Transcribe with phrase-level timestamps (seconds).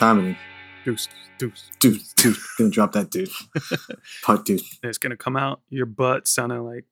[0.00, 0.36] time it is.
[0.84, 1.70] Deuce, deuce.
[1.78, 3.28] Dude, dude, gonna drop that dude.
[4.22, 4.60] Putt dude.
[4.82, 6.86] And it's gonna come out your butt sounding like.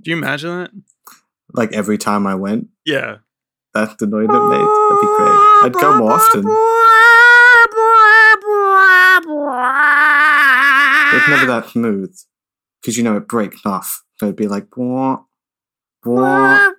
[0.00, 0.70] Do you imagine that?
[1.52, 3.16] Like every time I went, Yeah.
[3.74, 4.68] that's the noise it made.
[4.68, 5.38] That'd be great.
[5.64, 6.44] I'd go often.
[11.16, 12.14] It's never that smooth.
[12.80, 14.02] Because you know it breaks off.
[14.16, 15.24] So it'd be like bwah,
[16.04, 16.72] bwah,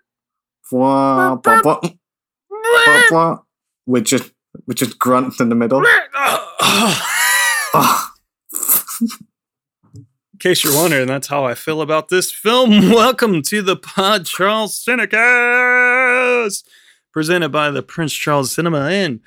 [0.71, 1.97] bwah, bwah, bwah,
[2.51, 3.43] bwah, bwah,
[3.85, 4.31] with just
[4.65, 5.81] with just grunts in the middle.
[10.39, 12.69] In case you're wondering, that's how I feel about this film.
[12.91, 16.63] Welcome to the Pod Charles Cinecast,
[17.11, 19.19] presented by the Prince Charles Cinema and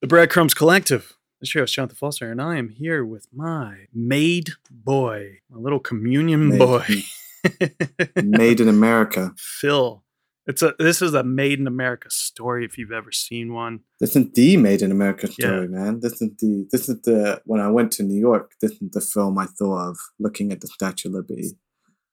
[0.00, 1.16] the Breadcrumbs Collective.
[1.42, 6.50] This year, Jonathan Foster, and I am here with my maid boy, my little communion
[6.50, 6.86] Made- boy,
[8.22, 9.32] Made in America.
[9.36, 10.04] Fil.
[10.46, 13.80] It's a this is a Made in America story if you've ever seen one.
[13.98, 15.46] This isn't the Made in America Yeah.
[15.48, 15.98] story, man.
[15.98, 18.52] This is the this is the when I went to New York.
[18.60, 21.56] This is the film I thought of looking at the Statue of Liberty.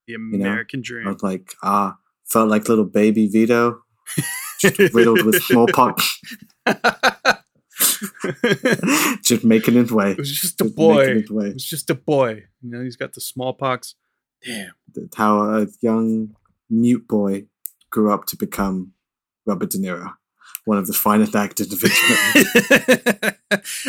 [0.07, 1.05] The know, American I Dream.
[1.05, 3.81] was like, ah, felt like little baby Vito,
[4.59, 6.19] just riddled with smallpox,
[9.23, 10.11] just making his way.
[10.11, 11.05] It was just a Just boy.
[11.05, 12.43] It was just a boy.
[12.61, 13.95] You know, he's got the smallpox.
[14.45, 14.71] Damn.
[14.93, 16.35] That's how a young
[16.69, 17.45] mute boy
[17.89, 18.93] grew up to become
[19.45, 20.13] Robert De Niro,
[20.65, 23.33] one of the finest actors of his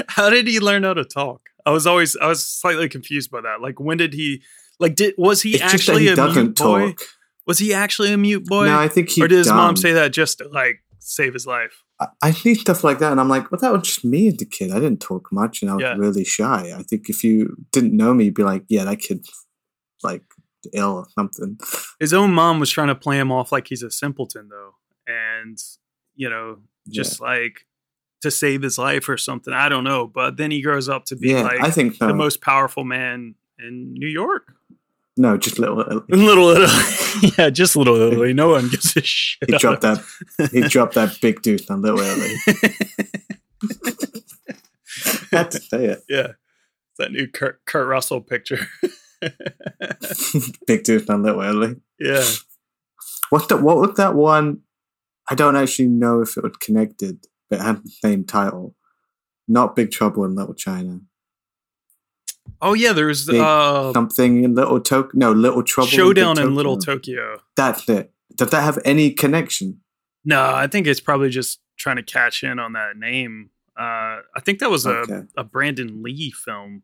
[0.09, 1.43] how did he learn how to talk?
[1.67, 3.61] I was always I was slightly confused by that.
[3.61, 4.43] Like when did he
[4.79, 6.89] like did was he It's actually he a mute boy?
[6.93, 7.03] talk.
[7.47, 8.67] Was he actually a mute boy?
[8.67, 9.23] No, I think he.
[9.23, 11.85] or did his mom say that just to like save his life?
[12.23, 14.47] I- see stuff like that, and I'm like, well, that was just me as a
[14.47, 14.71] kid.
[14.71, 15.95] I didn't talk much, and I was Yeah.
[15.97, 16.73] really shy.
[16.77, 19.31] I think if you didn't know me, you'd be like, yeah, that kid's
[20.03, 20.23] like
[20.73, 21.59] ill or something.
[21.99, 24.75] His own mom was trying to play him off like he's a simpleton though.
[25.07, 25.59] And
[26.15, 27.67] you know, just like
[28.23, 29.53] to save his life or something.
[29.55, 30.07] I don't know.
[30.07, 32.07] But then he grows up to be yeah, like I think so.
[32.07, 34.55] the most powerful man in New York.
[35.21, 35.83] No, just little.
[35.83, 37.33] In Little Italy.
[37.39, 38.33] yeah, just Little Italy.
[38.33, 39.51] No one gives a shit.
[39.51, 40.03] He dropped that.
[40.51, 42.35] He dropped that big deuce on Little Italy.
[45.31, 46.05] Had to say it.
[46.09, 46.29] yeah.
[46.29, 48.67] It's that new Kurt, Kurt Russell picture.
[50.67, 51.77] big deuce on Little Italy.
[51.99, 52.25] yeah.
[53.29, 53.63] What's that?
[53.63, 54.61] What was that one?
[55.31, 58.75] I don't actually know if it was connected, but it had the same title.
[59.47, 61.01] Not Big Trouble in Little China.
[62.63, 65.11] Oh yeah, there's uh Something in Little Tokyo.
[65.15, 65.89] No, Little Trouble.
[65.89, 67.41] Showdown in Little Tokyo.
[67.57, 68.13] That's it.
[68.35, 69.81] Does that have any connection?
[70.25, 73.51] No, I think it's probably just trying to catch in on that name.
[73.79, 75.23] Uh I think that was a, Okay.
[75.37, 76.83] a Brandon Lee film,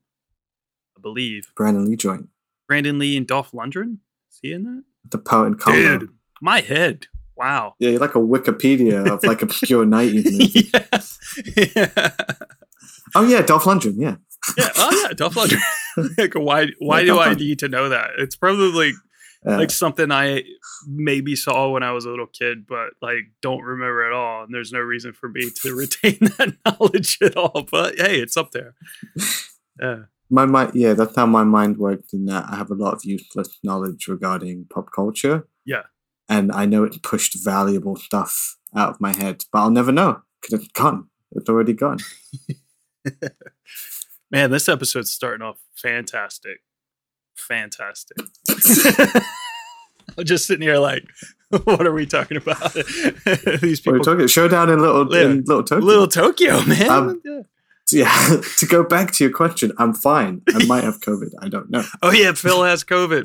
[0.96, 1.52] I believe.
[1.56, 2.28] Brandon Lee joint.
[2.68, 3.98] Brandon Lee and Dolph Lundgren?
[4.32, 4.82] Is he in that?
[5.10, 5.98] The poet and combo.
[5.98, 6.10] Dude,
[6.40, 7.06] my head.
[7.36, 7.74] Wow.
[7.78, 10.70] Yeah, you're like a Wikipedia of like obscure 90s movies.
[11.54, 11.68] yeah.
[11.76, 12.12] yeah.
[13.14, 13.94] Oh yeah, Dolph Lundgren.
[13.98, 14.16] Yeah.
[14.56, 14.68] Yeah.
[14.76, 15.60] Oh yeah, Dolph Lundgren.
[16.18, 16.68] like, why?
[16.78, 18.10] Why Yeah, do I need to know that?
[18.18, 18.92] It's probably
[19.46, 20.42] Uh, like something I
[20.88, 24.44] maybe saw when I was a little kid, but like don't remember at all.
[24.44, 27.66] And there's no reason for me to retain that knowledge at all.
[27.70, 28.74] But hey, it's up there.
[29.80, 29.96] Yeah.
[30.30, 30.72] my mind.
[30.74, 32.12] Yeah, that's how my mind works.
[32.12, 35.46] In that I have a lot of useless knowledge regarding pop culture.
[35.64, 35.82] Yeah.
[36.28, 40.22] And I know it pushed valuable stuff out of my head, but I'll never know
[40.40, 41.08] because it's gone.
[41.32, 41.98] It's already gone.
[44.36, 46.58] Man, this episode's starting off fantastic.
[47.36, 48.18] Fantastic.
[50.18, 51.04] I'm just sitting here like,
[51.64, 52.74] what are we talking about?
[53.62, 54.26] These people, we talking?
[54.26, 55.22] Showdown in Little Yeah.
[55.30, 55.86] in Little Tokyo.
[55.86, 56.90] little Tokyo, man.
[56.90, 57.40] Um, Yeah.
[57.90, 58.40] yeah.
[58.58, 60.42] to go back to your question, I'm fine.
[60.54, 61.30] I might have COVID.
[61.40, 61.84] I don't know.
[62.02, 63.24] Oh yeah, Fil has COVID.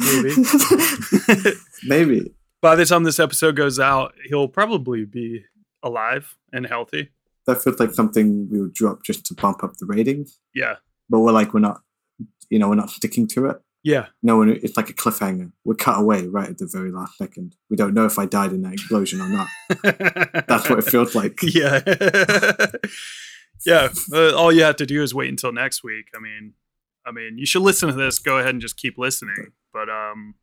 [1.33, 1.57] Maybe.
[1.83, 2.33] Maybe.
[2.61, 5.43] By the time this episode goes out, he'll probably be
[5.83, 7.09] alive and healthy.
[7.47, 10.39] That feels like something we would drop just to bump up the ratings.
[10.55, 10.75] Yeah,
[11.11, 11.81] But we're like, we're not,
[12.49, 13.57] you know, we're not sticking to it.
[13.83, 14.05] yeah.
[14.23, 15.51] No, one- it's like a cliffhanger.
[15.65, 17.55] We're cut away right at the very last second.
[17.69, 19.47] We don't know if I died in that explosion or not.
[20.47, 21.39] That's what it feels like.
[21.43, 21.81] yeah
[23.65, 26.53] yeah uh, all you have to do is wait until next week i mean
[27.05, 30.33] i mean you should listen to this go ahead and just keep listening but um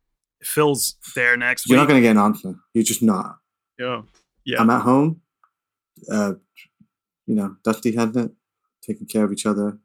[0.41, 2.55] fil's there next You're week not going to get an answer.
[2.73, 3.39] You're just not.
[3.77, 4.03] yeah
[4.45, 5.21] yeah I'm at home.
[6.09, 6.35] Uh,
[7.27, 8.31] you know, Dusty had it,
[8.81, 9.77] taking care of each other.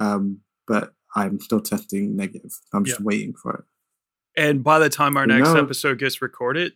[0.00, 2.52] Um, but I'm still testing negative.
[2.72, 4.40] I'm just waiting for it.
[4.40, 5.62] and by the time our Who next knows?
[5.64, 6.72] episode gets recorded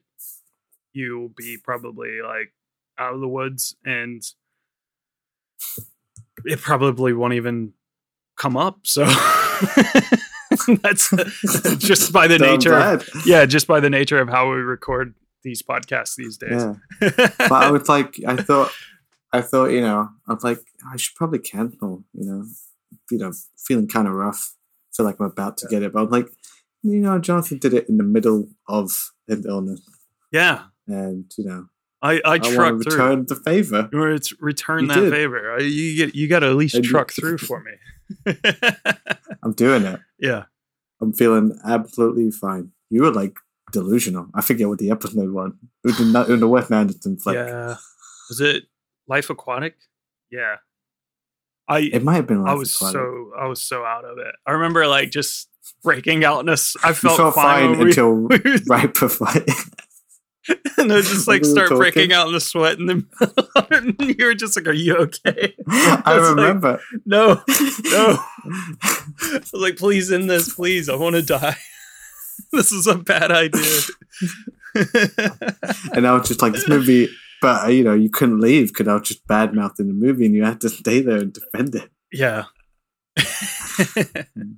[0.93, 2.53] you'll be probably like
[2.99, 4.23] out of the woods and
[6.45, 7.73] it probably won't even
[8.37, 9.05] come up so
[10.83, 11.11] That's
[11.79, 12.75] just by the So nature.
[12.79, 16.63] Of, yeah, just by the nature of how we record these podcasts these days.
[16.63, 16.75] Yeah.
[17.39, 18.71] But I was like, I thought,
[19.33, 22.45] I thought, you know, I was like, I should probably cancel, you know,
[23.11, 24.55] you know, feeling kind of rough.
[24.97, 25.93] Feel like I'm about to get it.
[25.93, 26.29] But I'm like,
[26.83, 28.91] you know, Jonathan did it in the middle of
[29.29, 29.81] an illness.
[30.33, 30.65] yeah.
[30.87, 31.67] And, you know,
[32.03, 32.93] I, I I, trucked through.
[32.93, 33.89] return the favor.
[33.91, 35.13] You want to return You that did.
[35.13, 35.55] favor.
[35.55, 36.85] Uh, You get you got to at least did.
[36.85, 38.35] truck through for me.
[39.43, 40.01] I'm doing it.
[40.19, 40.45] yeah.
[41.01, 42.71] I'm feeling absolutely fine.
[42.91, 43.37] You were like
[43.73, 44.29] delusional.
[44.35, 45.53] I forget what the episode was.
[45.83, 47.35] It was in the, in the Wes Anderson flick.
[47.37, 47.77] yeah.
[48.29, 48.65] Was it
[49.09, 49.75] Life Aquatic?
[50.31, 50.57] Yeah.
[51.69, 52.47] I It might have been.
[52.47, 54.35] I was so I was so out of it.
[54.47, 55.49] I remember like just
[55.83, 56.53] breaking out in a.
[56.53, 58.13] I felt, felt fine, fine until
[58.69, 59.29] right before.
[60.79, 61.79] and I just like start talking.
[61.79, 63.07] breaking out in the sweat, and
[63.71, 66.81] then you were just like, "Are you okay?" I like- remember.
[67.07, 67.41] No,
[67.85, 68.19] no.
[68.83, 69.03] I
[69.33, 70.89] was like, "Please end this, please.
[70.89, 71.57] I want to die.
[72.53, 73.81] this is a bad idea."
[75.95, 77.09] and I was just like, this movie,
[77.45, 80.35] but you know, you couldn't leave because I was just bad mouthing the movie, and
[80.35, 81.91] you had to stay there and defend it.
[82.13, 82.45] yeah.
[83.17, 84.53] Hmm.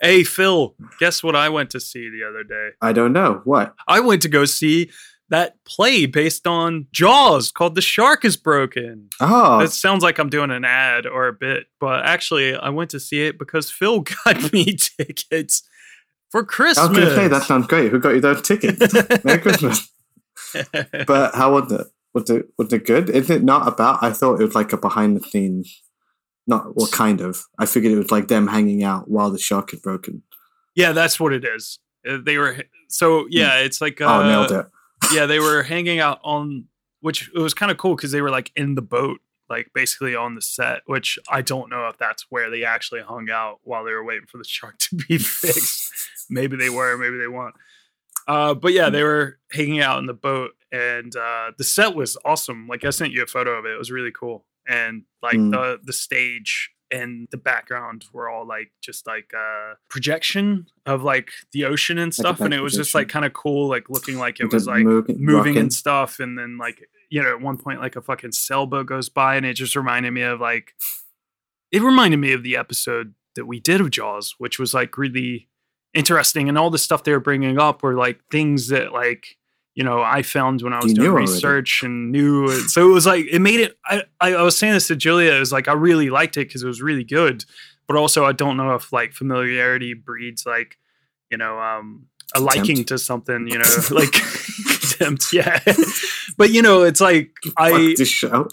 [0.00, 2.70] hey Fil, guess what I went to see the other day?
[2.80, 3.74] I don't know what.
[3.88, 4.90] I went to go see
[5.30, 9.08] that play based on Jaws called The Shark is Broken.
[9.20, 12.90] Oh, That sounds like I'm doing an ad or a bit, but actually, I went
[12.90, 15.62] to see it because Fil got me tickets
[16.30, 16.88] for I Christmas.
[16.88, 17.90] was going to say that sounds great.
[17.90, 18.92] Who got you those tickets?
[19.24, 19.88] Merry Christmas.
[21.06, 21.86] But how was it?
[22.12, 23.10] Was it was it good?
[23.10, 24.02] Is it not about?
[24.02, 25.82] I thought it was like a behind the scenes.
[26.46, 27.44] Not well, kind of.
[27.58, 30.22] I figured it was like them hanging out while the shark is broken.
[30.74, 31.78] yeah, that's what it is.
[32.08, 32.58] Uh, They were
[32.88, 34.66] so yeah, it's like uh, oh, nailed it.
[35.12, 36.66] yeah, they were hanging out on
[37.00, 39.20] which it was kind of cool because they were like in the boat,
[39.50, 40.82] like basically on the set.
[40.86, 44.26] Which I don't know if that's where they actually hung out while they were waiting
[44.26, 45.90] for the shark to be fixed.
[46.30, 47.54] maybe they were, maybe they weren't.
[48.26, 52.16] Uh, but yeah, they were hanging out in the boat, and uh, the set was
[52.24, 52.66] awesome.
[52.68, 54.44] Like I sent you a photo of it; it was really cool.
[54.66, 55.50] And like Mm.
[55.52, 61.30] the the stage and the background were all like just like uh projection of like
[61.52, 64.16] the ocean and Like stuff, and it was just like kind of cool, like looking
[64.18, 64.84] like it was like
[65.18, 68.86] moving and stuff and then like you know at one point like a fucking sailboat
[68.86, 70.72] goes by and it just reminded me of like
[71.72, 75.48] it reminded me of the episode that we did of jaws which was like really
[75.94, 79.36] interesting and all the stuff they were bringing up were like things that like
[79.74, 81.30] you know i found when i was You doing knew already.
[81.32, 82.68] research and knew it.
[82.68, 85.32] so it was like it made it i i, I was saying this to julia
[85.32, 87.44] it was like i really liked it because it was really good
[87.86, 90.78] but also i don't know if like familiarity breeds like
[91.30, 92.06] you know um
[92.36, 92.88] a liking Contempt.
[92.88, 94.14] to something you know like
[95.32, 95.60] yeah
[96.38, 97.94] but you know it's like i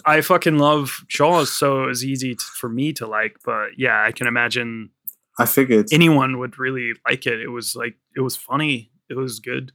[0.04, 4.02] i fucking love jaws so it was easy t- for me to like but yeah
[4.04, 4.90] i can imagine
[5.38, 5.86] I figured.
[5.92, 9.72] anyone would really like it it was like it was funny it was good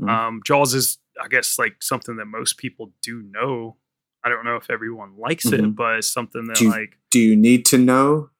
[0.00, 0.08] Mm.
[0.10, 3.76] um jaws is i guess like something that most people do know
[4.24, 5.76] i don't know if everyone likes it Mhm.
[5.76, 8.30] but it's something that Do you- like Do you need to know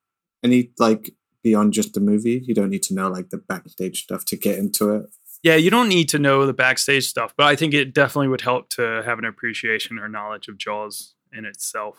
[0.42, 2.42] any like beyond just the movie?
[2.44, 5.06] You don't need to know like the backstage stuff to get into it.
[5.44, 8.40] Yeah, you don't need to know the backstage stuff, but I think it definitely would
[8.40, 11.98] help to have an appreciation or knowledge of Jaws in itself.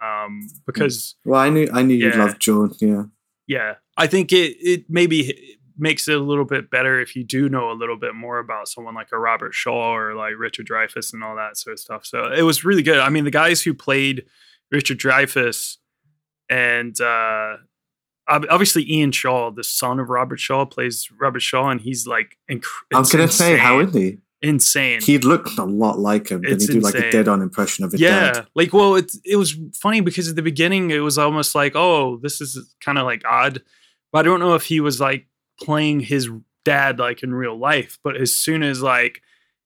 [0.00, 2.18] Um, because Well, I knew I knew you Yeah.
[2.24, 2.78] loved Jaws.
[2.80, 3.04] Yeah.
[3.46, 7.48] yeah, I think it it maybe makes it a little bit better if you do
[7.48, 11.12] know a little bit more about someone like a Robert Shaw or like Richard Dreyfuss
[11.12, 12.06] and all that sort of stuff.
[12.06, 12.98] So it was really good.
[12.98, 14.24] I mean, the guys who played
[14.70, 15.76] Richard Dreyfuss
[16.48, 17.56] and uh
[18.28, 22.64] obviously Ian Shaw, the son of Robert Shaw, plays Robert Shaw, and he's like inc-
[22.94, 24.02] I was gonna say, how insane.
[24.02, 24.18] he?
[24.48, 25.00] insane.
[25.00, 26.42] He looked a lot like him.
[26.42, 28.46] Did he do like a dead-on impression of his yeah, dad?
[28.54, 32.18] like well, it it was funny because at the beginning it was almost like, oh,
[32.22, 33.62] this is kind of like odd,
[34.12, 35.26] but I don't know if he was like
[35.60, 36.30] playing his
[36.64, 37.98] dad like in real life.
[38.04, 39.22] But as soon as like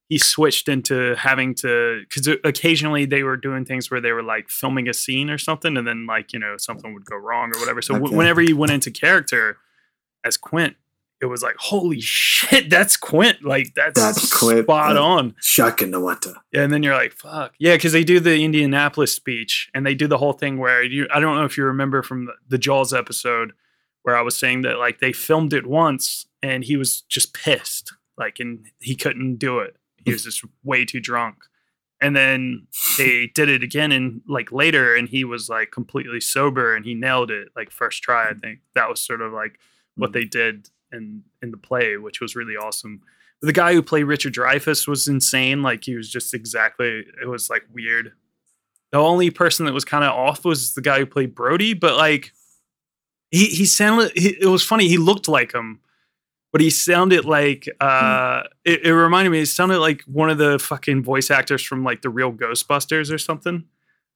[0.08, 4.48] he switched into having to, because occasionally they were doing things where they were like
[4.48, 7.58] filming a scene or something, and then like you know something would go wrong or
[7.58, 7.82] whatever.
[7.82, 9.58] So w- whenever he went into character
[10.24, 10.76] as Quint.
[11.18, 13.42] It was like, holy shit, that's Quint.
[13.42, 15.34] Like, that's, That's Quint, spot on.
[15.40, 16.34] Shark in the water.
[16.52, 17.54] Yeah, and then you're like, fuck.
[17.58, 21.06] Yeah, because they do the Indianapolis speech and they do the whole thing where you,
[21.10, 23.54] I don't know if you remember from the, the Jaws episode
[24.06, 27.92] where I was saying that like they filmed it once and he was just pissed.
[28.16, 29.76] Like, and he couldn't do it.
[29.96, 31.38] He was just way too drunk.
[32.00, 36.76] And then they did it again and like later and he was like completely sober
[36.76, 38.60] and he nailed it like first try, I think.
[38.76, 39.58] That was sort of like
[39.96, 43.02] what they did in in the play, which was really awesome
[43.42, 45.62] the guy who played Richard Dreyfuss was insane.
[45.62, 48.12] Like he was just exactly it was like weird.
[48.92, 51.96] The only person that was kind of off was the guy who played Brody, but
[51.96, 52.32] like
[53.30, 54.12] he he sounded.
[54.14, 54.88] He, it was funny.
[54.88, 55.80] He looked like him,
[56.52, 57.68] but he sounded like.
[57.80, 59.40] uh it, it reminded me.
[59.40, 63.18] It sounded like one of the fucking voice actors from like the real Ghostbusters or
[63.18, 63.64] something.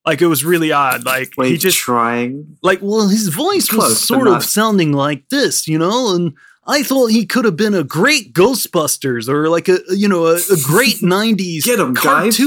[0.06, 1.04] Like it was really odd.
[1.04, 2.56] Like Wait, he just trying.
[2.62, 6.32] like well his voice Close, was sort of not- sounding like this you know and
[6.66, 10.36] i thought he could have been a great ghostbusters or like a you know a,
[10.36, 12.38] a great 90s Get 'em, guys.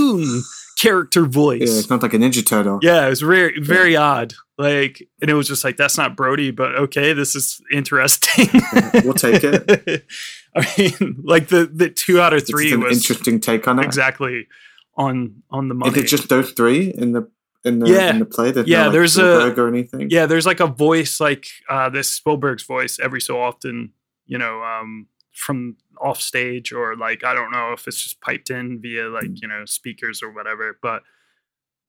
[0.83, 2.79] Character Yeah, voice it's not like a Ninja Turtle.
[2.81, 6.51] yeah it was very very odd like and it was just like that's not brody
[6.51, 8.47] but okay this is interesting
[9.03, 10.05] we'll take it.
[10.55, 13.85] i mean like the the two out of three an was interesting take on it.
[13.85, 14.47] exactly
[14.95, 17.23] on on the money Is it just those three in the
[17.65, 18.09] in the Yeah.
[18.11, 18.51] in the play?
[18.51, 20.09] There's Yeah, no, like, there's a- Spielberg or anything.
[20.11, 23.93] yeah there's like a voice like uh this spielberg's voice every so often
[24.25, 28.49] you know um from off stage or like i don't know if it's just piped
[28.49, 31.03] in via like you know speakers or whatever but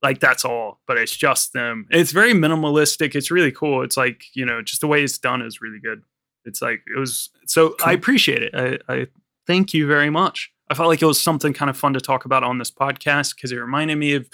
[0.02, 1.86] like that's all but it's just them.
[1.90, 3.14] It's very minimalistic.
[3.14, 3.82] It's really cool.
[3.82, 6.02] It's like you know just the way it's done is really good.
[6.44, 8.54] It's like it was so i appreciate it.
[8.54, 9.06] I, I
[9.46, 10.52] thank you very much.
[10.68, 13.34] I felt like it was something kind of fun to talk about on this podcast
[13.34, 14.28] because it reminded me of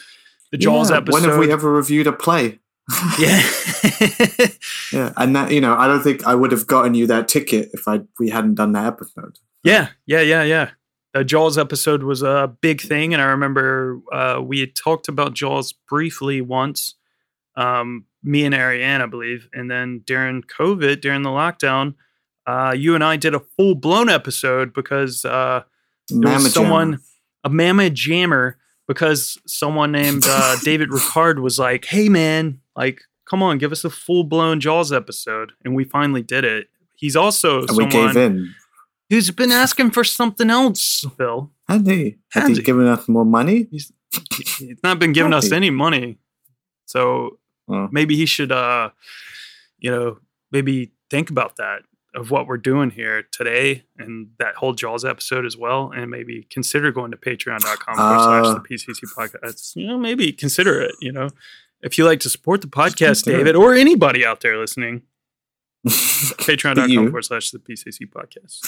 [0.50, 2.58] the jaws Yeah, episode When have we ever reviewed a play?
[3.20, 3.40] yeah.
[4.92, 7.70] Yeah, and that you know, I don't think I would have gotten you that ticket
[7.72, 9.38] if I we hadn't done that episode.
[9.62, 10.70] Yeah, yeah, yeah, yeah.
[11.12, 15.34] The Jaws episode was a big thing, and I remember uh, we had talked about
[15.34, 16.94] Jaws briefly once,
[17.56, 21.94] um, me and Ariane, I believe, and then during COVID, during the lockdown,
[22.46, 25.62] uh, you and I did a full blown episode because uh,
[26.08, 27.00] there was someone,
[27.44, 33.42] a mammoth jammer, because someone named uh, David Ricard was like, "Hey, man, like, come
[33.42, 36.68] on, give us a full blown Jaws episode," and we finally did it.
[36.96, 38.54] He's also and we someone gave in.
[39.10, 41.50] Who's been asking for something else, Fil.
[41.68, 42.16] Had he?
[42.30, 42.62] Had Had he he?
[42.62, 43.66] given us more money?
[43.70, 43.92] He's
[44.82, 46.18] not been giving us any money.
[46.86, 47.38] So
[47.68, 47.88] Oh.
[47.92, 48.90] maybe he should uh
[49.78, 50.18] you know,
[50.52, 51.82] maybe think about that
[52.14, 55.92] of what we're doing here today and that whole Jaws episode as well.
[55.94, 58.54] And maybe consider going to patreon.com forward slash Uh.
[58.54, 59.76] the PCC podcast.
[59.76, 61.30] You know, maybe consider it, you know.
[61.82, 65.02] If you like to support the podcast, David, or anybody out there listening,
[65.84, 68.58] But patreon.com you- forward slash the PCC podcast.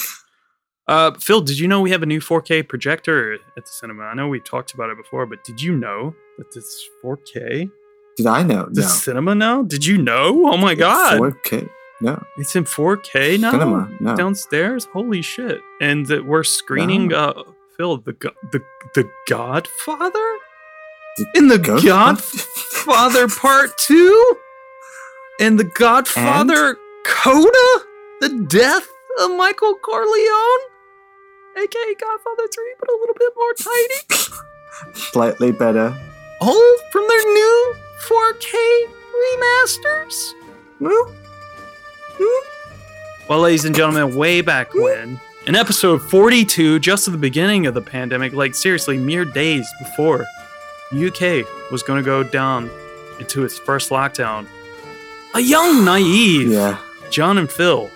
[0.89, 4.03] Uh, Fil, did you know we have a new 4K projector at the cinema?
[4.05, 7.71] I know we talked about it before, but did you know that this 4K?
[8.17, 8.67] Did I know?
[8.71, 8.87] The No.
[8.89, 9.63] cinema now?
[9.63, 10.49] Did you know?
[10.53, 11.69] Oh my god, 4K?
[12.01, 12.23] No.
[12.37, 13.89] it's in 4K now Cinema?
[14.01, 14.17] No.
[14.17, 14.87] downstairs.
[14.93, 15.61] Holy shit!
[15.81, 17.29] And that we're screening Wow.
[17.29, 17.43] uh
[17.77, 18.13] Fil the
[18.51, 18.61] the
[18.95, 20.29] the Godfather
[21.17, 24.37] The in the Ghost- Godfather Part Two,
[25.41, 27.69] and the Godfather Coda,
[28.21, 28.89] the death
[29.21, 30.63] of Michael Corleone,
[31.57, 34.95] aka Godfather Three, but a little bit more tiny.
[34.95, 35.95] Slightly better.
[36.41, 37.75] All from their new
[38.09, 40.33] 4K remasters.
[40.81, 41.15] Well,
[43.29, 44.83] Well, ladies and gentlemen, way back hmm?
[44.83, 49.69] when, in episode 42, just at the beginning of the pandemic, like seriously, mere days
[49.79, 50.27] before
[50.93, 52.71] UK was going to go down
[53.21, 54.47] into its first lockdown,
[55.35, 56.79] a young, naive yeah.
[57.11, 57.91] John and Fil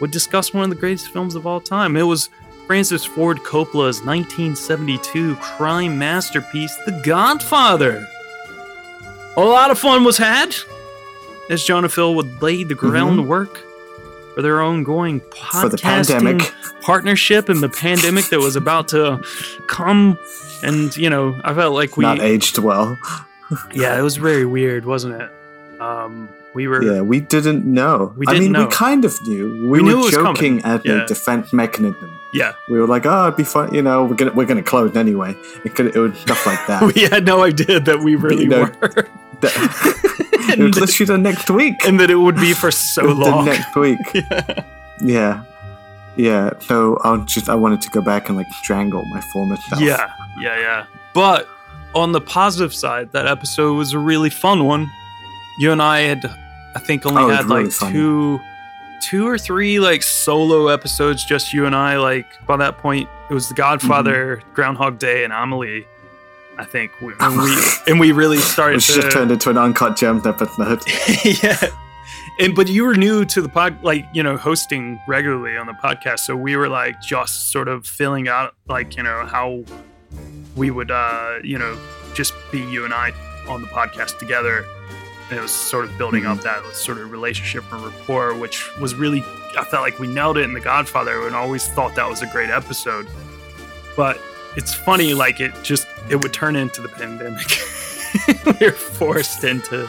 [0.00, 1.96] would discuss one of the greatest films of all time.
[1.96, 2.30] It was
[2.68, 8.06] Francis Ford Coppola's 1972 crime masterpiece, The Godfather.
[9.38, 10.54] A lot of fun was had
[11.48, 13.64] as John and Fil would lay the groundwork
[14.34, 15.60] for their ongoing Mm-hmm.
[15.62, 16.52] For the podcasting pandemic.
[16.82, 19.22] partnership and the pandemic that was about to
[19.66, 20.18] come.
[20.62, 22.04] And, you know, I felt like we.
[22.04, 22.98] Not aged well.
[23.72, 25.80] yeah, it was very weird, wasn't it?
[25.80, 26.82] Um, we were.
[26.82, 28.12] Yeah, we didn't know.
[28.18, 28.66] We I didn't mean, know.
[28.66, 29.46] we kind of knew.
[29.70, 31.04] We, We were joking as Yeah.
[31.04, 32.10] a defense mechanism.
[32.40, 32.52] yeah.
[32.70, 35.32] We were like, "Oh, it'd be fun." You know, we're gonna we're gonna close anyway.
[35.64, 36.80] It could it would stuff like that.
[36.94, 39.08] we had no idea that we really know, were.
[39.42, 39.54] That-
[40.58, 41.76] it was literally the next week.
[41.86, 43.44] and that it would be for so long.
[43.44, 43.98] the next week.
[44.14, 44.64] Yeah.
[45.00, 45.44] Yeah,
[46.16, 46.50] yeah.
[46.68, 49.80] So I'll just I wanted to go back and like strangle my former self.
[49.80, 50.10] yeah,
[50.40, 50.80] yeah, yeah.
[51.14, 51.46] But
[51.94, 54.90] on the positive side, that episode was a really fun one.
[55.60, 56.22] You and I had,
[56.78, 57.92] I think, only Oh, had really like fun.
[57.92, 58.40] two,
[59.02, 61.96] two or three like solo episodes, just you and I.
[61.98, 64.54] Like by that point, it was The Godfather, Mm-hmm.
[64.54, 65.86] Groundhog Day, and Amelie.
[66.56, 67.56] I think, we, and we
[67.86, 70.80] and we really started Which to just turned into an uncut gems episode.
[71.24, 71.56] yeah.
[72.40, 75.72] And but you were new to the pod, like you know, hosting regularly on the
[75.72, 79.62] podcast, so we were like just sort of filling out, like you know, how
[80.56, 81.76] we would, uh, you know,
[82.14, 83.12] just be you and I
[83.48, 84.64] on the podcast together.
[85.30, 86.64] It was sort of building up mm-hmm.
[86.66, 89.22] that sort of relationship and rapport, which was really,
[89.58, 92.26] I felt like we nailed it in The Godfather, and always thought that was a
[92.26, 93.06] great episode.
[93.96, 94.18] But
[94.56, 97.46] it's funny, like it just it would turn into the pandemic.
[98.60, 99.88] we were forced into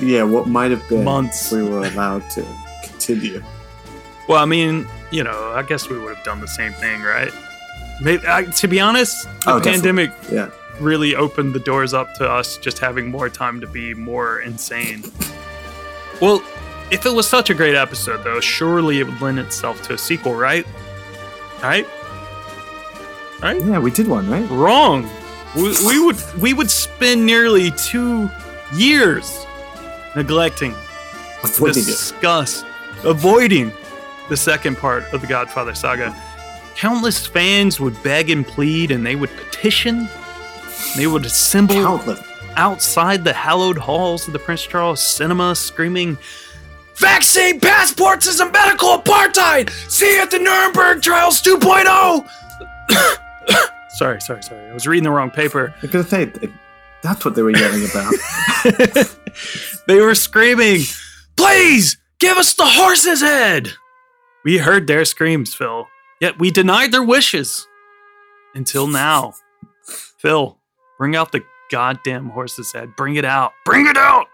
[0.00, 1.50] yeah, what might have been Months.
[1.50, 2.46] we were allowed to
[2.84, 3.42] continue.
[4.28, 7.32] Well, I mean, you know, I guess we would have done the same thing, right?
[8.02, 9.72] Maybe, I, to be honest, the Oh, definitely.
[9.72, 10.50] pandemic Yeah.
[10.80, 15.04] Really opened the doors up to us just having more time to be more insane.
[16.20, 16.42] Well,
[16.90, 19.98] if it was such a great episode, though, surely it would lend itself to a
[19.98, 20.66] sequel, right?
[21.62, 21.86] Right?
[23.42, 23.64] Right?
[23.64, 24.48] Yeah, we did one, right?
[24.50, 25.08] Wrong.
[25.54, 28.28] We, we would we would spend nearly two
[28.74, 29.46] years
[30.14, 30.74] neglecting
[31.42, 31.86] Avoiding it.
[31.86, 32.64] discuss,
[33.04, 33.72] avoiding
[34.28, 36.14] the second part of the Godfather saga.
[36.76, 40.08] Countless fans would beg and plead, and they would petition.
[40.96, 42.20] They would assemble Countless.
[42.56, 46.18] outside the hallowed halls of the Prince Charles Cinema, screaming,
[46.96, 49.70] "Vaccine passports is a medical apartheid!
[49.90, 52.26] See you at the Nuremberg trials 2.0."
[53.96, 54.68] sorry, sorry, sorry.
[54.70, 55.74] I was reading the wrong paper.
[55.82, 56.50] I'm gonna say th-
[57.02, 58.12] that's what they were yelling about.
[59.86, 60.82] they were screaming,
[61.36, 63.72] Please give us the horse's head!
[64.44, 65.86] We heard their screams, Fil,
[66.20, 67.66] yet we denied their wishes.
[68.54, 69.34] Until now.
[70.18, 70.57] Fil,
[70.98, 72.94] bring out the goddamn horse's head.
[72.96, 73.52] Bring it out.
[73.64, 74.26] Bring it out!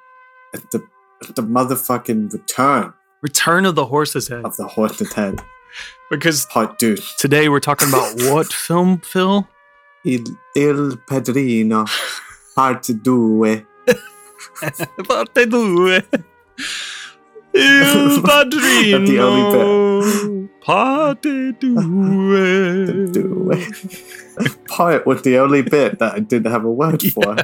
[0.55, 0.87] At the
[1.29, 2.93] at the motherfucking return
[3.23, 4.45] Return of the horse's head.
[4.45, 5.41] of the horse's head.
[6.11, 6.97] Because Part two.
[7.19, 9.49] today we're talking about what film, Fil?
[10.05, 10.23] Il,
[10.55, 11.87] il Padrino.
[12.55, 13.67] Part due.
[15.09, 16.01] Parte due.
[17.55, 20.49] Il That's the padrino.
[20.61, 21.75] Parte due.
[23.13, 23.51] Due.
[24.67, 27.37] Part was the only bit that I didn't have a word for.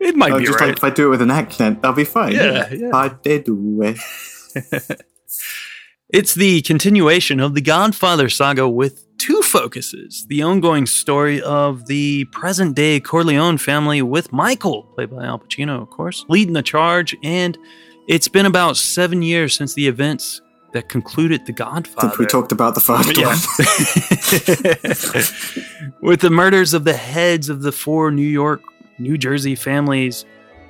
[0.00, 0.68] It might Oh, be just right.
[0.68, 2.32] like if I do it with an accent, that'll be fine.
[2.32, 2.90] Yeah, yeah.
[2.90, 3.94] Parte due.
[6.10, 10.26] It's the continuation of the Godfather saga with two focuses.
[10.28, 15.82] The ongoing story of the present day Corleone family with Michael, played by Al Pacino,
[15.82, 17.16] of course, leading the charge.
[17.24, 17.58] And
[18.08, 20.40] it's been about seven years since the events
[20.72, 22.08] that concluded The Godfather.
[22.08, 23.28] Since we talked about the first Yeah.
[23.28, 23.36] one.
[26.00, 28.62] With the murders of the heads of the four New York,
[28.98, 30.24] New Jersey families,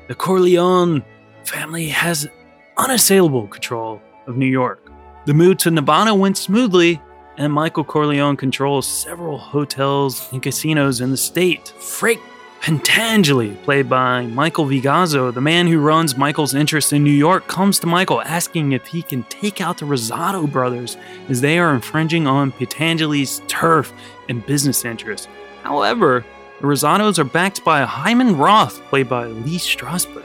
[0.09, 1.03] the Corleone
[1.45, 2.29] family has
[2.77, 4.81] unassailable control of New York.
[5.27, 7.01] The move to Nevada went smoothly,
[7.39, 11.69] and Michael Corleone controls several hotels and casinos in the state.
[11.79, 12.21] Frank
[12.65, 14.81] Pentangeli, played by Michael V.
[14.81, 18.87] Gazzo, the man who runs Michael's interest in New York, comes to Michael asking if
[18.87, 20.97] he can take out the Rosato brothers
[21.29, 23.93] as they are infringing on Pentangeli's turf
[24.31, 25.29] and business interests.
[25.63, 26.25] However,
[26.63, 30.25] the Rosatos are backed by Hyman Roth, played by Lee Strasberg,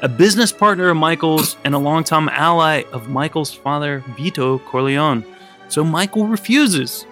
[0.00, 5.22] a business partner of Michael's and a longtime ally of Michael's father, Vito Corleone.
[5.68, 7.04] So Michael refuses.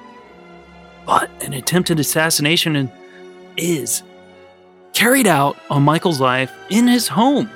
[1.05, 2.91] But an attempted assassination
[3.59, 4.03] is
[4.93, 7.51] carried out on Michael's life in his home.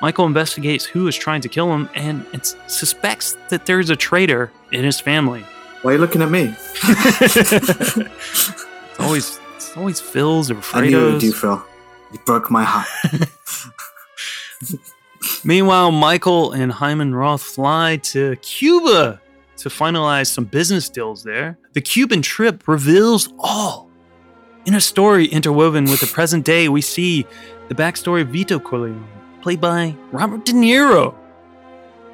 [0.00, 4.52] Michael investigates who is trying to kill him and, and suspects that there's a traitor
[4.70, 5.44] in his family.
[5.82, 6.54] Why are you looking at me?
[6.84, 8.64] it's
[8.98, 11.40] always it's always Fil's or I knew it would do, Fredo's.
[11.40, 11.64] Fil.
[12.12, 12.88] You broke my heart.
[15.44, 19.20] Meanwhile, Michael and Hyman Roth fly to Cuba
[19.58, 21.58] to finalize some business deals there.
[21.72, 23.87] The Cuban trip reveals all.
[24.68, 27.24] In a story interwoven with the present day, we see
[27.68, 29.08] the backstory of Vito Corleone,
[29.40, 31.14] played by Robert De Niro,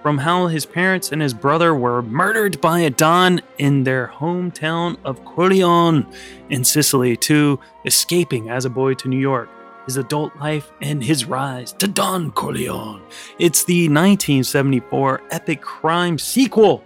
[0.04, 4.98] from how his parents and his brother were murdered by a Don in their hometown
[5.04, 6.06] of Corleone
[6.48, 9.48] in Sicily to escaping as a boy to New York,
[9.86, 13.02] his adult life, and his rise to Don Corleone.
[13.40, 16.84] It's the 1974 epic crime sequel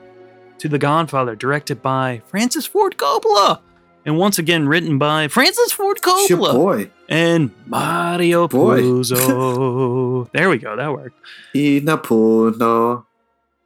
[0.57, 3.61] to The Godfather, directed by Francis Ford Coppola.
[4.09, 6.91] And once again, written by Francis Ford Coppola boy.
[7.11, 8.81] and Mario Boy.
[8.83, 10.33] Puzo.
[10.33, 10.75] there we go.
[10.77, 11.15] That worked.
[11.55, 13.05] Inapuno.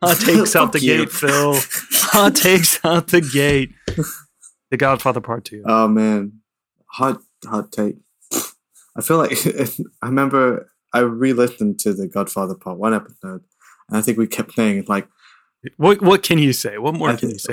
[0.02, 0.96] Hot takes out the you.
[0.98, 1.54] gate, Fil.
[2.10, 3.70] Hot takes out the gate.
[4.72, 5.62] The Godfather Part 2.
[5.64, 6.40] Oh man,
[6.86, 7.98] hot hot take.
[8.96, 9.38] I feel like
[10.02, 13.44] I remember I re-listened to the Godfather Part One episode,
[13.88, 15.06] and I think we kept saying like
[15.76, 16.76] What what can you say?
[16.78, 17.52] What more I can you say?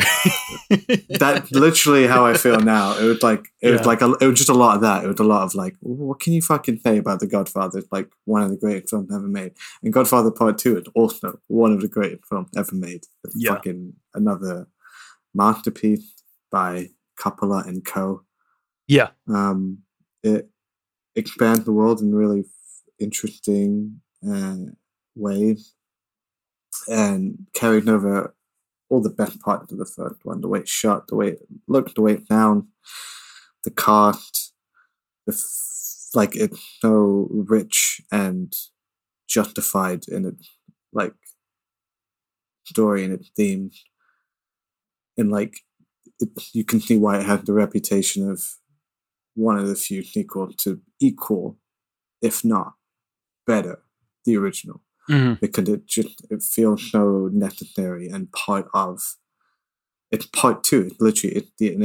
[1.20, 1.48] that.
[1.52, 2.98] literally how I feel now.
[2.98, 3.88] It was like it was Yeah.
[3.88, 5.04] like a, it was just a lot of that.
[5.04, 7.80] It was a lot of like, what can you fucking say about the Godfather?
[7.80, 11.40] It's like one of the greatest films ever made, and Godfather Part Two is also
[11.48, 13.04] one of the greatest films ever made.
[13.26, 13.52] It's Yeah.
[13.56, 14.68] fucking another
[15.36, 16.14] masterpiece
[16.52, 18.24] by Coppola and Co.
[18.88, 19.10] yeah.
[19.28, 19.80] um,
[20.24, 20.50] it
[21.16, 22.46] expands the world in really f-
[23.00, 24.56] interesting uh,
[25.16, 25.76] ways
[26.88, 28.36] and carried over
[28.90, 31.40] all the best parts of the first one the way it's shot the way it
[31.68, 32.66] looked the way it sounds
[33.64, 34.54] the cast
[35.28, 38.56] the f- like it's so rich and
[39.28, 40.50] justified in its
[40.92, 41.14] like
[42.66, 43.84] story and its themes.
[45.18, 45.60] And like
[46.20, 48.44] it, you can see why it has the reputation of
[49.36, 51.58] one of the few sequels to equal,
[52.22, 52.74] if not
[53.46, 53.80] better,
[54.26, 55.40] the original Mhm.
[55.40, 59.02] because it just it feels so necessary and part of
[60.12, 60.82] it's part two.
[60.88, 61.84] It's literally it's the an,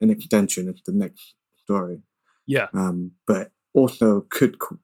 [0.00, 0.68] an extension.
[0.68, 2.02] It's the next story.
[2.46, 2.68] Yeah.
[2.74, 4.78] Um, but also could co-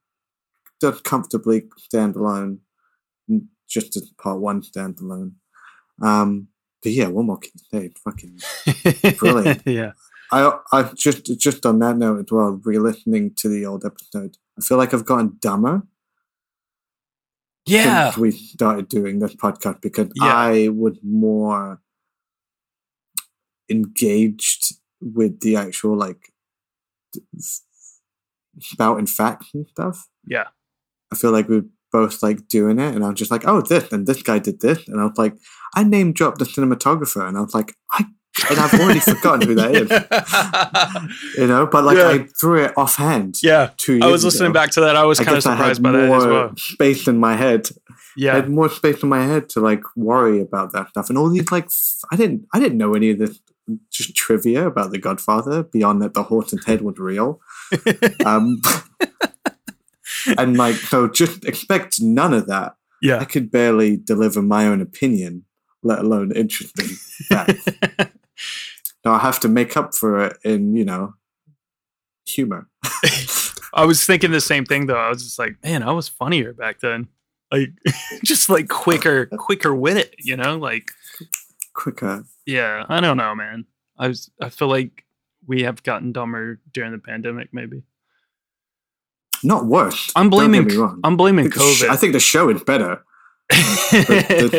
[0.80, 2.60] does comfortably stand alone,
[3.68, 5.36] just as part one stand alone.
[6.00, 6.48] Um,
[6.82, 7.86] but yeah, one more can say?
[7.90, 9.62] It's fucking Brilliant.
[9.66, 9.92] yeah.
[10.32, 14.62] I I just just on that note as well, re-listening to the old episode, I
[14.62, 15.82] feel like I've gotten dumber
[17.66, 18.10] Yeah.
[18.10, 20.24] since we started doing this podcast because Yeah.
[20.34, 21.80] I was more
[23.70, 26.32] engaged with the actual like
[28.60, 30.08] spouting facts and stuff.
[30.26, 30.48] Yeah.
[31.12, 33.60] I feel like we are both like doing it, and I was just like, "Oh,
[33.60, 35.36] this and this guy did this," and I was like,
[35.74, 38.06] "I name dropped the cinematographer," and I was like, "I,"
[38.50, 41.66] and I've already forgotten who that is, you know.
[41.66, 42.08] But like, Yeah.
[42.08, 43.36] I threw it offhand.
[43.42, 43.70] yeah.
[43.76, 44.54] Two years I was listening ago.
[44.60, 44.96] back to that.
[44.96, 46.56] I was I kind of guess I had surprised by that as well.
[46.56, 47.68] space in my head
[48.16, 51.18] Yeah, I had more space in my head to like worry about that stuff and
[51.18, 51.68] all these like
[52.10, 53.38] I didn't I didn't know any of this
[53.90, 57.40] just trivia about the Godfather beyond that the horse and head was real.
[58.26, 58.60] Um,
[60.38, 62.74] and like so just expect none of that.
[63.00, 65.44] Yeah, I could barely deliver my own opinion,
[65.82, 66.86] let alone interesting
[67.28, 67.66] facts.
[69.04, 71.14] Now I have to make up for it in, you know,
[72.26, 72.68] humor.
[73.74, 74.96] I was thinking the same thing though.
[74.98, 77.08] I was just like, man, I was funnier back then.
[77.50, 77.70] Like
[78.24, 80.56] just like quicker, quicker with it, you know?
[80.56, 80.90] Like
[81.74, 82.24] Quicker.
[82.46, 83.64] yeah, I don't know, man.
[83.98, 85.04] I was I feel like
[85.46, 87.82] we have gotten dumber during the pandemic maybe.
[89.42, 90.12] Not worse.
[90.14, 90.70] I'm blaming.
[91.02, 91.88] I'm blaming COVID.
[91.88, 93.02] I think the show is better.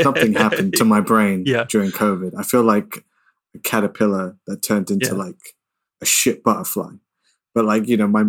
[0.03, 1.63] something happened to my brain Yeah.
[1.69, 2.33] during COVID.
[2.37, 3.05] I feel like
[3.55, 5.13] a caterpillar that turned into Yeah.
[5.13, 5.39] like
[6.01, 6.91] a shit butterfly.
[7.55, 8.23] But like you know, my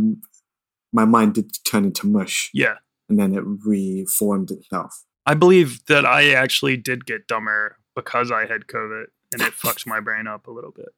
[0.93, 2.77] my mind did turn into mush, Yeah.
[3.09, 5.05] and then it reformed itself.
[5.27, 9.87] I believe that I actually did get dumber because I had COVID and it fucks
[9.87, 10.89] my brain up a little bit.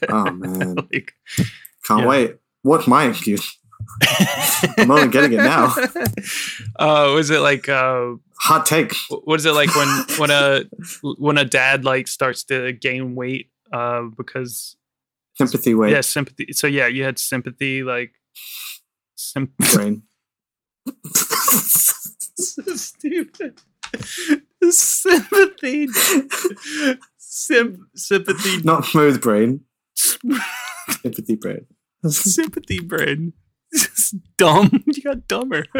[0.08, 1.12] Oh man, like,
[1.84, 2.06] can't Yeah.
[2.06, 2.36] wait.
[2.62, 3.58] What's my excuse?
[4.78, 5.74] I'm only getting it now.
[6.78, 8.92] Uh, was it like uh, Hot take.
[9.24, 10.64] what is it like when when a
[11.18, 14.76] when a dad like starts to gain weight uh because
[15.36, 15.92] Sympathy weight.
[15.92, 18.12] yeah sympathy so yeah you had sympathy like
[19.14, 20.02] sim- Brain.
[21.14, 23.60] so stupid
[24.70, 25.88] sympathy
[27.18, 29.60] Sym- sympathy Not smooth brain.
[29.94, 31.66] Sympathy brain.
[32.08, 33.32] sympathy brain
[33.76, 35.64] Just dumb you got dumber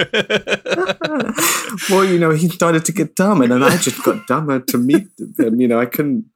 [1.90, 4.78] well, you know, he started to get dumb, and then I just got dumber to
[4.78, 5.60] meet them.
[5.60, 6.26] You know, I couldn't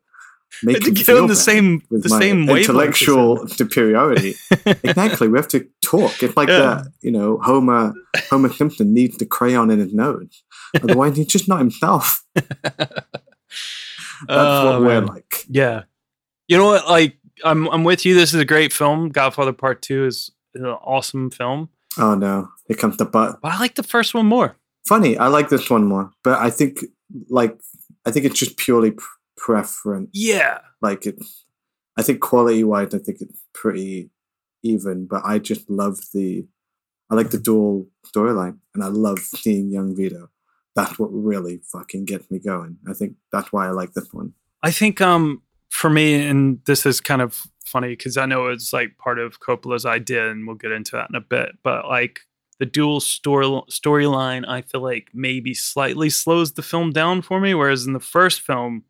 [0.62, 4.34] make to him get feel on the same with the my same intellectual superiority.
[4.66, 6.22] exactly, we have to talk.
[6.22, 6.58] It's like Yeah.
[6.58, 6.86] that.
[7.02, 7.92] You know, Homer
[8.30, 10.42] Homer Simpson needs the crayon in his nose,
[10.82, 12.24] otherwise he's just not himself.
[12.34, 12.46] That's
[14.28, 15.06] Oh, what we're man.
[15.06, 15.44] like.
[15.48, 15.84] Yeah.
[16.48, 16.88] You know what?
[16.88, 18.14] Like, I'm I'm with you.
[18.14, 19.08] This is a great film.
[19.08, 23.40] Godfather Part Two is an awesome film, Oh no, it comes to butt.
[23.42, 24.56] but I like the first one more.
[24.86, 26.80] Funny, I like this one more, but I think
[27.28, 27.58] like
[28.06, 29.02] I think it's just purely p-
[29.36, 30.10] preference.
[30.12, 30.58] Yeah.
[30.82, 31.16] like it.
[31.98, 34.10] i think quality wise i think it's pretty
[34.62, 36.46] even but i just love the
[37.10, 40.28] i like the dual storyline and i love seeing young vito
[40.76, 44.32] that's what really fucking gets me going i think that's why i like this one
[44.62, 48.72] I think um for me, and this is kind of funny because I know it's
[48.72, 51.52] like part of Coppola's idea, and we'll get into that in a bit.
[51.62, 52.20] But like
[52.58, 57.54] the dual story storyline, I feel like maybe slightly slows the film down for me.
[57.54, 58.84] Whereas in the first film,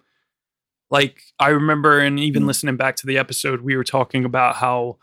[0.91, 4.97] like I remember, and even listening back to the episode, we were talking about how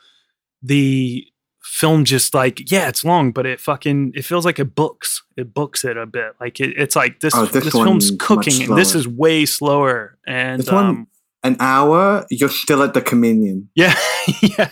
[0.61, 1.25] the
[1.61, 5.53] film just like yeah it's long but it fucking it feels like it books it
[5.53, 8.77] books it a bit like it, it's like this Oh, this, this film's cooking and
[8.77, 11.07] this is way slower and This one- um
[11.47, 13.69] an hour you're still at the communion.
[13.75, 13.95] Yeah
[14.41, 14.69] yeah.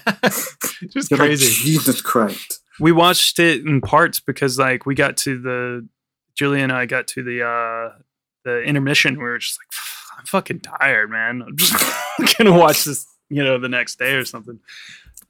[0.90, 1.46] Just you're crazy.
[1.46, 2.62] Like jesus christ.
[2.80, 5.88] We watched it in parts because like we got to the
[6.36, 7.98] Julie and I got to the uh
[8.44, 9.18] the intermission.
[9.18, 11.42] We were just like I'm fucking tired man.
[11.42, 11.74] I'm just
[12.38, 14.60] gonna watch this you know the next day or something.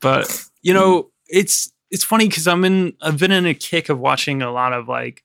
[0.02, 4.00] But you know it's it's funny because I'm in I've been in a kick of
[4.00, 5.24] watching a lot of like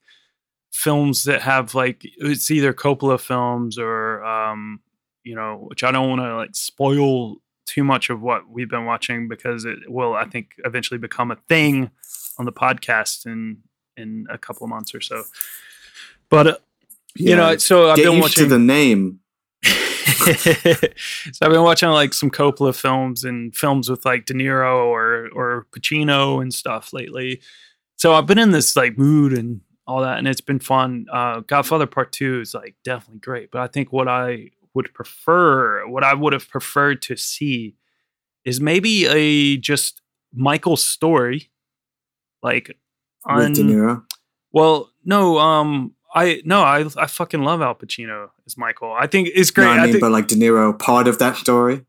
[0.71, 4.79] films that have like it's either Coppola films or um
[5.23, 8.85] you know which I don't want to like spoil too much of what we've been
[8.85, 11.91] watching because it will I think eventually become a thing
[12.37, 13.57] on the podcast in
[13.97, 15.23] in a couple of months or so.
[16.29, 16.57] But uh,
[17.15, 19.19] you know, so I've Get been watching the name.
[19.63, 19.75] so
[21.41, 25.67] I've been watching like some Coppola films and films with like De Niro or or
[25.71, 27.41] Pacino and stuff lately.
[27.97, 31.05] So I've been in this like mood and all that, and it's been fun.
[31.11, 35.87] Uh, Godfather Part Two is like definitely great, but I think what I would prefer,
[35.87, 37.75] what I would have preferred to see,
[38.45, 40.01] is maybe a just
[40.33, 41.51] Michael story,
[42.41, 42.77] like
[43.25, 44.03] with De Niro.
[44.51, 48.93] well, no, um, I no, I I fucking love Al Pacino as Michael.
[48.93, 49.65] I think it's great.
[49.65, 51.85] No, I mean, think, but like De Niro, part of that story.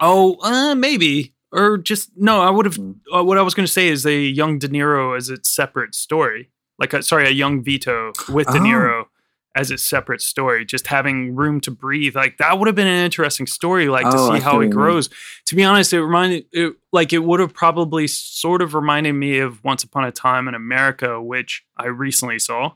[0.00, 2.40] oh, uh, maybe or just no.
[2.40, 2.76] I would have.
[2.76, 2.96] Mm.
[3.14, 5.94] Uh, what I was going to say is a young De Niro as its separate
[5.94, 6.50] story.
[6.78, 8.60] Like, a, sorry, a young Vito with De Oh.
[8.60, 9.04] Niro
[9.56, 10.64] as a separate story.
[10.64, 12.14] Just having room to breathe.
[12.14, 13.88] Like that would have been an interesting story.
[13.88, 14.70] Like to Oh, I see how it mean.
[14.70, 15.08] grows.
[15.46, 19.38] To be honest, it reminded it like it would have probably sort of reminded me
[19.40, 22.72] of Once Upon a Time in America, which I recently saw.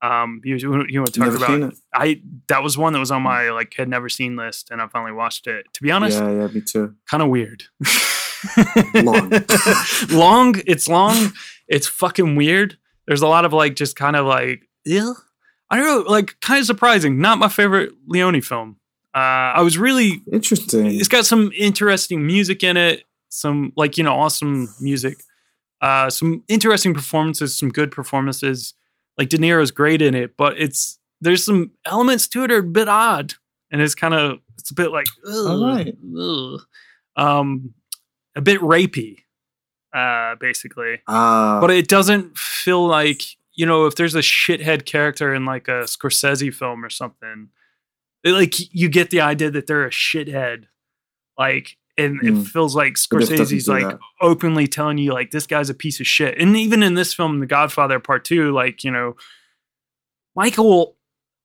[0.00, 1.74] Um, you you, you want to talk Never about?
[1.94, 4.88] I that was one that was on my like had never seen list, and I
[4.88, 5.66] finally watched it.
[5.74, 6.94] To be honest, Yeah, yeah, me too.
[7.08, 7.64] kind of weird.
[8.94, 9.30] Long.
[10.10, 10.54] long.
[10.66, 11.32] It's long.
[11.68, 12.76] It's fucking weird.
[13.06, 15.12] There's a lot of like just kind of like yeah.
[15.72, 17.18] I don't know, like kind of surprising.
[17.18, 18.76] Not my favorite Leone film.
[19.14, 20.22] Uh, I was really.
[20.30, 20.86] Interesting.
[20.86, 23.04] It's got some interesting music in it.
[23.30, 25.16] Some like you know awesome music.
[25.80, 27.56] Uh, some interesting performances.
[27.58, 28.74] Some good performances.
[29.18, 32.62] Like De Niro's great in it, but it's there's some elements to it are a
[32.62, 33.34] bit odd,
[33.70, 35.96] and it's kind of it's a bit like ugh, Alright.
[36.18, 36.60] ugh.
[37.16, 37.74] um,
[38.36, 39.18] a bit rapey,
[39.94, 41.00] uh, basically.
[41.08, 43.22] Ah, But it doesn't feel like
[43.54, 47.48] you know if there's a shithead character in like a Scorsese film or something,
[48.24, 50.64] it, like you get the idea that they're a shithead,
[51.38, 51.76] like.
[51.98, 52.26] And Hmm.
[52.26, 53.98] it feels like But this doesn't Scorsese's like that.
[54.22, 56.40] openly telling you like this guy's a piece of shit.
[56.40, 59.14] And even in this film, The Godfather Part Two, like you know,
[60.34, 60.96] Michael,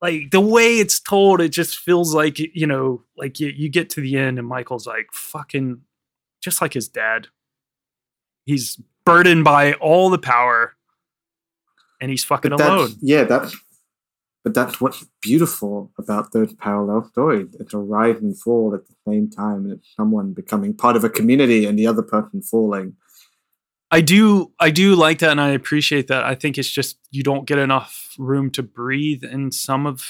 [0.01, 3.89] like the way it's told, it just feels like you know, like you, you get
[3.91, 5.81] to the end and Michael's like fucking,
[6.41, 7.27] just like his dad.
[8.45, 10.76] He's burdened by all the power,
[11.99, 12.91] and he's fucking alone.
[13.01, 13.51] yeah, that.
[14.43, 17.53] But that's what's beautiful about those parallel stories.
[17.59, 21.03] It's a rise and fall at the same time, and it's someone becoming part of
[21.03, 22.95] a community and the other person falling.
[23.91, 26.23] I do I do like that and I appreciate that.
[26.23, 30.03] I think it's just you don't get enough room to breathe in some of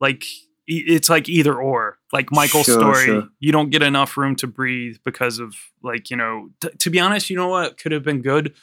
[0.00, 0.24] like
[0.68, 1.98] it's like either or.
[2.12, 3.28] Like Michael's Sure, story, sure.
[3.40, 7.00] you don't get enough room to breathe because of like, you know, t- to be
[7.00, 8.54] honest, you know what could have been good?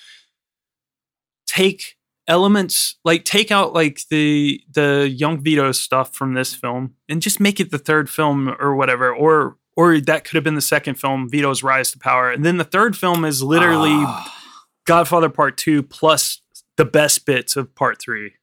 [1.48, 1.96] Take
[2.28, 7.40] elements like take out like the the young Vito stuff from this film and just
[7.40, 10.96] make it the third film or whatever or or that could have been the second
[10.96, 14.34] film Vito's rise to power and then the third film is literally Ah,
[14.86, 16.42] Godfather Part Two plus
[16.78, 18.34] the best bits of Part Three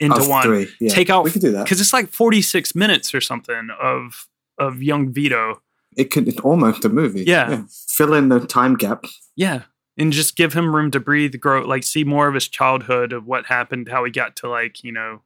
[0.00, 0.42] into of one.
[0.42, 0.68] three.
[0.80, 1.64] Yeah, Take out We could do that.
[1.64, 4.26] because it's like forty six minutes or something of
[4.58, 5.60] of young Vito.
[5.96, 6.26] It could.
[6.26, 7.22] It's almost a movie.
[7.24, 7.62] Yeah.
[7.88, 9.04] Fill in the time gap.
[9.36, 9.62] Yeah,
[9.96, 13.26] and just give him room to breathe, grow, like see more of his childhood of
[13.26, 15.22] what happened, how he got to like you know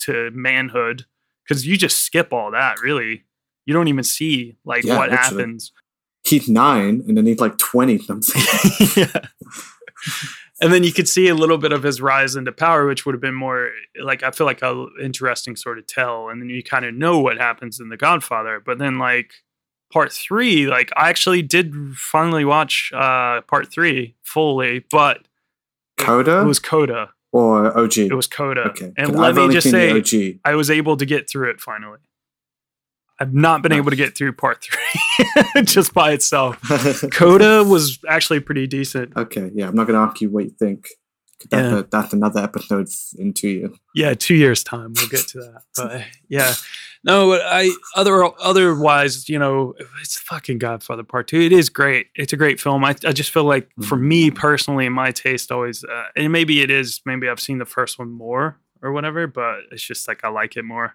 [0.00, 1.06] to manhood.
[1.46, 3.24] Because you just skip all that, really.
[3.66, 5.42] You don't even see like Yeah, what literally.
[5.42, 5.72] happens.
[6.24, 8.40] He's nine, and then he's like twenty something.
[8.96, 9.26] yeah.
[10.62, 13.14] And then you could see a little bit of his rise into power, which would
[13.14, 16.28] have been more like I feel like a interesting sort of tell.
[16.28, 18.60] And then you kind of know what happens in The Godfather.
[18.64, 19.32] But then like
[19.92, 25.20] part three, like I actually did finally watch uh part three fully, but
[25.98, 27.10] Coda it was Coda.
[27.32, 27.98] or OG.
[27.98, 28.62] It was Coda.
[28.70, 28.92] okay.
[28.96, 30.40] And let me just say, OG.
[30.44, 31.98] I was able to get through it finally.
[33.22, 36.58] I've not been able to get through part three just by itself.
[37.12, 39.14] Coda was actually pretty decent.
[39.14, 40.88] okay, yeah, I'm not going to ask you what you think.
[41.50, 41.78] That's, Yeah.
[41.78, 43.76] a, that's another episode in two years.
[43.94, 46.54] yeah two years time we'll get to that but yeah
[47.04, 52.08] no but i other otherwise you know it's fucking godfather part two it is great
[52.14, 55.82] it's a great film i, I just feel like for me personally my taste always
[55.84, 59.60] uh, and maybe it is maybe i've seen the first one more or whatever but
[59.70, 60.94] it's just like i like it more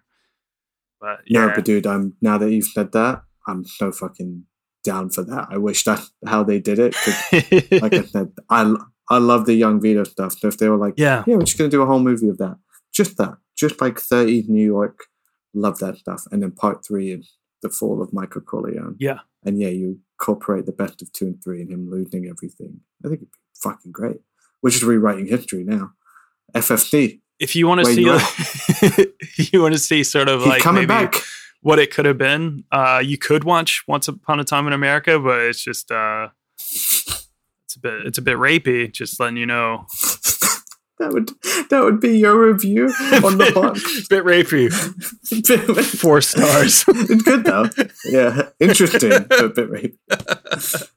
[1.02, 4.46] but No, yeah but dude, I'm now that you've said that, I'm so fucking
[4.84, 5.48] down for that.
[5.52, 6.96] I wish that's how they did it.
[7.82, 8.74] Like I said, I
[9.10, 10.38] I love the young Vito stuff.
[10.40, 12.38] So if they were like, yeah yeah, we're just gonna do a whole movie of
[12.40, 12.58] that,
[12.94, 15.06] just that, just like 30 New York,
[15.54, 16.24] love that stuff.
[16.32, 18.96] And then part three is the fall of Michael Corleone.
[19.00, 22.82] yeah And yeah, you incorporate the best of two and three and him losing everything.
[23.04, 24.18] I think it'd be fucking great.
[24.62, 25.92] We're just rewriting history now.
[26.56, 28.04] FFC, if you want to see
[29.52, 31.16] you want to see sort of he's like coming maybe back.
[31.62, 32.64] what it could have been.
[32.72, 36.30] Uh, you could watch Once Upon a Time in America, but it's just uh,
[37.86, 38.92] bit it's a bit rapey.
[38.92, 39.86] Just letting you know.
[40.98, 41.28] That would
[41.70, 44.08] that would be your review on the box.
[44.10, 44.72] Bit rapey.
[46.00, 46.86] Four stars.
[46.88, 47.66] it's good though.
[48.06, 50.88] Yeah, interesting, but a bit rapey.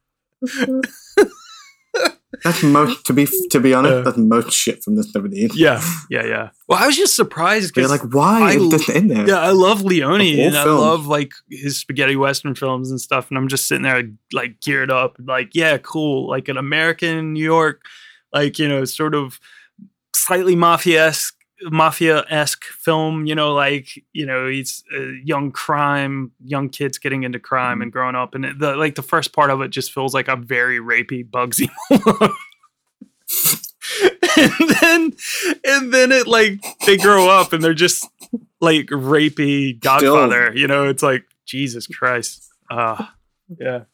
[2.44, 3.94] That's most to be to be honest.
[3.94, 4.00] Yeah.
[4.02, 5.58] That's most shit from the seventies.
[5.58, 6.50] yeah, yeah, yeah.
[6.68, 9.26] Well, I was just surprised because like, why I is this in there?
[9.26, 13.28] Yeah, I love Leone and I love like his spaghetti western films and stuff.
[13.30, 16.28] And I'm just sitting there like geared up, like, yeah, cool.
[16.28, 17.82] Like an American New York,
[18.32, 19.40] like, you know, sort of
[20.14, 26.30] slightly mafia esque mafia esque film, you know, like, you know, he's a young crime,
[26.44, 28.34] young kids getting into crime and growing up.
[28.34, 31.28] And it- the like the first part of it just feels like a very rapey
[31.28, 31.68] Bugsy
[34.36, 35.12] and then
[35.64, 38.06] and then it like they grow up and they're just
[38.60, 42.44] like rapey godfather you know it's like jesus christ.
[42.70, 43.06] Uh
[43.58, 43.84] yeah.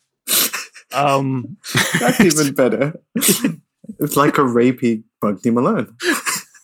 [0.93, 1.57] Um
[2.01, 2.95] That's even better.
[3.15, 5.97] it's like a rapey Bugsy Malone,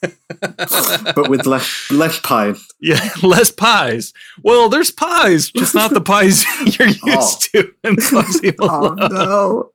[1.15, 2.67] but with less less pies.
[2.81, 6.45] yeah less pies well there's pies just not the pies
[6.79, 7.37] you're used Oh.
[7.53, 7.97] to in
[8.61, 9.71] Oh no!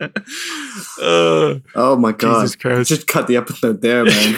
[0.00, 2.40] uh, Oh my god!
[2.42, 4.36] jesus christ Just cut the episode there, man.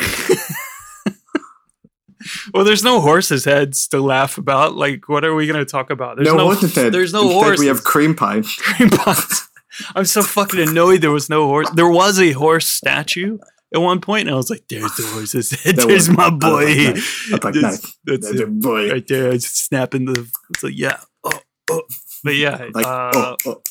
[2.55, 5.91] well there's no horses heads to laugh about like what are we going to talk
[5.91, 6.93] about there's no, no, horse instead.
[6.93, 8.53] there's no horse We have cream pies.
[8.57, 9.49] cream pies.
[9.97, 11.71] I'm so fucking annoyed there was no horse.
[11.71, 13.39] There was a horse statue
[13.75, 15.77] at one point, and I was like, "There's the horse's head.
[15.77, 16.67] There's my boy.
[16.67, 17.05] like, nice.
[17.29, 17.97] I was like, That's-.
[18.05, 18.91] That's boy.
[18.91, 19.29] right there.
[19.31, 20.31] I just snapping the.
[20.51, 21.83] It's like, yeah, oh, oh.
[22.25, 23.63] But yeah, Like, uh, oh, oh.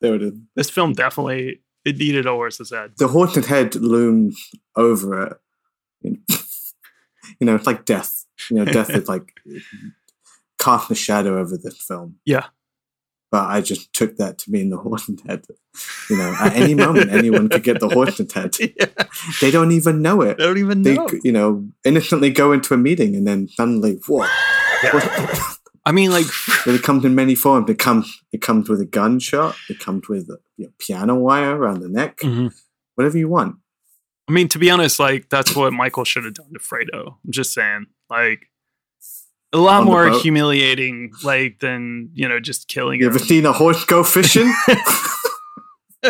[0.00, 0.34] There it is.
[0.54, 2.92] this film definitely it needed a horse's head.
[2.98, 4.38] The haunted head looms
[4.76, 5.32] over it.
[6.02, 8.26] You know, it's like death.
[8.50, 9.32] You know, death is like
[10.60, 12.16] cast a shadow over this film.
[12.26, 12.46] Yeah.
[13.30, 15.44] But I just took that to mean the haunted head.
[16.08, 18.54] You know, at any moment, anyone could get the haunted head.
[18.60, 18.86] yeah,
[19.40, 20.38] They don't even know it.
[20.38, 21.08] They don't even They, know.
[21.24, 24.30] you know, innocently go into a meeting and then suddenly, what?
[25.84, 26.26] I mean, like,
[26.66, 27.70] it comes in many forms.
[27.70, 29.56] It comes, it comes with a gunshot.
[29.68, 32.18] It comes with a you know, piano wire around the neck.
[32.18, 32.52] Mhm.
[32.94, 33.56] Whatever you want.
[34.28, 37.16] I mean, to be honest, like that's what Michael should have done to Fredo.
[37.24, 38.46] I'm just saying, like.
[39.56, 43.86] A lot more humiliating, like than you know, just killing You ever seen a horse
[43.86, 44.52] go fishing?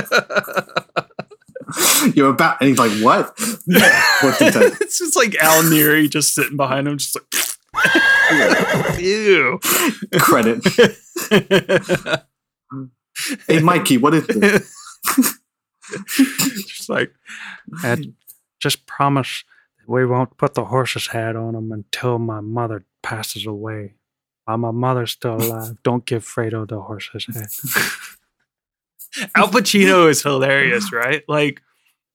[2.12, 6.98] You're about, and he's like, "What?" It's just like Al Neri just sitting behind him,
[6.98, 7.24] just like,
[9.00, 9.60] ew.
[10.18, 10.60] Credit.
[13.46, 14.74] Hey, Mikey, what is this?
[16.66, 17.14] just like,
[17.84, 18.14] and
[18.58, 19.44] just promise
[19.86, 23.94] we won't put the horse's head on him until my mother passes away.
[24.44, 27.46] While my mother's still alive, don't give Fredo the horse's head.
[29.34, 31.22] Al Pacino is hilarious, right?
[31.28, 31.62] Like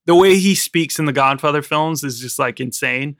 [0.06, 3.16] the way he speaks in the Godfather films is just like insane.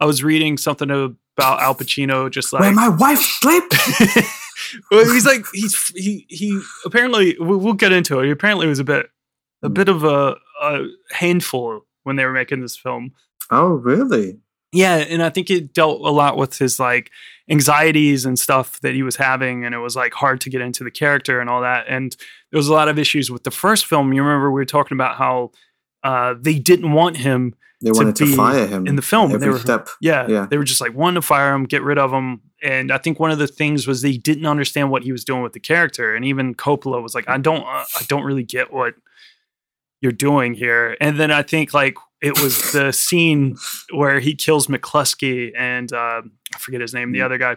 [0.00, 3.74] I was reading something about Al Pacino, just like Where my wife slept?
[4.90, 8.26] well, he's like he's he he apparently we- we'll get into it.
[8.26, 9.06] He apparently was a bit
[9.62, 13.12] a bit of a, a handful when they were making this film.
[13.50, 14.38] Oh, really?
[14.72, 17.10] Yeah, and I think it dealt a lot with his like
[17.48, 20.82] anxieties and stuff that he was having, and it was like hard to get into
[20.82, 21.86] the character and all that.
[21.88, 22.16] And
[22.50, 24.12] there was a lot of issues with the first film.
[24.12, 25.52] You remember we were talking about how
[26.02, 29.38] uh, they didn't want him They To wanted to, fire him in the film.
[29.38, 29.88] They were- step.
[30.00, 30.46] yeah, Yeah.
[30.50, 32.40] They were just like, one to fire him, get rid of him.
[32.62, 35.42] And I think one of the things was they didn't understand what he was doing
[35.42, 36.14] with the character.
[36.14, 38.94] And even Coppola was like, I don't, uh, I don't really get what
[40.00, 40.96] you're doing here.
[41.00, 43.56] And then I think like it was the scene
[43.92, 46.22] where he kills McCluskey and uh,
[46.54, 47.24] I forget his name, the Mm.
[47.26, 47.56] other guy,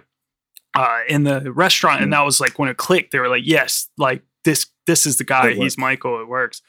[0.75, 2.01] uh, in the restaurant.
[2.01, 2.15] And Mm.
[2.17, 3.11] that was like when it clicked.
[3.11, 5.53] They were like, yes, like this, this is the guy.
[5.53, 5.77] He's.
[5.77, 6.21] Michael.
[6.21, 6.61] It works.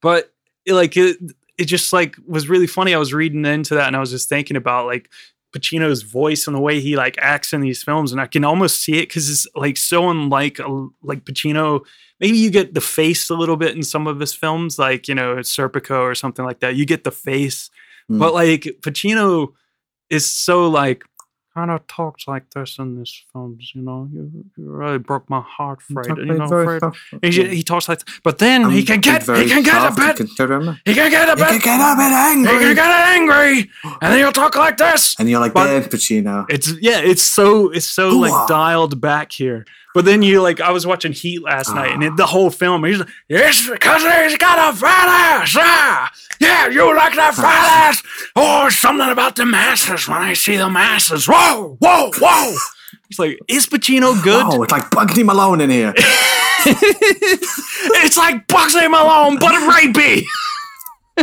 [0.00, 0.32] But
[0.64, 1.16] it, like it,
[1.58, 2.94] it just like was really funny.
[2.94, 5.10] I was reading into that and I was just thinking about like
[5.52, 8.82] Pacino's voice and the way he like acts in these films, and I can almost
[8.82, 10.58] see it because it's like so unlike
[11.02, 11.84] like Pacino.
[12.20, 15.14] Maybe you get the face a little bit in some of his films, like you
[15.14, 16.76] know Serpico or something like that.
[16.76, 17.70] You get the face,
[18.10, 18.18] Mm.
[18.18, 19.52] but like Pacino
[20.10, 21.04] is so like
[21.54, 23.72] kind of talks like this in these films.
[23.74, 26.06] You know, you, you really broke my heart, Fred.
[26.16, 26.82] You know, Fred.
[27.22, 30.06] He, he talks like, but then he can get, he can get a soft and
[30.08, 30.76] bit, considerate.
[30.84, 33.70] he can get a bit, He can get a bit angry, he can get angry,
[34.00, 35.14] and then you'll talk like this.
[35.18, 36.46] and you're like, But- there's Pacino.
[36.48, 38.28] It's yeah, it's so it's so Hoo-ah.
[38.30, 39.64] like dialed back here.
[39.94, 42.84] But then you like, I was watching Heat last night, and it, the whole film,
[42.84, 45.54] he's like, "Yes, because he's got a fat ass.
[45.58, 48.02] Ah, yeah, you like that fat ass.
[48.34, 51.26] Oh, something about the masses when I see the masses.
[51.26, 52.54] Whoa, whoa, whoa."
[53.10, 54.46] It's like, is Pacino good?
[54.46, 55.92] Oh, it's like Bugsy Malone in here.
[56.64, 60.24] it's like Bugsy Malone, but rapey.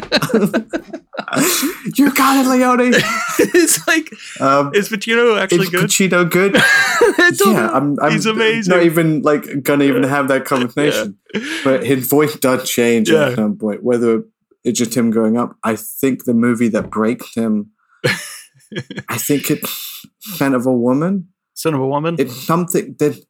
[1.95, 2.79] you got it, Leone.
[3.39, 5.85] it's like Um, is Pacino actually is good?
[5.89, 6.53] Pacino good?
[7.37, 7.69] Don't yeah.
[7.71, 8.73] I'm, I'm He's amazing.
[8.73, 11.17] Not even like gonna even have that conversation.
[11.63, 13.29] But his voice does change Yeah.
[13.29, 13.83] at some point.
[13.83, 14.23] Whether
[14.63, 17.71] it's just him growing up, I think the movie that breaks him,
[19.07, 21.29] I think it's Son of a woman.
[21.53, 22.15] Son of a woman.
[22.19, 23.23] It's something that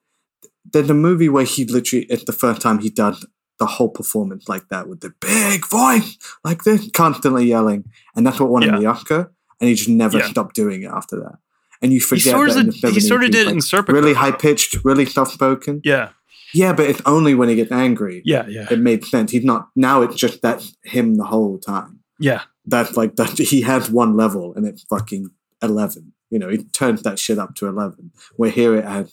[0.71, 3.15] there's a movie where he literally it's the first time he done
[3.59, 7.83] the whole performance like that with the big voice like this, constantly yelling,
[8.15, 8.79] and that's what won him Yeah.
[8.79, 9.31] the Oscar.
[9.61, 10.27] And he just never Yeah.
[10.29, 11.35] stopped doing it after that.
[11.81, 13.59] And you he forget sort that of he 70s, sort of did it like, in
[13.59, 13.93] Serpico.
[13.93, 15.81] really high pitched, really soft spoken.
[15.83, 16.09] Yeah,
[16.53, 18.21] Yeah, but it's only when he gets angry.
[18.25, 19.31] yeah, yeah, It made sense.
[19.31, 20.01] He's not now.
[20.01, 21.99] It's just that him the whole time.
[22.19, 22.41] yeah.
[22.65, 23.37] That's like that.
[23.37, 25.31] He has one level, and it's fucking
[25.63, 26.13] eleven.
[26.29, 28.11] You know, he turns that shit up to eleven.
[28.35, 29.09] Where here it had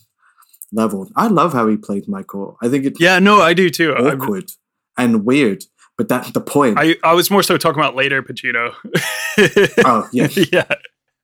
[0.72, 1.12] leveled.
[1.16, 2.56] I love how he played Michael.
[2.62, 2.94] I think it.
[3.00, 3.92] Yeah, no, I do too.
[3.94, 4.50] I, awkward
[4.98, 5.64] and weird,
[5.98, 6.78] but that's the point.
[6.78, 8.74] I, I was more so talking about later Pacino.
[9.84, 10.64] oh yeah, yeah,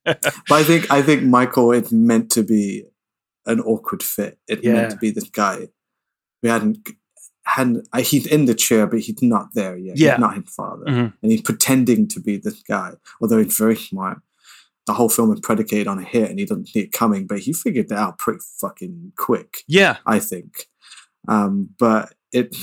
[0.05, 2.84] but I think I think Michael is meant to be
[3.47, 4.38] an awkward fit.
[4.49, 4.74] It's Yeah.
[4.74, 5.68] meant to be this guy.
[6.43, 6.88] We hadn't
[7.45, 7.88] hadn't.
[7.93, 9.99] I, he's in the chair, but he's not there yet.
[9.99, 10.12] Yeah.
[10.12, 11.12] He's not his father, Mhm.
[11.22, 12.93] and he's pretending to be this guy.
[13.20, 14.20] Although he's very smart.
[14.87, 17.26] The whole film is predicated on a hit, and he doesn't see it coming.
[17.26, 19.59] But he figured that out pretty fucking quick.
[19.68, 20.66] yeah, I think.
[21.28, 22.57] Um, but it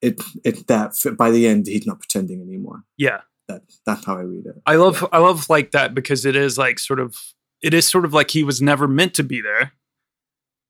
[0.00, 2.82] it it, that by the end he's not pretending anymore.
[2.96, 3.20] yeah.
[3.48, 4.54] That that's how I read it.
[4.64, 7.14] I love I love like that because it is like sort of
[7.60, 9.72] it is sort of like he was never meant to be there.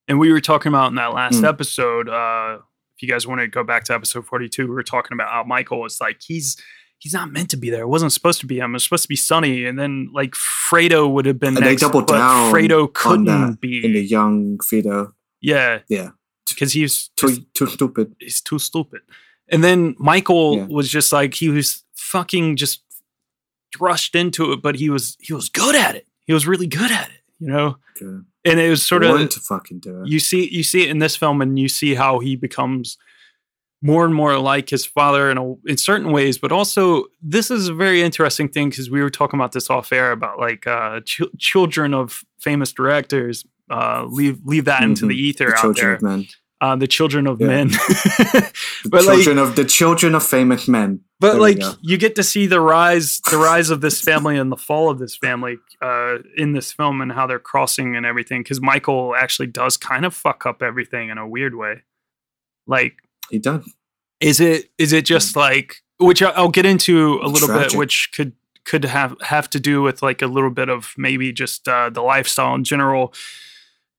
[0.08, 1.48] And we were talking about in that last Mm.
[1.48, 2.58] episode, uh,
[2.96, 5.44] if you guys want to go back to episode 42, we were talking about how
[5.44, 6.56] Michael was like he's
[7.04, 7.82] he's not meant to be there.
[7.82, 8.70] It wasn't supposed to be him.
[8.70, 9.66] It was supposed to be Sonny.
[9.66, 13.84] And then like Fredo would have been And they doubled but down Fredo couldn't be.
[13.84, 16.10] In the young Fido, yeah, yeah,
[16.48, 18.16] because he's too too stupid.
[18.18, 19.02] he's too stupid.
[19.50, 20.66] And then Michael Yeah.
[20.70, 22.80] was just like he was fucking just
[23.78, 26.06] rushed into it, but he was he was good at it.
[26.26, 27.76] He was really good at it, you know.
[27.98, 28.24] Good.
[28.46, 30.08] And it was sort of to fucking do it.
[30.08, 32.96] you see you see it in this film, and you see how he becomes
[33.84, 36.38] more and more like his father in a, in certain ways.
[36.38, 39.92] But also, this is a very interesting thing because we were talking about this off
[39.92, 43.44] air about like uh, ch- children of famous directors.
[43.70, 45.08] Uh, leave leave that into Mhm.
[45.08, 45.94] the ether the out there.
[45.94, 46.26] of men.
[46.62, 47.46] Uh, the children of Yeah.
[47.48, 47.68] men.
[47.68, 48.50] The
[48.90, 51.00] but like children of the children of famous men.
[51.20, 54.50] but There like you get to see the rise the rise of this family and
[54.50, 58.42] the fall of this family uh in this film and how they're crossing and everything
[58.42, 61.82] because michael actually does kind of fuck up everything in a weird way
[62.66, 62.94] like
[63.34, 63.64] He does.
[64.20, 68.32] is it is it just like which i'll get into a little bit which could
[68.64, 72.00] could have have to do with like a little bit of maybe just uh the
[72.02, 73.12] lifestyle in general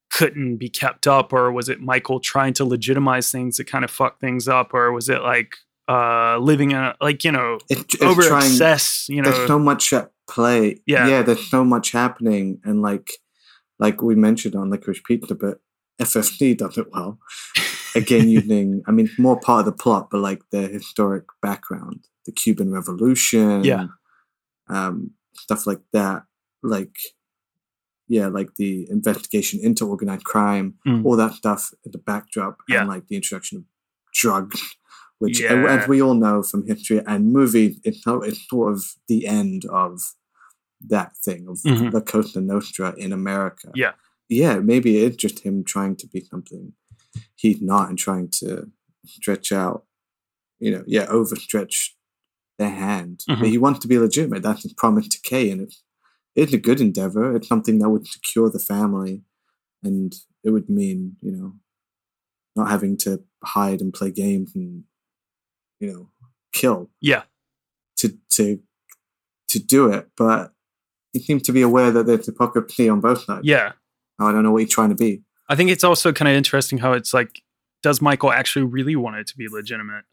[0.09, 3.91] couldn't be kept up or was it michael trying to legitimize things that kind of
[3.91, 5.57] fuck things up or was it like
[5.87, 8.51] uh living in a like you know It, over trying.
[8.51, 10.81] excess you know, there's so much at play.
[10.85, 11.07] Yeah.
[11.07, 11.21] yeah.
[11.21, 13.11] There's so much happening, and like,
[13.77, 15.59] like we mentioned on Licorice Pizza, but
[15.99, 17.19] FFC does it well.
[17.95, 22.31] Again, using I mean, more part of the plot, but like the historic background, the
[22.31, 23.87] Cuban Revolution, Yeah.
[24.67, 26.23] um, stuff like that.
[26.63, 26.95] Like,
[28.07, 31.05] yeah, like the investigation into organized crime, Mm.
[31.05, 32.79] all that stuff at the backdrop, Yeah.
[32.81, 33.63] and like the introduction of
[34.13, 34.61] drugs,
[35.19, 35.65] which, Yeah.
[35.67, 40.01] as we all know from history and movie, it's, it's sort of the end of
[40.87, 41.93] that thing of Mhm.
[41.93, 43.71] La Costa Nostra in America.
[43.75, 43.93] Yeah.
[44.29, 46.73] Yeah, maybe it's just him trying to be something
[47.35, 48.71] he's not and trying to
[49.05, 49.85] stretch out,
[50.59, 51.89] you know, yeah, overstretch
[52.57, 53.23] their hand.
[53.29, 53.39] Mhm.
[53.39, 54.41] But he wants to be legitimate.
[54.43, 55.83] That's his promise to Kay, and it's,
[56.35, 57.35] it's a good endeavor.
[57.35, 59.23] It's something that would secure the family,
[59.83, 60.13] and
[60.43, 61.53] it would mean, you know,
[62.55, 64.83] not having to hide and play games and,
[65.79, 66.09] you know,
[66.53, 67.23] kill yeah
[67.97, 68.59] to to
[69.49, 70.53] to do it, but
[71.13, 73.45] he seems to be aware that there's hypocrisy on both sides.
[73.45, 73.73] yeah
[74.19, 75.21] I don't know what he's trying to be.
[75.49, 77.41] i think it's also kind of interesting how it's like
[77.83, 80.05] does michael actually really want it to be legitimate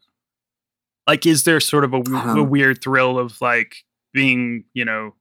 [1.07, 3.77] like is there sort of a, Um, a weird thrill of like
[4.13, 5.15] being you know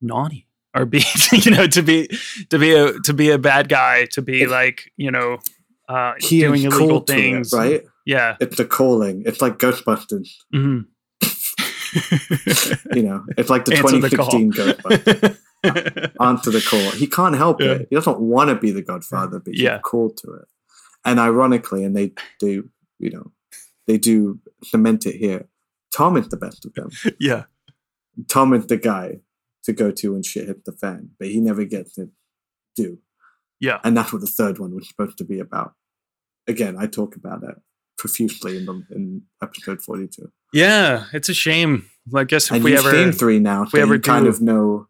[0.00, 2.08] naughty or being you know to be
[2.50, 5.38] to be a to be a bad guy to be If- like you know
[5.88, 7.82] uh doing illegal to it, things right?
[8.06, 9.22] yeah It's the calling.
[9.26, 10.28] It's like Ghostbusters.
[10.54, 10.86] Mhm.
[12.94, 15.38] You know, it's like the Answer the Ghostbusters.
[16.20, 16.90] Answer the call.
[16.92, 17.72] He can't help Yeah.
[17.72, 17.88] it.
[17.90, 19.78] He doesn't want to be the Godfather, but he's Yeah.
[19.80, 20.46] called to it.
[21.04, 23.32] And ironically, and they do, you know,
[23.86, 25.48] they do cement it here.
[25.90, 26.90] Tom is the best of them.
[27.20, 27.44] yeah
[28.28, 29.20] Tom is the guy
[29.64, 32.10] to go to when shit hits the fan, but he never gets to
[32.74, 32.98] do.
[33.60, 33.78] Yeah.
[33.84, 35.74] And that's what the third one was supposed to be about.
[36.48, 37.54] Again, I talk about it
[37.96, 40.30] profusely in, the, in episode 42.
[40.52, 43.80] Yeah, it's a shame I guess if and we ever seen three now, if we
[43.80, 44.88] ever kind do- of know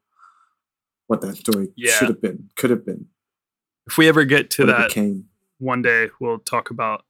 [1.09, 1.92] what that story Yeah.
[1.92, 3.06] should have been, could have been,
[3.86, 5.24] if we ever get to that became.
[5.59, 7.04] one day, we'll talk about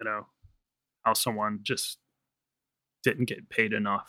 [0.00, 0.26] you know
[1.04, 1.98] how someone just
[3.02, 4.08] didn't get paid enough.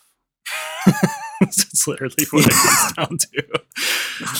[1.40, 3.62] That's literally what it comes down to.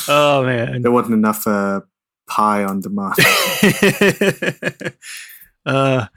[0.10, 0.82] Oh man.
[0.82, 1.82] There wasn't enough uh,
[2.28, 3.14] pie on demand.
[5.66, 6.08] uh,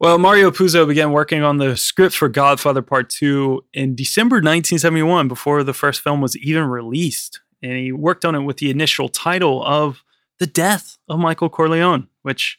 [0.00, 5.26] well, Mario Puzo began working on the script for Godfather Part 2 in December 1971
[5.28, 7.40] before the first film was even released.
[7.62, 10.02] And he worked on it with the initial title of
[10.38, 12.58] The Death of Michael Corleone, which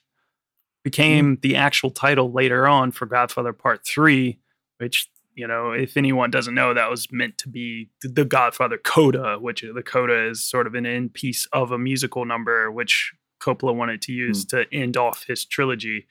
[0.83, 4.39] became the actual title later on for Godfather Part 3,
[4.77, 8.77] which, you know, if anyone doesn't know, that was meant to be the- the Godfather
[8.77, 13.13] coda, which the coda is sort of an end piece of a musical number, which
[13.41, 16.07] Coppola wanted to use to end off his trilogy,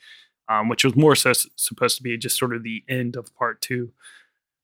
[0.48, 3.34] um, which was more so s- supposed to be just sort of the end of
[3.34, 3.92] part two.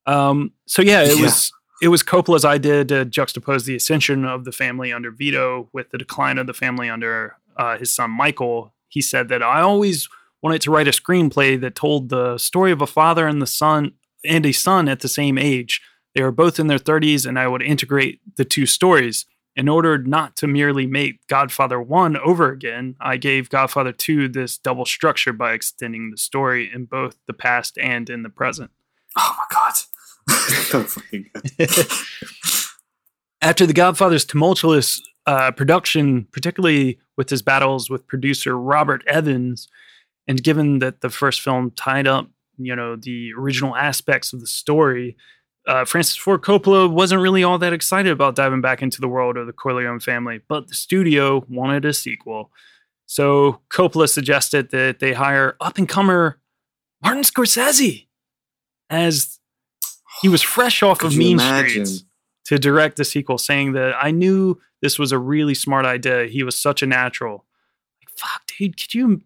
[0.06, 1.22] Um, so yeah, it Yeah.
[1.24, 1.52] was
[1.82, 5.98] it was Coppola's idea to juxtapose the ascension of the family under Vito with the
[5.98, 8.72] decline of the family under uh, his son Michael.
[8.88, 10.08] He said that I always
[10.42, 13.92] wanted to write a screenplay that told the story of a father and the son
[14.24, 15.80] and a son at the same age.
[16.14, 19.26] They were both in their 30s, and I would integrate the two stories.
[19.56, 24.58] In order not to merely make Godfather 1 over again, I gave Godfather 2 this
[24.58, 28.70] double structure by extending the story in both the past and in the present.
[29.16, 29.74] oh my god,
[30.68, 31.68] so fucking good.
[33.40, 39.68] After The Godfather's tumultuous uh, production, particularly with his battles with producer Robert Evans,
[40.26, 44.46] and given that the first film tied up, you know, the original aspects of the
[44.46, 45.16] story,
[45.66, 49.36] uh, Francis Ford Coppola wasn't really all that excited about diving back into the world
[49.36, 52.50] of the Corleone family, but the studio wanted a sequel.
[53.06, 56.38] So Coppola suggested that they hire up and comer
[57.02, 58.06] Martin Scorsese
[58.90, 59.33] as
[60.22, 61.86] he was fresh off Could of Mean imagine?
[61.86, 62.04] Streets
[62.46, 66.26] to direct the sequel, saying that I knew this was a really smart idea.
[66.26, 67.44] He was such a natural.
[68.02, 69.22] Like, fuck, dude, could you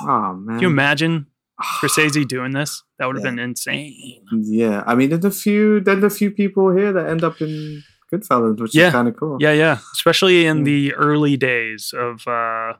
[0.00, 1.26] Oh man, could you imagine
[1.60, 2.82] Scorsese doing this?
[2.98, 3.30] That would have Yeah.
[3.32, 4.22] been insane.
[4.32, 7.82] Yeah, I mean, there's a few, there's a few people here that end up in
[8.12, 8.88] Goodfellas, which Yeah.
[8.88, 9.36] is kind of cool.
[9.40, 9.78] Yeah, yeah.
[9.92, 10.64] Especially in Yeah.
[10.64, 12.74] the early days of uh,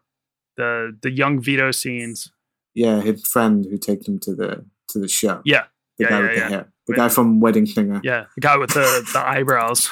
[0.57, 2.33] the the young Vito scenes.
[2.75, 5.41] yeah, his friend who takes him to the to the show.
[5.45, 5.65] Yeah,
[5.99, 8.01] the yeah, guy yeah, with the hair, the guy from Wedding Singer.
[8.03, 8.25] yeah.
[8.35, 9.89] The guy with the the eyebrows.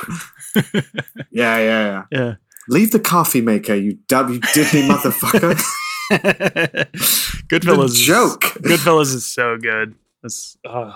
[1.30, 2.02] Yeah, yeah, yeah.
[2.10, 2.34] yeah.
[2.68, 5.54] Leave the coffee maker, you dub, you Disney motherfucker.
[7.48, 7.88] Goodfellas.
[7.90, 8.40] The joke.
[8.62, 9.94] Goodfellas is so good.
[10.24, 10.92] It's uh,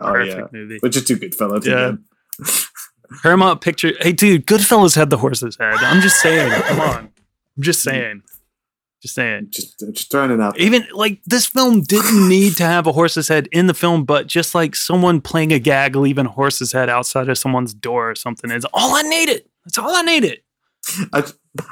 [0.00, 0.78] Oh perfect yeah, movie.
[0.82, 1.92] we'll just do Goodfellas Yeah.
[3.22, 3.92] Paramount Picture.
[4.00, 5.74] Hey, dude, Goodfellas had the horse's head.
[5.80, 6.50] I'm just saying.
[6.62, 6.96] Come on.
[6.98, 8.22] I'm just saying.
[9.00, 9.46] Just saying.
[9.50, 10.58] Just, just throwing it out.
[10.58, 14.26] Even like this film didn't need to have a horse's head in the film, but
[14.26, 18.14] just like someone playing a gag, leaving a horse's head outside of someone's door or
[18.16, 19.44] something is all I needed.
[19.64, 20.40] That's all I needed.
[21.12, 21.24] I,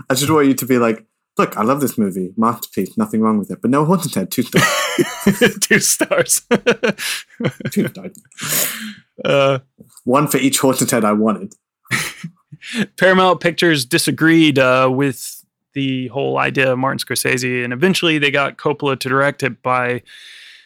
[0.09, 1.05] I just want you to be like,
[1.37, 4.43] look, I love this movie, masterpiece, nothing wrong with it, but no haunted head, two
[4.43, 4.64] stars,
[5.61, 6.43] Two stars.
[7.70, 8.18] two stars.
[9.24, 9.59] uh,
[10.05, 11.55] one for each haunted head I wanted.
[12.97, 15.36] Paramount Pictures disagreed uh, with
[15.77, 20.03] the whole idea of Martin Scorsese, and eventually they got Coppola to direct it by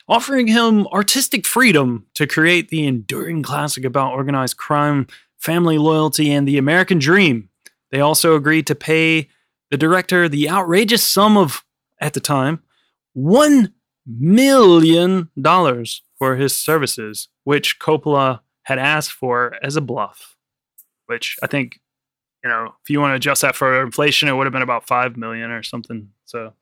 [0.09, 6.47] offering him artistic freedom to create the enduring classic about organized crime, family loyalty, and
[6.47, 7.49] the American dream.
[7.91, 9.29] They also agreed to pay
[9.73, 11.65] the director the outrageous sum of,
[12.01, 12.63] at the time,
[13.17, 13.73] $1
[14.07, 15.29] million
[16.19, 20.37] for his services, which Coppola had asked for as a bluff,
[21.07, 21.81] which I think
[22.45, 24.87] you know, if you want to adjust that for inflation, it would have been about
[24.87, 26.09] five million or something.
[26.25, 26.53] So,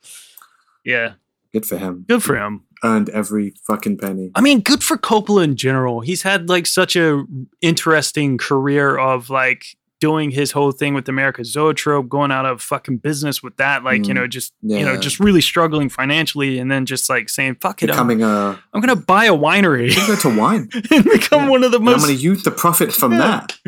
[0.85, 1.15] yeah,
[1.53, 2.05] Good for him.
[2.09, 2.65] good for him.
[2.85, 4.31] Earned every fucking penny.
[4.35, 6.01] I mean, good for Coppola in general.
[6.01, 7.25] He's had like such a
[7.61, 9.65] interesting career of like
[10.01, 14.07] doing his whole thing with America Zoetrope, going out of fucking business with that, like
[14.07, 14.19] you Mm.
[14.19, 17.91] know, just you know, just really struggling financially, and then just like saying, "Fuck it,
[17.91, 20.69] I'm, a I'm gonna buy a winery go to wine.
[20.93, 21.49] and become Yeah.
[21.49, 23.19] one of the And I'm going to use the profit from Yeah.
[23.19, 23.59] that.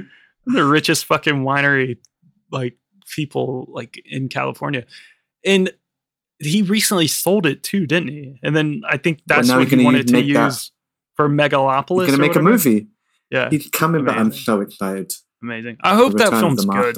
[0.47, 1.99] the richest fucking winery
[2.51, 2.77] like
[3.15, 4.85] people like in California.
[5.45, 5.73] And
[6.39, 8.39] he recently sold it too, didn't he?
[8.43, 10.73] And then I think that's what he wanted to make that- use
[11.17, 12.07] for Megalopolis.
[12.07, 12.89] He's gonna make a movie.
[13.31, 14.17] Yeah, He's coming back.
[14.17, 15.13] I'm so excited.
[15.43, 15.77] amazing.
[15.83, 16.97] I hope that film's good.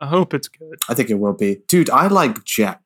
[0.00, 0.78] I hope it's good.
[0.88, 1.62] I think it will be.
[1.68, 2.82] Dude, I like Jack.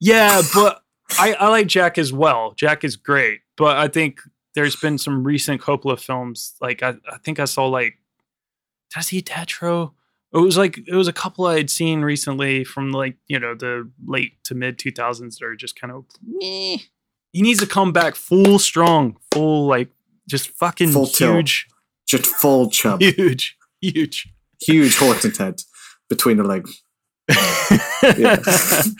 [0.00, 0.82] Yeah, but
[1.18, 2.52] I, I like Jack as well.
[2.56, 4.20] Jack is great, but I think
[4.54, 6.56] there's been some recent Coppola films.
[6.60, 7.94] Like I, I think I saw like
[8.90, 9.92] did I see Tetro?
[10.32, 13.54] It was like it was a couple I had seen recently from like you know
[13.54, 16.04] the late to mid 2000s that are just kind of.
[16.22, 16.78] Meh.
[17.32, 19.88] He needs to come back full strong, full like
[20.28, 21.34] just fucking Full tilt.
[21.36, 21.66] huge,
[22.06, 24.28] just full chub, huge, huge.
[24.60, 25.60] huge horse's head
[26.08, 26.82] between the legs.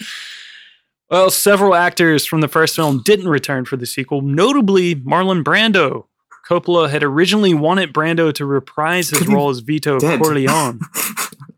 [1.10, 6.04] Well, several actors from the first film didn't return for the sequel, notably Marlon Brando.
[6.48, 10.20] Coppola had originally wanted Brando to reprise his role as Vito dead?
[10.20, 10.80] Corleone.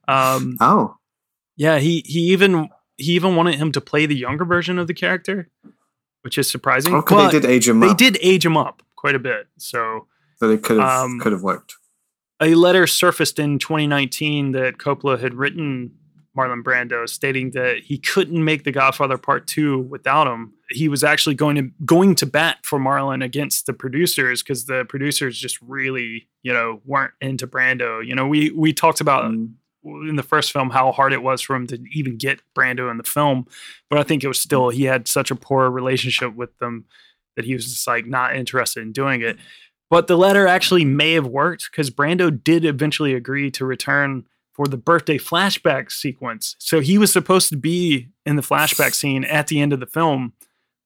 [0.09, 0.97] Um, oh,
[1.57, 4.95] yeah, he he even he even wanted him to play the younger version of the
[4.95, 5.49] character,
[6.23, 6.93] which is surprising.
[6.95, 9.47] okay, but they did age him they up, did age him up quite a bit.
[9.59, 11.75] So so they could have um, could have worked.
[12.41, 15.93] a letter surfaced in 2019 that Coppola had written
[16.41, 20.53] Marlon Brando stating that he couldn't make The Godfather Part 2 without him.
[20.71, 24.85] He was actually going to going to bat for Marlon against the producers because the
[24.85, 28.05] producers just really, you know, weren't into Brando.
[28.07, 29.55] You know, we we talked about Mm.
[30.09, 32.99] in the first film how hard it was for him to even get Brando in
[32.99, 33.47] the film,
[33.89, 36.85] but I think it was still he had such a poor relationship with them
[37.37, 39.39] that he was just like not interested in doing it.
[39.89, 44.67] But the letter actually may have worked because Brando did eventually agree to return for
[44.67, 46.57] the birthday flashback sequence.
[46.59, 49.87] So he was supposed to be in the flashback scene at the end of the
[49.87, 50.33] film,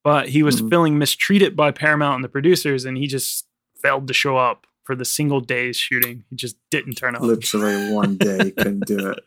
[0.03, 0.71] but he was Mhm.
[0.71, 3.47] feeling mistreated by Paramount and the producers, and he just
[3.81, 6.25] failed to show up for the single day's shooting.
[6.31, 7.23] He just didn't turn up.
[7.23, 9.25] Literally one day couldn't do it.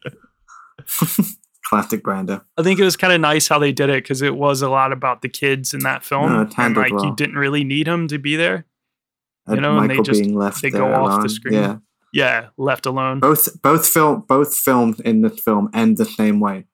[1.66, 2.42] Classic Brando.
[2.58, 4.70] I think it was kind of nice how they did it because it was a
[4.70, 8.08] lot about the kids in that film, No, and like you didn't really need him
[8.08, 8.66] to be there.
[9.50, 10.22] You know, and they just-
[10.62, 11.54] they go off the screen.
[11.56, 11.78] Yeah,
[12.18, 13.20] Yeah, left alone.
[13.20, 16.66] both both film both filmed in the film end the same way.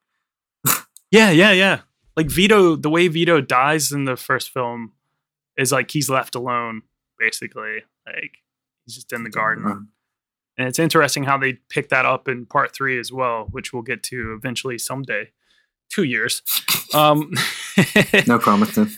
[1.10, 1.80] Yeah, yeah, yeah.
[2.16, 4.92] Like Vito, the way Vito dies in the first film
[5.58, 6.80] is like he's left alone,
[7.18, 7.82] basically.
[8.06, 8.38] Like
[8.86, 9.90] he's just in the garden.
[10.56, 13.82] And it's interesting how they pick that up in part three as well, which we'll
[13.82, 15.30] get to eventually someday.
[15.90, 16.42] Two years.
[16.92, 17.32] Um,
[18.28, 18.88] no promising.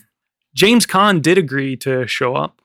[0.55, 2.61] James Caan did agree to show up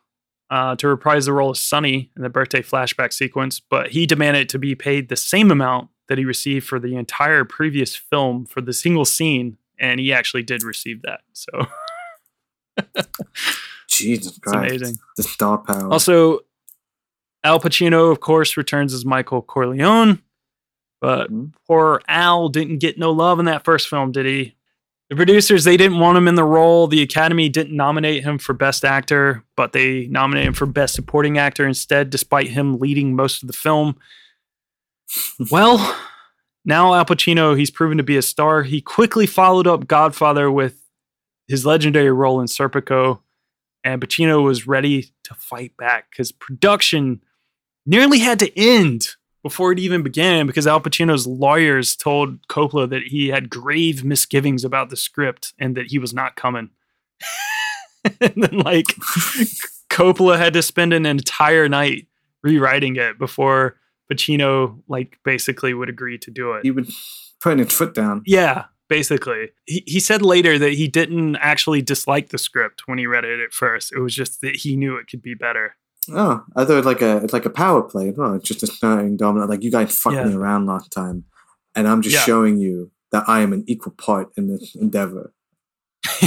[0.52, 4.50] uh, to reprise the role of Sonny in the birthday flashback sequence, but he demanded
[4.50, 8.62] to be paid the same amount that he received for the entire previous film for
[8.62, 11.22] the single scene, and he actually did receive that.
[11.34, 11.68] So
[13.88, 14.98] Jesus it's Christ, amazing.
[15.18, 15.92] the star power.
[15.92, 16.40] Also,
[17.44, 20.22] Al Pacino, of course, returns as Michael Corleone,
[21.00, 21.54] but Mhm.
[21.68, 24.56] poor Al didn't get no love in that first film, did he?
[25.12, 26.88] The producers, they didn't want him in the role.
[26.88, 31.38] The Academy didn't nominate him for Best Actor, but they nominated him for Best Supporting
[31.38, 33.98] Actor instead, despite him leading most of the film.
[35.52, 35.98] well,
[36.64, 38.64] now Al Pacino, he's proven to be a star.
[38.64, 40.82] He quickly followed up Godfather with
[41.46, 43.20] his legendary role in Serpico,
[43.84, 47.22] and Pacino was ready to fight back because production
[47.86, 49.10] nearly had to end
[49.44, 54.64] before it even began because Al Pacino's lawyers told Coppola that he had grave misgivings
[54.64, 56.70] about the script and that he was not coming.
[58.22, 58.88] and then, like,
[59.90, 62.08] Coppola had to spend an entire night
[62.44, 63.78] rewriting it before
[64.12, 66.64] Pacino, like, basically would agree to do it.
[66.64, 66.90] he would
[67.40, 68.22] put his foot down.
[68.26, 69.50] Yeah, basically.
[69.66, 73.40] He, he said later that he didn't actually dislike the script when he read it
[73.40, 73.92] at first.
[73.92, 75.76] It was just that he knew it could be better.
[76.10, 78.34] Oh, I thought it like a it's like a power play well.
[78.34, 79.50] It's just a starting dominant.
[79.50, 81.26] Like you guys fucked me around last time,
[81.76, 82.22] and I'm just Yeah.
[82.24, 85.34] showing you that I am an equal part in this endeavor.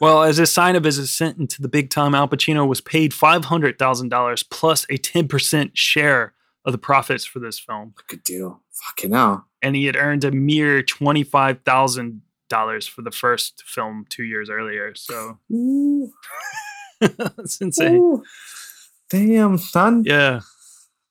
[0.00, 3.12] well, as a sign of his ascent into the big time, Al Pacino was paid
[3.12, 6.32] $500,000 plus a 10% share
[6.64, 7.94] of the profits for this film.
[8.08, 8.62] Good deal.
[8.72, 9.46] Fucking hell.
[9.62, 14.94] And he had earned a mere $25,000 for the first film two years earlier.
[14.94, 15.38] So
[17.16, 17.96] that's insane.
[17.96, 18.22] ooh.
[19.10, 20.04] Damn, son.
[20.04, 20.40] Yeah.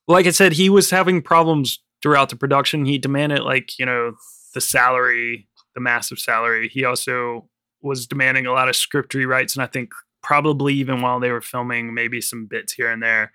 [0.08, 2.86] Like I said, he was having problems throughout the production.
[2.86, 4.14] He demanded, like, you know,
[4.54, 6.70] the salary, the massive salary.
[6.70, 7.50] He also
[7.82, 9.56] was demanding a lot of script rewrites.
[9.56, 13.32] And I think probably even while they were filming, maybe some bits here and there.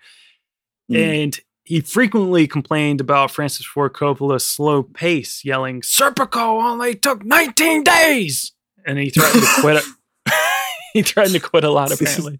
[0.91, 1.23] Mm.
[1.23, 7.83] And he frequently complained about Francis Ford Coppola's slow pace, yelling, Serpico only took 19
[7.83, 8.53] days.
[8.85, 9.83] And he threatened to quit it.
[10.99, 12.39] he threatened to quit a lot, apparently.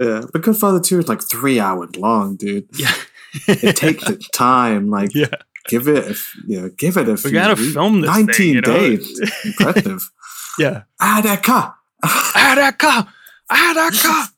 [0.00, 2.68] Yeah, but Godfather Two is like three hours long, dude.
[2.76, 2.92] Yeah.
[3.46, 4.88] It takes its time.
[4.88, 5.26] Like, Yeah.
[5.68, 6.16] give it, a,
[6.46, 7.20] you know, give it a.
[7.22, 7.74] We gotta weeks.
[7.74, 8.72] film this thing, Nineteen you know?
[8.74, 9.20] days.
[9.44, 10.10] Impressive.
[10.58, 10.82] Yeah.
[11.00, 11.74] Attica.
[12.34, 13.12] Attica!
[13.50, 14.28] Attica!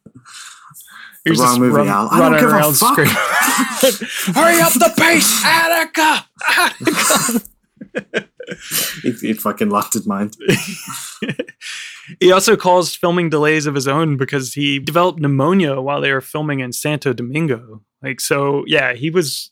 [1.24, 2.09] Here's wrong this movie, run- Al.
[2.11, 2.97] I don't give a around fuck.
[2.99, 6.26] Hurry up the pace, Attica!
[6.49, 8.29] Attica!
[9.03, 10.36] he, he fucking lost his mind.
[12.20, 16.20] he also caused filming delays of his own because he developed pneumonia while they were
[16.20, 17.82] filming in Santo Domingo.
[18.03, 19.51] Like, so yeah, he was,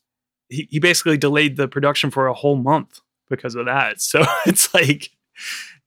[0.49, 3.97] he, he basically delayed the production for a whole month because of that.
[4.01, 5.11] So it's like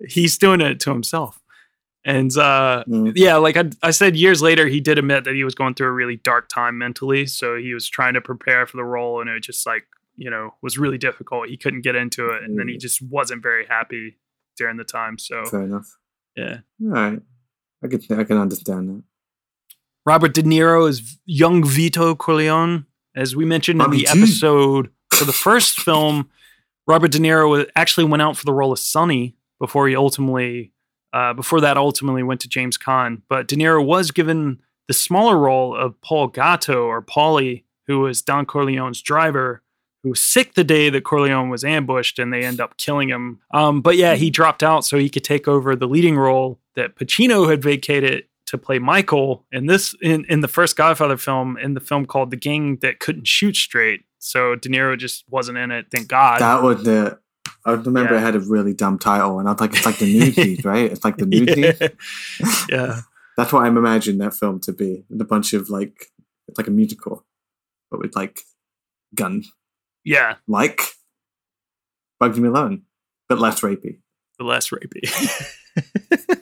[0.07, 1.39] he's doing it to himself.
[2.03, 3.13] And uh, Mm.
[3.15, 5.87] yeah, like I, I said years later, he did admit that he was going through
[5.89, 7.27] a really dark time mentally.
[7.27, 9.85] So he was trying to prepare for the role, and it just like
[10.21, 11.49] you know was really difficult.
[11.49, 12.79] He couldn't get into it, and then he Mm.
[12.87, 14.17] just wasn't very happy
[14.57, 15.17] during the time.
[15.17, 15.87] So Fair enough.
[16.35, 17.21] yeah, All right.
[17.83, 19.03] I can I can understand that.
[20.05, 24.07] Robert De Niro is young Vito Corleone, as we mentioned in the G.
[24.07, 26.29] episode for the first film.
[26.87, 30.73] Robert De Niro actually went out for the role of Sonny before he ultimately,
[31.13, 33.21] uh, before that ultimately went to James Caan.
[33.29, 38.21] But De Niro was given the smaller role of Paul Gatto or Paulie, who was
[38.23, 39.61] Don Corleone's driver,
[40.03, 43.39] who was sick the day that Corleone was ambushed, and they end up killing him.
[43.53, 46.95] Um, but yeah, he dropped out so he could take over the leading role that
[46.95, 51.73] Pacino had vacated to play Michael in this in, in the first Godfather film, in
[51.73, 54.01] the film called The Gang That Couldn't Shoot Straight.
[54.19, 56.41] So De Niro just wasn't in it, thank God.
[56.41, 57.19] That was the.
[57.65, 58.19] I remember Yeah.
[58.19, 60.91] it had a really dumb title, and I was like, "It's like the Thief, right?
[60.91, 61.87] It's like the Nude yeah.
[62.69, 63.01] Yeah.
[63.37, 65.05] That's what I'm imagining that film to be.
[65.09, 66.07] And a bunch of like,
[66.47, 67.23] it's like a musical,
[67.89, 68.41] but with like
[69.15, 69.43] gun,
[70.03, 70.35] Yeah.
[70.47, 70.81] like
[72.21, 72.83] Bugsy Malone,
[73.29, 73.99] but less rapey.
[74.37, 75.09] the less rapey.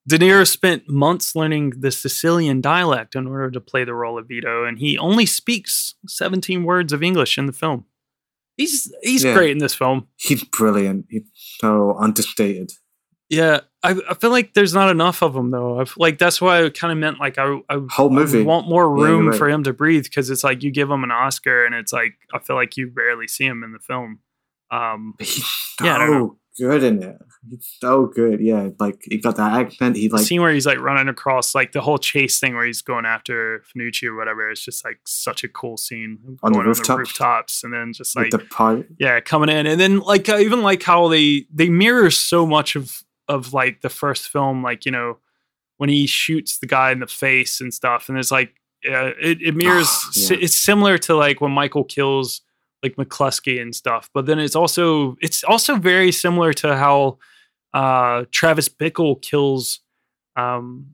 [0.07, 4.27] De Niro spent months learning the Sicilian dialect in order to play the role of
[4.27, 7.85] Vito, and he only speaks 17 words of English in the film.
[8.55, 9.33] He's he's Yeah.
[9.33, 10.07] great in this film.
[10.15, 11.07] He's brilliant.
[11.09, 12.71] He's so understated.
[13.29, 15.79] Yeah, I, I feel like there's not enough of him though.
[15.79, 18.43] I've, like that's why I kind of meant like I, I, Whole I movie.
[18.43, 19.37] want more Yeah, room right.
[19.37, 22.13] for him to breathe because it's like you give him an Oscar and it's like
[22.33, 24.19] I feel like you barely see him in the film.
[24.71, 27.17] Um, He's so Yeah, I good in it.
[27.49, 28.39] He's so good.
[28.41, 29.95] Yeah, like he got that accent.
[29.97, 32.65] He the like scene where he's like running across like the whole chase thing where
[32.65, 34.49] he's going after Fanucci or whatever.
[34.51, 36.99] It's just like such a cool scene On the rooftop?
[36.99, 38.87] rooftops and then just with like the part.
[38.99, 42.75] yeah coming in and then like I even like how they they mirror so much
[42.75, 45.17] of of like the first film like you know
[45.77, 48.55] when he shoots the guy in the face and stuff and it's like
[48.87, 50.41] uh, it, it mirrors si- yeah.
[50.43, 52.41] it's similar to like when Michael kills
[52.83, 57.17] like McCluskey and stuff but then it's also it's also very similar to how
[57.73, 59.79] uh Travis Bickle kills
[60.35, 60.93] um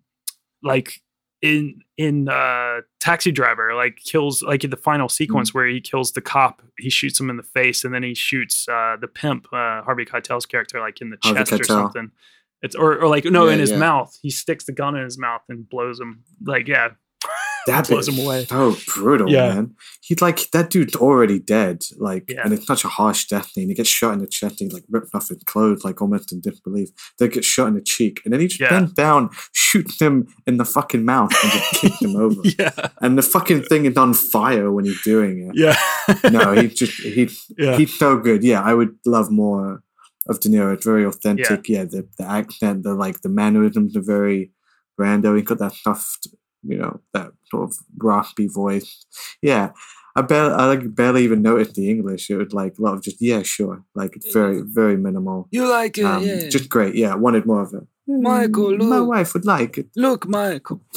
[0.64, 1.02] like
[1.42, 6.12] in in uh taxi driver like kills like in the final sequence where he kills
[6.12, 9.48] the cop he shoots him in the face and then he shoots uh the pimp
[9.52, 12.12] uh harvey keitel's character like in the Harvey chest or something.
[12.62, 13.78] It's or, or like no Yeah, in his yeah.
[13.78, 14.16] mouth.
[14.22, 16.24] He sticks the gun in his mouth and blows him.
[16.46, 16.90] Like yeah
[17.68, 18.46] That blows him away.
[18.46, 19.54] So brutal, Yeah.
[19.54, 19.76] man.
[20.02, 21.84] He's like that dude's already dead.
[21.98, 22.42] Like, Yeah.
[22.44, 23.70] and it's such a harsh death scene.
[23.70, 24.62] He gets shot in the chest.
[24.62, 26.90] And he like ripped off his clothes, like almost in disbelief.
[27.20, 28.70] Then gets shot in the cheek, and then he just Yeah.
[28.70, 32.42] bends down, shoots him in the fucking mouth, and just kicks him over.
[32.60, 35.56] yeah And the fucking thing is on fire when he's doing it.
[35.56, 35.78] yeah
[36.32, 38.44] No, he just he yeah he's so good.
[38.44, 39.84] Yeah, I would love more
[40.28, 40.74] of De Niro.
[40.74, 41.68] It's very authentic.
[41.70, 44.52] Yeah, the, the accent, the like the mannerisms are very
[45.00, 45.36] Brando.
[45.36, 46.28] He got that soft,
[46.64, 49.06] you know, that sort of raspy voice.
[49.42, 49.72] Yeah.
[50.16, 52.30] I barely, I like barely even noticed the English.
[52.30, 53.84] It was like a lot of just yeah, sure.
[53.96, 55.48] Like it's very, very minimal.
[55.52, 56.96] you like it Um, Just great.
[56.96, 57.84] Yeah, wanted more of it.
[58.08, 59.88] Michael, my wife would like it.
[59.96, 60.82] look michael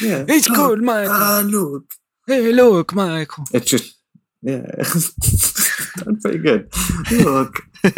[0.00, 1.84] Yeah, it's Oh, good michael Ah, look.
[2.26, 3.94] hey look michael It's just
[4.42, 4.62] yeah,
[6.04, 6.70] done pretty good.
[7.10, 7.60] Look,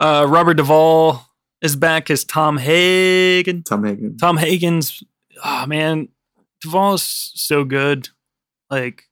[0.00, 1.22] uh, Robert Duvall
[1.62, 3.62] is back as Tom Hagen.
[3.62, 4.16] Tom Hagen.
[4.18, 5.02] Tom Hagen's,
[5.44, 6.08] oh man,
[6.62, 8.08] Duvall's so good.
[8.70, 9.04] Like,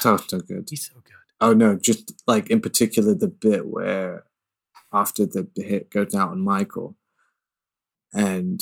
[0.00, 0.68] So so good.
[0.70, 1.14] he's so good.
[1.40, 4.24] Oh no, just like in particular the bit where
[4.92, 6.96] after the hit goes out on Michael,
[8.12, 8.60] and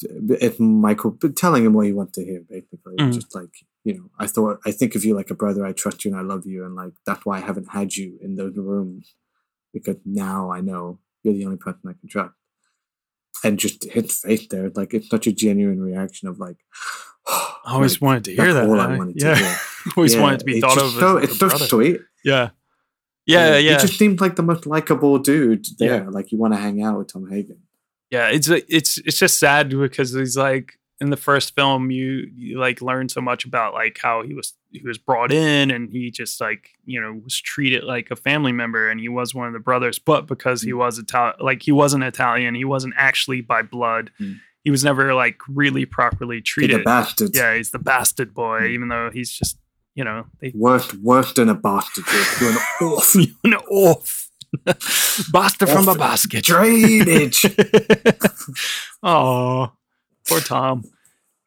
[0.00, 3.12] it's Michael but telling him what he wants to hear, basically, Mhm.
[3.12, 3.50] just like
[3.84, 5.64] you know, I thought I think of you like a brother.
[5.64, 8.18] I trust you and I love you, and like that's why I haven't had you
[8.22, 9.14] in those rooms
[9.72, 12.34] because now I know you're the only person I can trust.
[13.44, 16.56] And just his face there, like it's such a genuine reaction of like.
[17.26, 18.68] I always like, wanted to hear that.
[18.68, 19.56] all I wanted to yeah, hear.
[19.96, 21.64] always Yeah, wanted to be thought of So, it's so brother.
[21.66, 22.00] sweet.
[22.24, 22.50] Yeah,
[23.26, 23.72] yeah, yeah.
[23.74, 25.88] He just seemed like the most likable dude Yeah.
[25.88, 26.10] there.
[26.10, 27.58] Like you want to hang out with Tom Hagen.
[28.10, 32.58] yeah it's it's it's just sad because he's like in the first film you, you
[32.58, 36.10] like learn so much about like how he was he was brought in and he
[36.10, 39.52] just like you know was treated like a family member and he was one of
[39.52, 40.78] the brothers but because he Mm.
[40.78, 44.40] was Italian like he wasn't Italian he wasn't actually by blood Mm.
[44.64, 47.30] he was never like really properly He's treated bastard.
[47.34, 48.70] yeah he's the bastard boy Mm.
[48.70, 49.58] even though he's just
[49.94, 52.04] you know they Worse, worse than a bastard.
[52.40, 54.28] You're an off you're an off
[55.32, 57.44] bastard from a basket drainage.
[59.02, 59.72] oh,
[60.28, 60.84] poor Tom.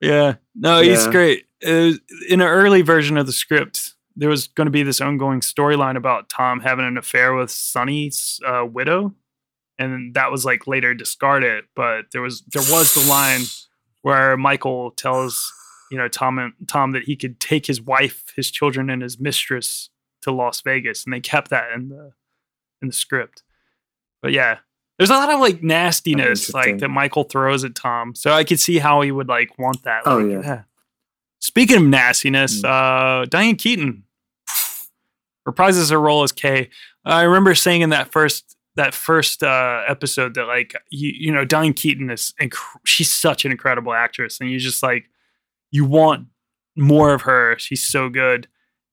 [0.01, 1.11] Yeah, no, he's Yeah.
[1.11, 1.45] great.
[1.61, 1.99] In
[2.29, 6.29] an early version of the script, there was going to be this ongoing storyline about
[6.29, 9.13] Tom having an affair with Sonny's uh, widow,
[9.77, 11.65] and that was like later discarded.
[11.75, 13.41] But there was there was the line
[14.01, 15.53] where Michael tells
[15.91, 19.19] you know Tom and Tom that he could take his wife, his children, and his
[19.19, 19.89] mistress
[20.21, 22.11] to Las Vegas, and they kept that in the
[22.81, 23.43] in the script.
[24.21, 24.59] But yeah,
[24.97, 28.59] there's a lot of like nastiness like that Michael throws at Tom, so I could
[28.59, 30.03] see how he would like want that.
[30.05, 30.63] Oh, like, yeah.
[31.39, 33.21] Speaking of nastiness, Mm.
[33.21, 34.03] uh, Diane Keaton
[35.47, 36.69] reprises her role as Kay.
[37.05, 41.45] I remember saying in that first that first uh, episode that like you you know
[41.45, 45.09] Diane Keaton is inc- she's such an incredible actress, and you just like
[45.71, 46.27] you want
[46.75, 47.55] more of her.
[47.59, 48.47] She's so good,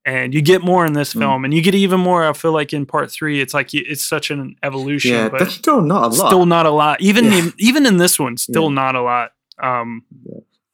[0.05, 1.19] and you get more in this Mm.
[1.21, 2.27] film, and you get even more.
[2.29, 5.55] I feel like in part three, it's like it's such an evolution, Yeah, but that's
[5.55, 6.29] still not a lot.
[6.29, 7.01] still not a lot.
[7.01, 7.39] Even Yeah.
[7.39, 8.75] in, even in this one, still Yeah.
[8.75, 9.33] not a lot.
[9.63, 10.03] Um,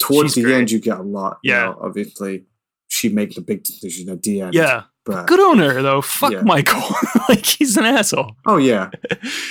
[0.00, 0.58] Towards she's the great.
[0.58, 1.38] end, you get a lot.
[1.42, 1.62] you Yeah.
[1.66, 2.46] know, obviously,
[2.88, 4.54] she makes the big decision at the end.
[4.54, 6.02] yeah, but good on her though.
[6.02, 6.42] Fuck Yeah.
[6.42, 6.82] Michael,
[7.28, 8.32] like he's an asshole.
[8.46, 8.90] oh yeah,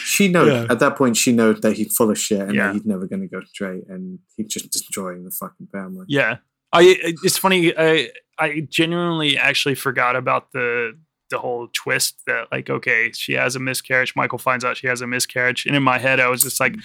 [0.04, 0.68] she knows Yeah.
[0.70, 1.16] at that point.
[1.18, 2.68] She knows that he's full of shit and Yeah.
[2.68, 6.06] that he's never going to go straight, and he's just destroying the fucking family.
[6.10, 6.38] Yeah,
[6.74, 6.98] I.
[7.24, 7.74] It's funny.
[7.78, 10.94] I I genuinely actually forgot about the
[11.30, 14.16] the whole twist that like okay she has a miscarriage.
[14.16, 16.76] Michael finds out she has a miscarriage, and in my head I was just like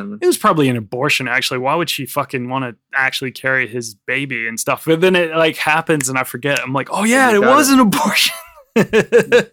[0.00, 0.18] of them.
[0.20, 1.58] it was probably an abortion actually.
[1.58, 4.84] Why would she fucking want to actually carry his baby and stuff?
[4.84, 6.60] But then it like happens and I forget.
[6.60, 8.34] I'm like oh yeah, it was an abortion.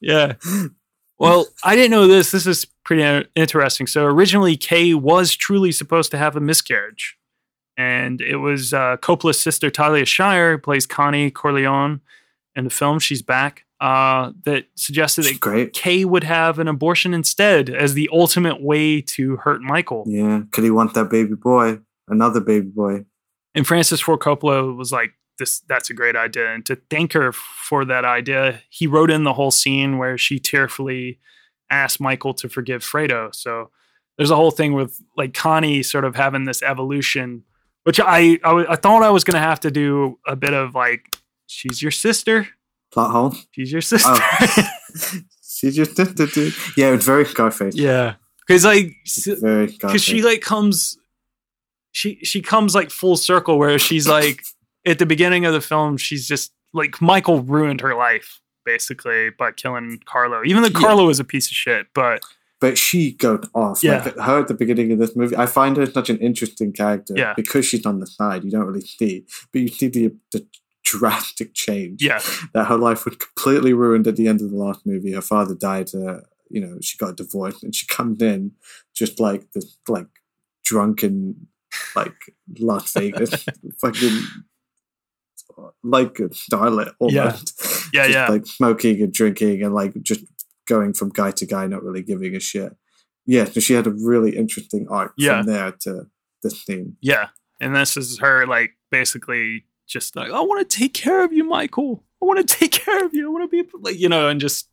[0.00, 0.34] yeah.
[1.20, 2.30] Well, I didn't know this.
[2.30, 3.86] This is pretty interesting.
[3.86, 7.18] So originally, Kay was truly supposed to have a miscarriage,
[7.76, 12.00] and it was uh, Coppola's sister Talia Shire who plays Connie Corleone
[12.56, 12.98] in the film.
[12.98, 13.64] She's back.
[13.80, 15.72] Uh, that suggested that great.
[15.72, 20.04] Kay would have an abortion instead as the ultimate way to hurt Michael.
[20.06, 21.78] Yeah, could he want that baby boy?
[22.06, 23.06] Another baby boy.
[23.54, 27.32] And Francis Ford Coppola was like, "This, that's a great idea." And to thank her
[27.32, 31.18] for that idea, he wrote in the whole scene where she tearfully
[31.70, 33.34] asked Michael to forgive Fredo.
[33.34, 33.70] So
[34.18, 37.44] there's a whole thing with like Connie sort of having this evolution,
[37.84, 41.16] which I I thought I was gonna have to do a bit of like,
[41.50, 42.46] she's your sister,
[42.92, 43.34] Plot hole.
[43.52, 44.08] she's your sister.
[44.12, 45.20] Oh.
[45.42, 46.52] she just did, did, did.
[46.76, 47.76] Yeah, it's very Scarface.
[47.76, 48.14] yeah,
[48.46, 48.92] because like.
[49.40, 50.96] Very because she like comes
[51.92, 54.42] she she comes like full circle where she's like
[54.86, 59.50] at the beginning of the film she's just like michael ruined her life basically by
[59.50, 60.78] killing carlo even though Yeah.
[60.78, 62.22] carlo is a piece of shit but
[62.60, 63.82] but she goes off.
[63.82, 64.02] Yeah.
[64.04, 67.14] Like her at the beginning of this movie, I find her such an interesting character
[67.16, 67.32] Yeah.
[67.34, 68.44] because she's on the side.
[68.44, 70.46] You don't really see, but you see the, the
[70.98, 72.02] drastic change.
[72.02, 72.20] yeah
[72.54, 75.12] that her life was completely ruined at the end of the last movie.
[75.12, 75.88] Her father died.
[75.94, 76.20] Uh,
[76.50, 78.52] you know, she got divorced, and she comes in
[78.94, 80.08] just like this, like
[80.64, 81.46] drunken,
[81.94, 82.14] like
[82.58, 83.46] Las Vegas,
[83.80, 84.18] fucking
[85.82, 87.60] like a starlet almost.
[87.92, 88.28] Yeah, Just, yeah.
[88.28, 90.24] Like smoking and drinking and like just
[90.68, 92.72] going from guy to guy, not really giving a shit.
[93.26, 95.38] Yeah, so she had a really interesting arc Yeah.
[95.42, 96.06] from there to
[96.42, 96.96] this scene.
[97.02, 97.28] yeah
[97.60, 101.44] and this is her like basically just like i want to take care of you
[101.44, 104.28] michael i want to take care of you i want to be like you know
[104.28, 104.68] and just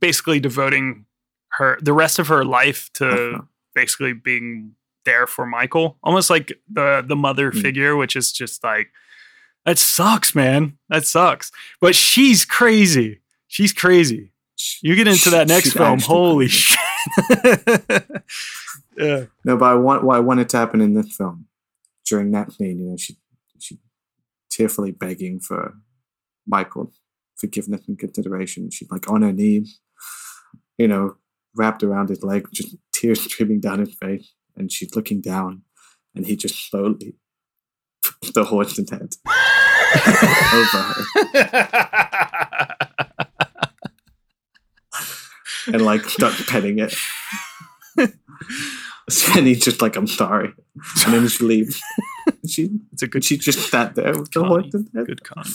[0.00, 1.04] basically devoting
[1.52, 3.42] her the rest of her life to Uh-huh.
[3.74, 4.72] basically being
[5.04, 7.62] there for Michael, almost like the the mother Mm.
[7.62, 8.88] figure, which is just like
[9.64, 10.76] that sucks, man.
[10.88, 11.52] That sucks.
[11.80, 13.20] But she's crazy.
[13.46, 14.32] She's crazy.
[14.82, 16.78] You get into that next film, holy shit.
[18.98, 21.46] yeah, No, but I want what I wanted to happen in this film
[22.06, 22.78] during that scene.
[22.80, 23.16] You know, she
[24.56, 25.74] tearfully begging for
[26.46, 26.92] Michael
[27.36, 28.70] forgiveness and consideration.
[28.70, 29.80] She's like on her knees,
[30.78, 31.16] you know,
[31.54, 35.62] wrapped around his leg, just tears streaming down his face, and she's looking down,
[36.14, 37.16] and he just slowly
[38.02, 39.14] puts the horse's head
[40.54, 40.94] over her
[45.66, 46.94] and like starts petting it.
[47.98, 50.52] and he's just like, "I'm sorry,"
[51.04, 51.80] and then she leaves.
[52.46, 54.70] She it's a good she just sat there with the Connie.
[54.94, 55.06] head.
[55.06, 55.50] good Connie.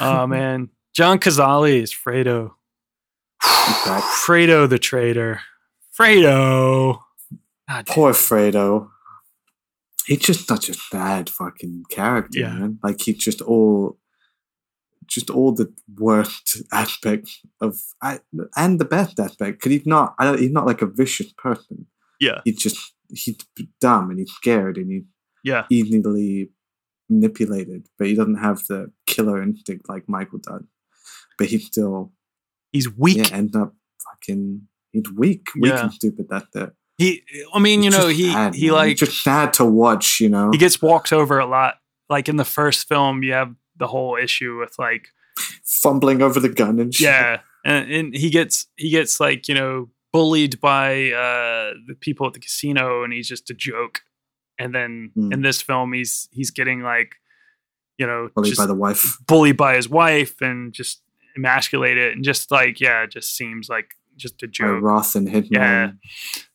[0.00, 0.70] Oh man.
[0.94, 2.52] John Cazale is Fredo.
[3.42, 5.40] Fredo the traitor.
[5.98, 7.00] Fredo.
[7.68, 7.86] God.
[7.86, 8.90] Poor Fredo.
[10.06, 12.52] He's just such a bad fucking character, Yeah.
[12.54, 12.78] man.
[12.82, 13.98] Like he's just all,
[15.06, 18.20] just all the worst aspects of, I,
[18.56, 19.58] and the best aspect.
[19.58, 21.86] Because he's not, I don't, he's not like a vicious person.
[22.18, 22.40] Yeah.
[22.44, 23.36] He's just, he's
[23.80, 25.04] dumb and he's scared and he's
[25.44, 25.64] Yeah.
[25.70, 26.50] easily
[27.08, 30.62] manipulated, but he doesn't have the killer instinct like Michael does.
[31.38, 32.12] But he still,
[32.72, 33.16] He's weak.
[33.30, 33.74] yeah, ends up
[34.04, 34.62] fucking,
[34.92, 35.82] he's weak, weak Yeah.
[35.84, 36.26] and stupid.
[36.30, 36.70] That's it.
[36.98, 37.22] He
[37.54, 38.74] I mean, you know, he sad, he man.
[38.74, 40.50] like It's just sad to watch, you know.
[40.52, 41.76] he gets walked over a lot.
[42.10, 45.08] Like in the first film, you have the whole issue with like
[45.64, 47.06] fumbling over the gun and shit.
[47.06, 52.26] yeah, and, and he gets he gets like you know bullied by uh, the people
[52.26, 54.02] at the casino, and he's just a joke.
[54.60, 55.32] And then Hmm.
[55.32, 57.14] in this film, he's he's getting like,
[57.98, 59.16] you know, Bullied by the wife.
[59.26, 61.02] bullied by his wife and just
[61.36, 64.82] emasculated, and just like yeah, it just seems like just a joke.
[64.82, 65.48] Roth and Hitman.
[65.50, 65.90] Yeah.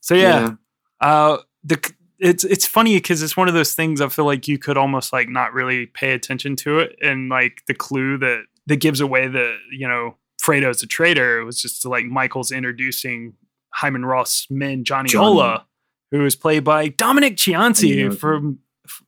[0.00, 0.52] So yeah,
[1.00, 1.78] uh, the
[2.18, 5.12] it's it's funny because it's one of those things I feel like you could almost
[5.12, 9.26] like not really pay attention to it, and like the clue that that gives away
[9.28, 13.34] that you know Fredo's a traitor was just like Michael's introducing
[13.70, 15.26] Hyman Roth's men Johnny, Johnny.
[15.26, 15.66] Ola,
[16.10, 18.14] who is played by Dominic Chianese I know.
[18.14, 18.58] from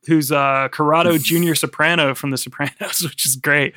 [0.07, 3.73] who's uh Corrado Junior Soprano from The Sopranos, which is great.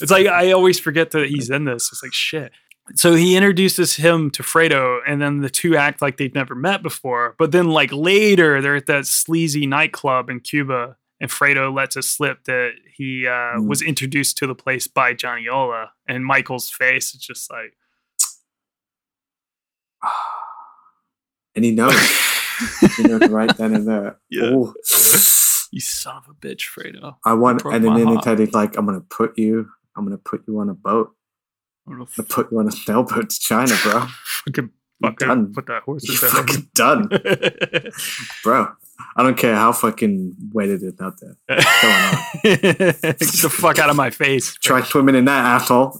[0.00, 1.90] It's like I always forget that he's in this.
[1.92, 2.52] It's like shit.
[2.96, 6.82] So he introduces him to Fredo, and then the two act like they've never met
[6.82, 7.34] before.
[7.38, 12.02] But then, like later, they're at that sleazy nightclub in Cuba, and Fredo lets it
[12.04, 13.68] slip that he uh, Mm.
[13.68, 15.92] was introduced to the place by Johnny Ola.
[16.06, 17.72] And Michael's face is just like,
[21.56, 21.94] And he knows.
[22.96, 24.18] he knows right then and there.
[24.30, 24.50] Yeah.
[24.50, 24.74] Ooh.
[25.70, 27.16] "You son of a bitch, Fredo!
[27.24, 30.58] I want, and then in he's like, I'm gonna put you, I'm gonna put you
[30.58, 31.10] on a boat.
[31.86, 34.06] I'm gonna put you on a sailboat to China, bro.
[34.24, 34.70] fucking,
[35.02, 35.52] fucking done.
[35.52, 37.08] put that horse You're in fucking done,
[38.42, 38.68] bro.
[39.16, 41.36] I don't care how fucking wet it is out there.
[42.42, 44.54] Get the fuck out of my face.
[44.54, 45.98] Try swimming in that asshole.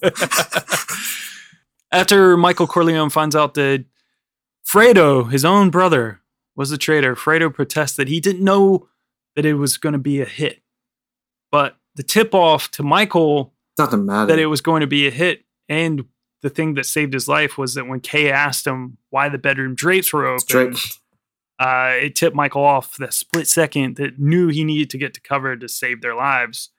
[1.91, 3.85] After Michael Corleone finds out that
[4.67, 6.21] Fredo, his own brother,
[6.57, 8.89] was a traitor, Fredo protests that he didn't know
[9.37, 10.63] that it was going to be a hit.
[11.51, 14.27] But the tip off to Michael Doesn't matter.
[14.27, 16.05] that it was going to be a hit and
[16.43, 19.75] the thing that saved his life was that when Kay asked him why the bedroom
[19.75, 20.77] drapes were open,
[21.59, 25.21] uh, it tipped Michael off the split second that knew he needed to get to
[25.21, 26.71] cover to save their lives.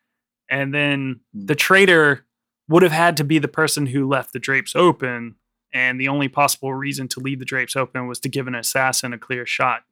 [0.50, 1.46] And then Hmm.
[1.48, 2.26] the traitor
[2.68, 5.36] would have had to be the person who left the drapes open.
[5.76, 9.12] And the only possible reason to leave the drapes open was to give an assassin
[9.14, 9.84] a clear shot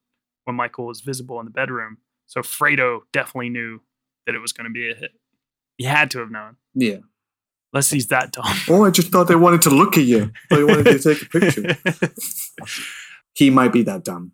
[0.45, 1.97] when Michael was visible in the bedroom.
[2.25, 3.81] So Fredo definitely knew
[4.25, 5.11] that it was going to be a hit.
[5.77, 6.99] He had to have known, Yeah.
[7.73, 8.45] unless he's that dumb.
[8.69, 10.31] Oh, I just thought they wanted to look at you.
[10.49, 11.77] They wanted to take a picture.
[13.35, 14.33] He might be that dumb.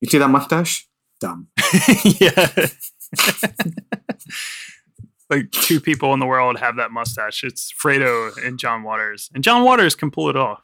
[0.00, 0.88] You see that mustache?
[1.20, 1.48] Dumb.
[2.04, 2.48] yeah.
[5.30, 7.44] like two people in the world have that mustache.
[7.44, 9.30] It's Fredo and John Waters.
[9.34, 10.62] And John Waters can pull it off.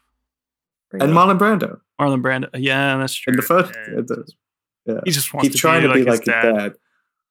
[0.93, 2.49] And Marlon Brando Marlon Brando.
[2.55, 3.33] Yeah, that's true.
[3.33, 3.73] in the first.
[3.75, 3.99] Yeah.
[3.99, 4.33] in the-
[4.87, 5.01] yeah.
[5.05, 6.55] He just wants He's to trying be to be like, like his his dad.
[6.57, 6.73] dad.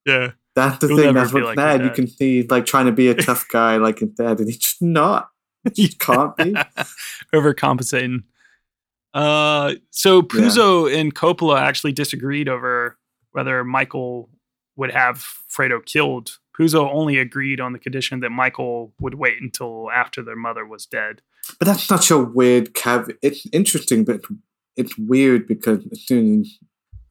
[0.06, 0.32] Yeah.
[0.56, 1.14] That's the He'll thing.
[1.16, 1.84] That's be what like dad.
[1.84, 4.58] You can see like trying to be a tough guy like his dad, and he's
[4.58, 5.30] just not.
[5.74, 6.56] He just can't be.
[7.34, 8.24] Overcompensating.
[9.14, 12.98] Uh, so Puzo and Coppola actually disagreed over
[13.32, 14.30] whether Michael
[14.76, 16.38] would have Fredo killed.
[16.58, 20.86] Puzo only agreed on the condition that Michael would wait until after their mother was
[20.86, 21.22] dead.
[21.60, 23.18] But that's such a weird caveat.
[23.22, 24.22] It's interesting, but
[24.76, 26.58] it's weird because as soon as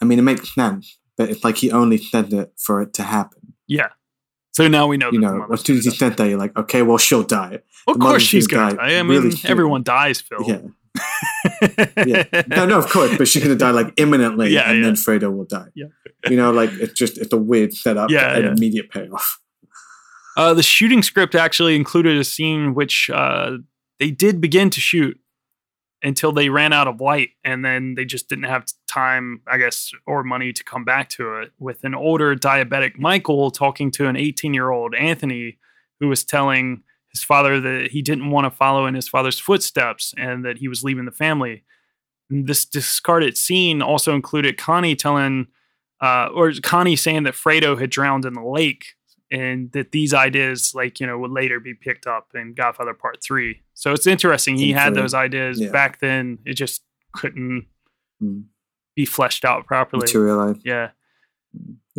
[0.00, 3.02] I mean, it makes sense, but it's like he only said it for it to
[3.02, 3.54] happen.
[3.66, 3.88] Yeah.
[4.52, 5.10] So now we know.
[5.12, 7.60] You know, as soon as he said that, you're like, okay, well, she'll die.
[7.86, 8.98] of course she's gonna die die.
[8.98, 10.42] I mean, really everyone dies, Phil.
[10.46, 10.58] Yeah.
[12.06, 12.24] Yeah.
[12.48, 14.84] No, no, of course, but she's gonna die like imminently, Yeah, and yeah.
[14.84, 15.68] then Fredo will die.
[15.74, 15.86] Yeah.
[16.28, 18.50] You know, like it's just it's a weird setup Yeah, and yeah.
[18.52, 19.40] immediate payoff.
[20.36, 23.52] Uh, the shooting script actually included a scene which uh,
[23.98, 25.18] they did begin to shoot
[26.02, 29.92] until they ran out of light, and then they just didn't have time, I guess,
[30.06, 31.52] or money to come back to it.
[31.58, 35.58] With an older diabetic Michael talking to an 18 year old Anthony,
[36.00, 40.12] who was telling his father that he didn't want to follow in his father's footsteps
[40.18, 41.64] and that he was leaving the family.
[42.30, 45.46] And this discarded scene also included Connie telling,
[46.00, 48.84] uh, or Connie saying that Fredo had drowned in the lake
[49.30, 53.22] and that these ideas like you know would later be picked up in godfather part
[53.22, 55.70] three so it's interesting he had those ideas Yeah.
[55.70, 57.66] back then it just couldn't
[58.22, 58.44] Mm.
[58.94, 60.56] be fleshed out properly Materialize.
[60.64, 60.90] yeah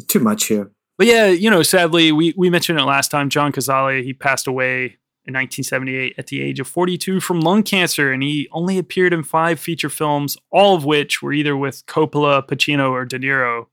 [0.08, 0.72] Too much here.
[0.98, 4.48] but yeah you know sadly we we mentioned it last time john cazale he passed
[4.48, 9.14] away in 1978 at the age of 42 from lung cancer and he only appeared
[9.14, 13.68] in five feature films all of which were either with coppola pacino or de niro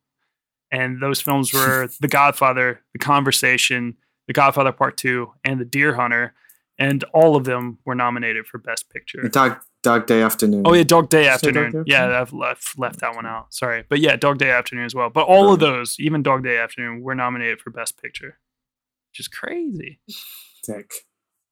[0.71, 3.97] and those films were the godfather the conversation
[4.27, 6.35] the godfather part two and the deer hunter
[6.79, 10.63] and all of them were nominated for best picture Dog, dog Day Afternoon.
[10.65, 11.85] Oh yeah, Dog Day Say Dog Afternoon.
[11.87, 13.55] Yeah, I've left left that one out.
[13.55, 15.11] Sorry, but yeah, Dog Day Afternoon as well.
[15.11, 18.39] But all of those, even Dog Day Afternoon, were nominated for Best Picture,
[19.13, 20.01] which is crazy.
[20.65, 20.91] Sick.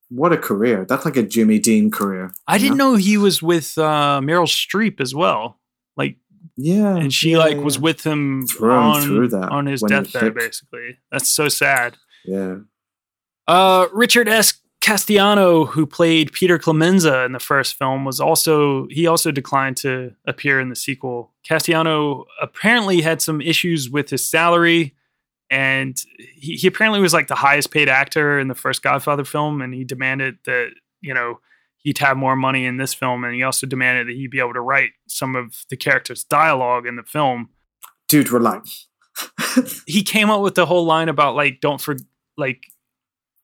[0.09, 0.85] What a career.
[0.87, 2.33] That's like a Jimmy Dean career.
[2.47, 5.59] I didn't know he was with uh, Meryl Streep as well.
[5.97, 6.17] Like,
[6.57, 6.97] Yeah.
[6.97, 7.63] and she yeah, like yeah.
[7.63, 10.35] was with him on through that on his deathbed.
[10.35, 11.97] Basically, that's so sad.
[12.25, 12.57] Yeah.
[13.49, 14.55] Uh, Richard S.
[14.81, 20.13] Castellano, who played Peter Clemenza in the first film, was also he also declined to
[20.27, 21.33] appear in the sequel.
[21.47, 24.95] Castellano apparently had some issues with his salary,
[25.51, 29.63] and he, he apparently was like the highest paid actor in the first Godfather film,
[29.63, 31.39] and he demanded that you know
[31.83, 34.55] he'd have more money in this film, and he also demanded that he'd be able
[34.55, 37.51] to write some of the characters' dialogue in the film.
[38.09, 38.87] Dude, relax.
[39.87, 41.97] He came up with the whole line about like don't for
[42.39, 42.65] like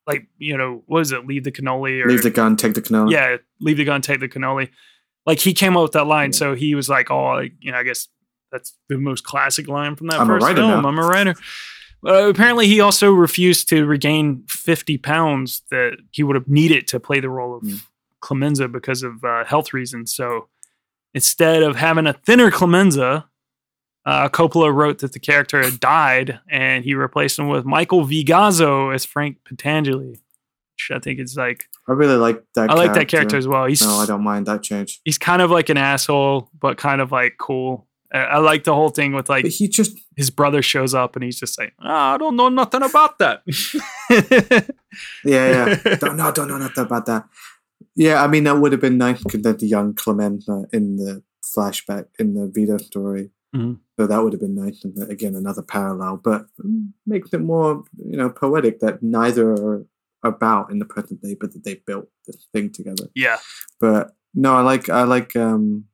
[0.07, 2.81] like you know what is it leave the cannoli or Leave the gun, take the
[2.81, 3.11] canoe.
[3.11, 4.71] yeah leave the gun take the cannoli
[5.27, 6.37] like he came up with that line Yeah.
[6.39, 8.09] so he was like oh like, you know i guess
[8.51, 10.89] that's the most classic line from that I'm a first writer film now.
[10.89, 11.35] i'm a writer
[12.07, 16.99] uh, apparently he also refused to regain 50 pounds that he would have needed to
[17.01, 17.83] play the role of Mm.
[18.21, 20.49] Clemenza because of uh, health reasons so
[21.15, 23.29] instead of having a thinner clemenza
[24.09, 28.25] uh, Coppola wrote that the character had died, and he replaced him with Michael V.
[28.25, 32.95] Gazzo as Frank Pentangeli, which I think is like I really like that I like
[32.95, 33.67] that character as well.
[33.67, 35.03] He's No, I don't mind that change.
[35.05, 37.87] he's kind of like an asshole, but kind of like cool.
[38.11, 41.15] I, I like the whole thing with like But he just his brother shows up
[41.15, 43.43] and he's just like, oh, I don't know nothing about that.
[45.25, 45.97] Yeah, yeah.
[46.01, 47.25] don't know, don't know nothing about that.
[47.95, 51.23] Yeah, I mean that would have been nice because then the young Clemenza in the
[51.45, 53.31] flashback in the Vito story.
[53.55, 53.79] Mhm.
[53.99, 54.85] So that would have been nice.
[54.85, 56.47] And again, another parallel, but
[57.07, 59.87] makes it more, you know, poetic that neither are
[60.23, 63.09] about in the present day, but that they built this thing together.
[63.15, 63.39] yeah,
[63.81, 65.85] But no, I like, I like um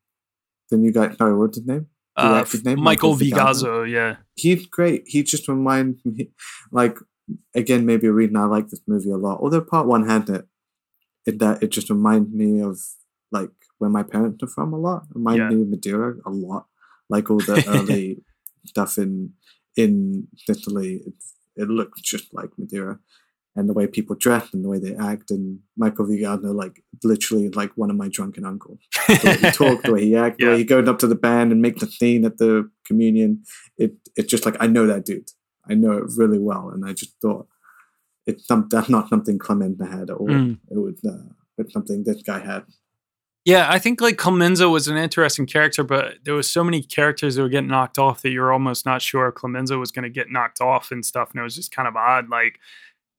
[0.70, 1.14] the new guy.
[1.14, 1.86] Sorry, what's his name?
[2.16, 2.80] The uh, actor's name?
[2.80, 3.14] Michael Michael?
[3.14, 3.30] V.
[3.32, 3.88] Gazzo.
[3.90, 5.04] Yeah, he's great.
[5.06, 6.30] He just reminds me,
[6.72, 6.96] like,
[7.54, 9.40] again, maybe a reason I like this movie a lot.
[9.40, 10.46] Although part one had it,
[11.26, 12.78] in that it just reminds me of
[13.32, 15.04] like where my parents are from a lot.
[15.14, 15.48] Remind Yeah.
[15.50, 16.66] me of Madeira a lot.
[17.08, 18.22] Like all the early
[18.66, 19.32] stuff in
[19.76, 21.14] in Italy, it,
[21.56, 22.98] it looks just like Madeira.
[23.56, 26.18] And the way people dress and the way they act, and Michael V.
[26.22, 28.80] Gazzo, like literally like one of my drunken uncles.
[29.06, 30.52] The way he talked, the way he acted, the Yeah.
[30.54, 33.44] way he going up to the band and make the scene at the communion.
[33.78, 35.30] It it's just like I know that dude.
[35.70, 37.46] I know it really well, and I just thought
[38.26, 40.28] it's some that's not something Clemenza had at all.
[40.28, 40.58] Mm.
[40.70, 42.64] It was uh, it's something this guy had.
[43.44, 43.66] yeah.
[43.70, 47.42] I think like Clemenza was an interesting character, but there was so many characters that
[47.42, 50.60] were getting knocked off that you're almost not sure Clemenza was going to get knocked
[50.60, 52.28] off and stuff, and it was just kind of odd.
[52.28, 52.58] Like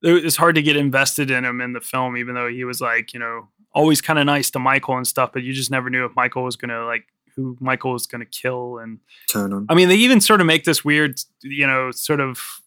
[0.04, 2.82] it was hard to get invested in him in the film, even though he was
[2.82, 5.90] like you know always kind of nice to Michael and stuff, but you just never
[5.90, 9.00] knew if Michael was going to like who Michael was going to kill and
[9.30, 9.66] Turn on.
[9.70, 12.62] I mean, they even sort of make this weird, you know, sort of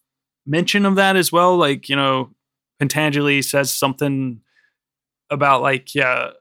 [0.49, 1.55] mention of that as well.
[1.55, 2.31] Like, you know,
[2.81, 4.41] Pentangeli says something
[5.29, 6.31] about like, yeah,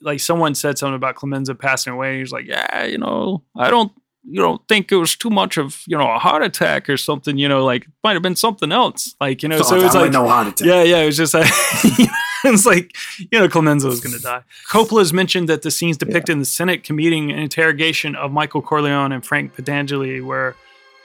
[0.00, 2.18] like someone said something about Clemenza passing away.
[2.18, 3.90] He's like, yeah, you know, I don't,
[4.24, 7.38] you don't think it was too much of, you know, a heart attack or something.
[7.38, 9.16] You know, like might have been something else.
[9.20, 10.66] Like, you know, so it's that like, no heart attack.
[10.66, 10.98] yeah, yeah.
[10.98, 11.50] It was just like
[12.44, 14.44] it's like you know Clemenza was going to die.
[14.70, 19.10] Coppola's mentioned that the scenes depicted in the Senate committee and interrogation of Michael Corleone
[19.10, 20.54] and Frank Pentangeli were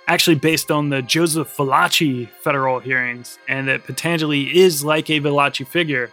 [0.07, 5.67] actually based on the Joseph Valachi federal hearings, and that Pentangeli is like a Valachi
[5.67, 6.09] figure.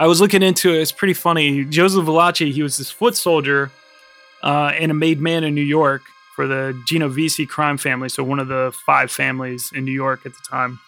[0.00, 1.64] I was looking into it; it's pretty funny.
[1.64, 3.70] Joseph Valachi, he was this foot soldier
[4.42, 6.02] uh, and a made man in New York
[6.36, 10.32] for the Genovese crime family, so one of the five families in New York at
[10.32, 10.78] the time,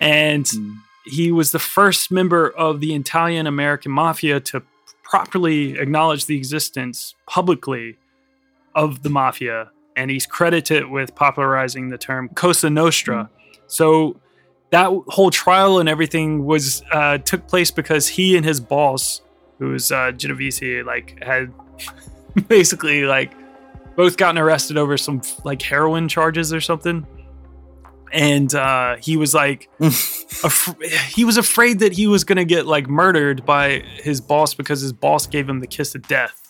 [0.00, 0.76] and Mm.
[1.04, 4.62] he was the first member of the Italian American mafia to
[5.02, 7.96] properly acknowledge the existence publicly
[8.74, 9.70] of the mafia.
[9.96, 13.30] And he's credited with popularizing the term Cosa Nostra.
[13.66, 14.20] So
[14.70, 19.22] that whole trial and everything was uh, took place because he and his boss,
[19.58, 21.52] who's uh, Genovese, like had
[22.48, 23.32] basically like
[23.96, 27.06] both gotten arrested over some like heroin charges or something.
[28.12, 30.76] And uh, he was like, af-
[31.08, 34.80] he was afraid that he was going to get like murdered by his boss because
[34.80, 36.45] his boss gave him the kiss of death.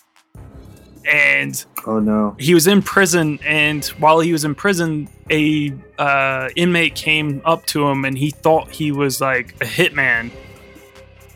[1.07, 2.35] And Oh no.
[2.37, 7.65] he was in prison, and while he was in prison, a uh, inmate came up
[7.67, 10.31] to him, and he thought he was like a hitman,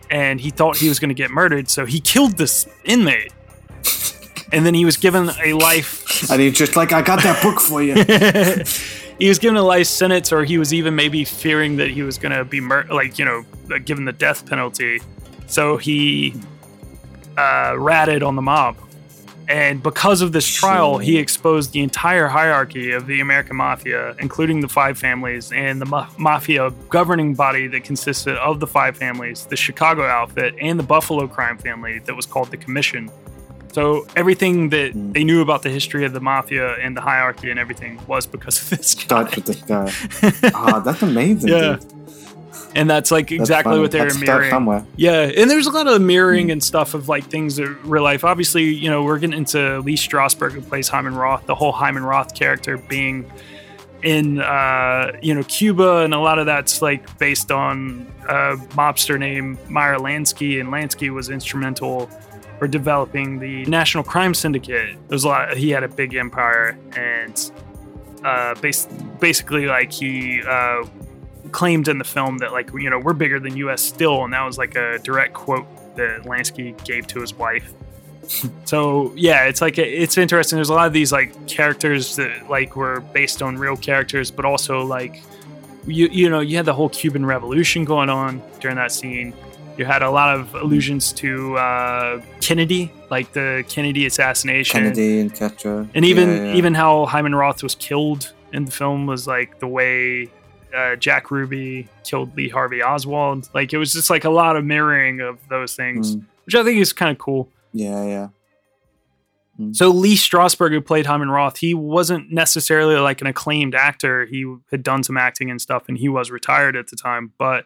[0.10, 3.32] and he thought he was going to get murdered, so he killed this inmate.
[4.54, 7.62] And then he was given a life And he's just like, I got that book
[7.62, 7.94] for you.
[9.18, 12.18] he was given a life sentence, or he was even maybe fearing that he was
[12.18, 13.46] going to be mur- like you know
[13.86, 15.00] given the death penalty.
[15.48, 16.34] So he
[17.38, 18.76] uh, ratted on the mob,
[19.48, 24.62] and because of this trial, he exposed the entire hierarchy of the American mafia, including
[24.62, 29.46] the five families and the ma- mafia governing body that consisted of the five families,
[29.48, 33.10] the Chicago outfit, and the Buffalo crime family that was called the Commission.
[33.74, 35.14] So everything that Mm.
[35.14, 38.62] they knew about the history of the mafia and the hierarchy and everything was because
[38.62, 39.02] of this guy.
[39.04, 39.92] Starts with this guy.
[40.54, 41.50] Ah, that's amazing.
[41.50, 41.78] Yeah.
[41.78, 41.86] dude.
[42.76, 44.86] And that's like exactly what they're That's mirroring.
[44.96, 46.52] Yeah, and there's a lot of mirroring Hmm.
[46.52, 48.24] and stuff of like things that real life.
[48.24, 52.04] Obviously, you know, we're getting into Lee Strasberg who plays Hyman Roth, the whole Hyman
[52.04, 53.30] Roth character being
[54.04, 59.18] in uh, you know Cuba, and a lot of that's like based on a mobster
[59.20, 62.10] named Meyer Lansky, and Lansky was instrumental
[62.58, 64.96] for developing the National Crime Syndicate.
[65.08, 65.58] There's a lot.
[65.58, 67.52] He had a big empire, and
[68.24, 68.88] uh, bas-
[69.20, 70.42] basically like he.
[70.48, 70.84] Uh,
[71.52, 73.82] claimed in the film that like you know we're bigger than U.S.
[73.82, 75.66] Steel and that was like a direct quote
[75.96, 77.74] that lansky gave to his wife
[78.66, 82.76] so yeah it's like it's interesting there's a lot of these like characters that like
[82.76, 85.22] were based on real characters but also like
[85.86, 89.34] you you know you had the whole cuban revolution going on during that scene
[89.78, 95.34] you had a lot of allusions to uh, kennedy like the kennedy assassination Kennedy and
[95.34, 95.90] Ketra.
[95.94, 96.56] and even Yeah, yeah.
[96.56, 100.30] even how Hyman Roth was killed in the film was like the way
[100.76, 103.50] uh, Jack Ruby killed Lee Harvey Oswald.
[103.54, 106.26] Like it was just like a lot of mirroring of those things, Mm.
[106.46, 107.50] which I think is kind of cool.
[107.74, 108.28] Yeah, yeah.
[109.74, 114.26] So Lee Strasberg, who played Hyman Roth, he wasn't necessarily like an acclaimed actor.
[114.26, 117.32] He had done some acting and stuff, and he was retired at the time.
[117.38, 117.66] But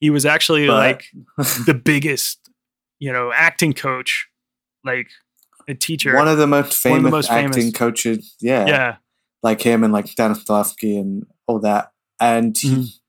[0.00, 1.04] he was actually But- like
[1.66, 2.48] the biggest,
[2.98, 4.26] you know, acting coach,
[4.84, 5.08] like
[5.68, 6.14] a teacher.
[6.16, 7.74] One of the most famous the most acting famous.
[7.76, 8.36] coaches.
[8.40, 8.96] Yeah, yeah,
[9.42, 11.90] like him and like Stanislavski and all that.
[12.24, 13.00] And he's Mhm.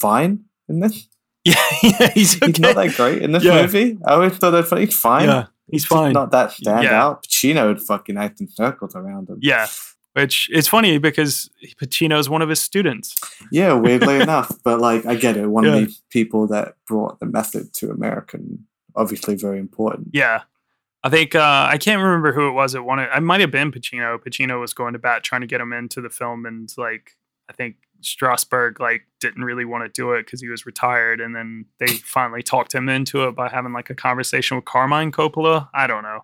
[0.00, 1.08] fine in this.
[1.44, 2.10] yeah, yeah.
[2.12, 2.46] He's okay.
[2.48, 3.62] He's not that great in this Yeah.
[3.62, 3.98] movie.
[4.06, 4.86] I always thought that funny.
[4.86, 5.28] He's fine.
[5.28, 6.12] Yeah, he's just fine.
[6.12, 7.02] Not that stand Yeah.
[7.04, 7.24] out.
[7.26, 9.38] Pacino would fucking act in circles around him.
[9.40, 9.66] Yeah,
[10.14, 11.50] which it's funny because
[11.80, 13.14] Pacino is one of his students.
[13.52, 14.50] Yeah, weirdly enough.
[14.64, 15.46] But like, I get it.
[15.48, 15.76] One Yeah.
[15.76, 18.66] of the people that brought the method to American,
[18.96, 20.08] obviously very important.
[20.12, 20.42] Yeah.
[21.04, 23.08] I think uh, I can't remember who it was that wanted.
[23.12, 24.18] I might have been Pacino.
[24.18, 27.12] Pacino was going to bat trying to get him into the film, and like
[27.48, 27.76] I think
[28.06, 31.86] Strasberg like didn't really want to do it because he was retired, and then they
[32.04, 35.68] finally talked him into it by having like a conversation with Carmine Coppola.
[35.74, 36.20] I don't know,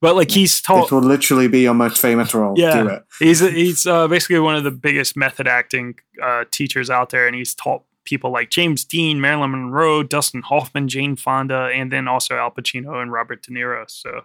[0.00, 2.54] but like he's This told will literally be your most famous role.
[2.56, 2.82] Yeah.
[2.82, 3.04] Do it.
[3.18, 7.34] he's he's uh, basically one of the biggest method acting uh, teachers out there, and
[7.34, 12.36] he's taught people like James Dean, Marilyn Monroe, Dustin Hoffman, Jane Fonda, and then also
[12.36, 13.88] Al Pacino and Robert De Niro.
[13.88, 14.22] So,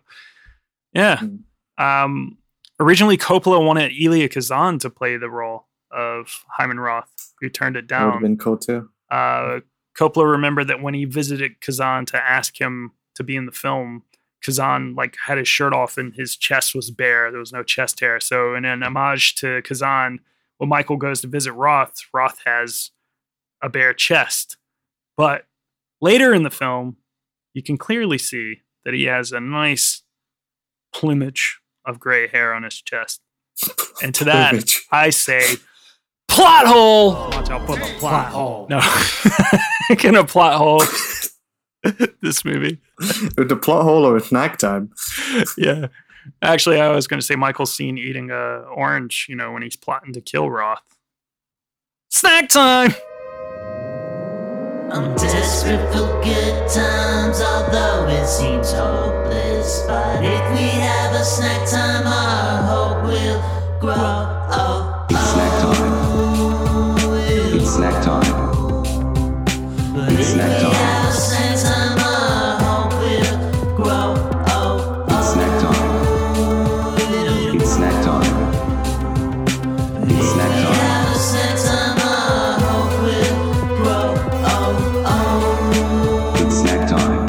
[0.94, 1.18] yeah.
[1.18, 1.40] Mm.
[1.78, 2.38] Um,
[2.80, 7.88] originally, Coppola wanted Elia Kazan to play the role of Hyman Roth, who turned it
[7.88, 8.22] That would have down.
[8.22, 8.90] been cool too.
[9.10, 9.60] Uh,
[9.98, 14.04] Coppola remembered that when he visited Kazan to ask him to be in the film,
[14.44, 17.30] Kazan like had his shirt off and his chest was bare.
[17.32, 18.20] There was no chest hair.
[18.20, 20.20] So in an homage to Kazan,
[20.58, 22.92] when Michael goes to visit Roth, Roth has
[23.62, 24.58] a bare chest.
[25.16, 25.46] But
[26.02, 26.98] later in the film,
[27.54, 30.02] you can clearly see that he has a nice
[30.94, 33.22] plumage of gray hair on his chest.
[34.02, 35.44] And to that, I say,
[36.34, 37.12] plot hole.
[37.30, 38.68] Watch out for the plot hole.
[38.70, 38.82] No,
[39.98, 40.84] gonna plot hole
[42.22, 42.80] this movie.
[43.38, 44.92] With the plot hole or snack time.
[45.58, 45.88] Yeah,
[46.42, 49.26] actually, I was gonna say Michael seen eating a orange.
[49.30, 50.82] You know, when he's plotting to kill Roth.
[52.10, 52.94] Snack time.
[54.92, 59.84] I'm desperate for good times, although it seems hopeless.
[59.88, 63.94] But if we have a snack time, our hope will grow.
[63.96, 65.74] Oh, It's snack oh.
[65.74, 65.83] time.
[70.24, 70.72] It's snack time.
[70.72, 74.16] have a snack time, our hope will grow.
[75.10, 75.84] It's snack time.
[77.58, 78.32] It's snack time.
[80.08, 80.76] It's snack time.
[80.80, 83.36] have a snack time, our hope will
[83.84, 84.08] grow.
[86.46, 87.28] It's snack time.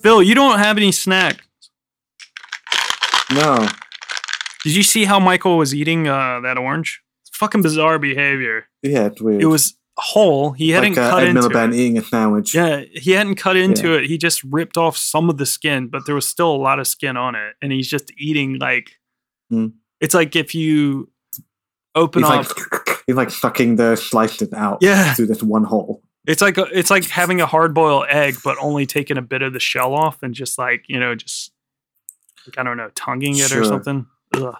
[0.00, 1.44] Phil, you don't have any snack.
[3.34, 3.68] No.
[4.64, 7.02] Did you see how Michael was eating uh, that orange?
[7.26, 8.66] It's fucking bizarre behavior.
[8.82, 9.42] Yeah, it's weird.
[9.42, 10.52] It was whole.
[10.52, 11.76] He hadn't like uh, cut Ed into Miliband it.
[11.76, 12.54] eating a sandwich.
[12.54, 14.06] Yeah, he hadn't cut into it.
[14.06, 16.86] He just ripped off some of the skin, but there was still a lot of
[16.86, 18.92] skin on it, and he's just eating like
[19.52, 19.72] Mm.
[20.00, 21.10] it's like if you
[21.94, 22.46] open He's up.
[22.72, 25.12] like he's like sucking the slices out Yeah.
[25.12, 26.02] through this one hole.
[26.26, 29.42] It's like a, it's like having a hard boiled egg, but only taking a bit
[29.42, 31.52] of the shell off and just like you know just
[32.46, 34.06] like, I don't know tonguing it or something.
[34.36, 34.56] Ugh.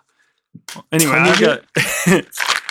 [0.92, 2.24] Anyway, I Tonguing got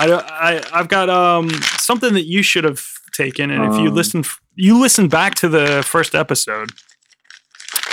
[0.00, 3.94] I, I I've got um something that you should have taken, and if you Um.
[3.94, 4.24] listen
[4.54, 6.70] you listen back to the first episode,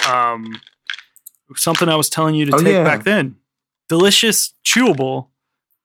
[0.10, 0.60] um,
[1.56, 2.84] something I was telling you to Oh, take yeah.
[2.84, 3.36] back then,
[3.88, 5.28] delicious chewable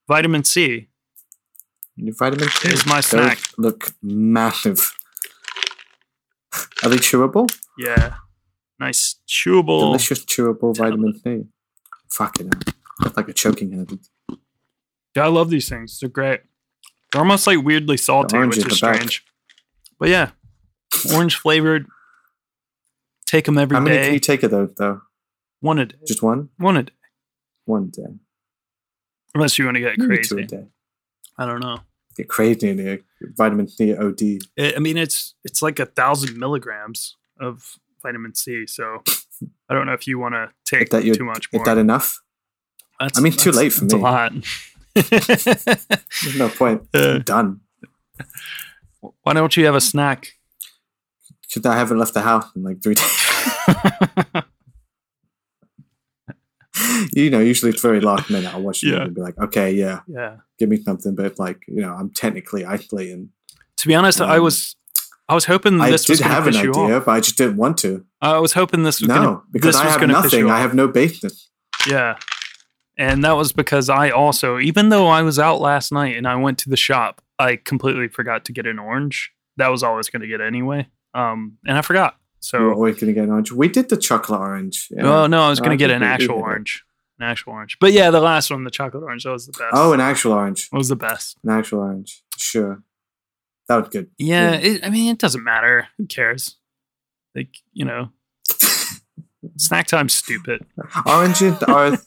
[0.07, 0.87] vitamin C
[1.97, 2.69] Your vitamin C.
[2.69, 3.39] is my Those snack.
[3.59, 4.95] look massive.
[6.83, 7.47] Are they chewable?
[7.77, 8.15] Yeah,
[8.79, 9.81] nice chewable.
[9.81, 11.43] Delicious chewable vitamin C.
[12.11, 13.13] Fucking hell.
[13.15, 13.99] Like a choking hazard.
[15.15, 15.99] Yeah, I love these things.
[15.99, 16.41] They're great.
[17.11, 18.77] They're almost like weirdly salty, which is is the best.
[18.77, 19.25] strange.
[19.99, 20.31] But yeah,
[21.13, 21.87] orange flavored.
[23.25, 25.01] Take them every How many can you take of those though?
[25.59, 25.97] One a day.
[26.07, 26.49] Just one?
[26.57, 26.93] One a day.
[27.65, 28.13] One a day.
[29.35, 30.65] Unless you want to get Maybe two a day.
[31.37, 31.79] I don't know.
[32.17, 33.01] Get crazy in here.
[33.37, 34.21] Vitamin C OD.
[34.59, 38.65] I I mean, it's it's like a thousand milligrams of vitamin C.
[38.67, 39.03] So
[39.69, 42.21] I don't know if you want to take that too much Is that enough?
[42.99, 43.95] That's, I mean, too late for me.
[43.95, 44.33] A lot.
[44.95, 46.87] There's no point.
[46.93, 47.19] Uh.
[47.19, 47.61] Done.
[49.23, 50.33] Why don't you have a snack?
[51.47, 54.43] Because I haven't left the house in like three days.
[57.13, 58.53] you know, usually it's very last minute.
[58.53, 59.03] I'll watch it Yeah.
[59.03, 60.37] and be like, okay, yeah, yeah.
[60.59, 61.15] give me something.
[61.15, 63.29] But like, you know, I'm technically isolating.
[63.77, 64.75] To be honest, I Um, was
[65.27, 67.57] I was hoping I this was did have an you idea, but I just didn't
[67.57, 68.05] want to.
[68.21, 70.49] I was hoping this was No, gonna, because I was have you nothing.
[70.49, 71.49] I have no basis.
[71.87, 72.17] Yeah.
[73.01, 76.35] And that was because I also, even though I was out last night and I
[76.35, 79.31] went to the shop, I completely forgot to get an orange.
[79.57, 80.87] That was all I was going to get anyway.
[81.15, 82.17] Um, and I forgot.
[82.41, 83.51] So we were always going to get an orange.
[83.51, 84.87] We did the chocolate orange.
[84.91, 85.01] yeah.
[85.01, 86.83] well, no, I was going to get an actual orange.
[87.19, 87.79] An actual orange.
[87.79, 89.71] But yeah, the last one, the chocolate orange, that was the best.
[89.73, 90.69] Oh, an actual orange.
[90.71, 91.39] It was the best.
[91.43, 92.21] An actual orange.
[92.37, 92.83] Sure.
[93.67, 94.11] That was good.
[94.19, 94.57] Yeah, Yeah.
[94.59, 95.87] It, I mean, it doesn't matter.
[95.97, 96.57] Who cares?
[97.33, 98.11] Like, you know,
[99.57, 100.67] snack time's stupid.
[101.07, 101.97] Oranges are.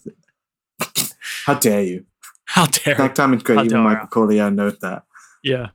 [1.47, 2.05] How dare you?
[2.47, 3.65] How dare Snack time is great.
[3.67, 5.05] Even Michael Corleone knows that.
[5.43, 5.69] Yeah.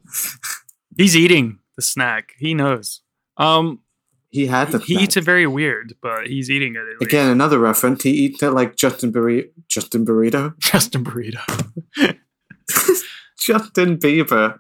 [0.97, 2.34] He's eating the snack.
[2.38, 3.01] He knows.
[3.38, 3.80] Um,
[4.30, 5.03] He had the he snack.
[5.03, 6.80] eats it very weird, but he's eating it.
[6.80, 7.01] At least.
[7.01, 8.03] Again, another reference.
[8.03, 9.49] He eats it like Justin Burrito.
[9.67, 10.53] Justin Burrito.
[10.59, 11.39] Justin Burrito.
[13.38, 14.59] Justin Bieber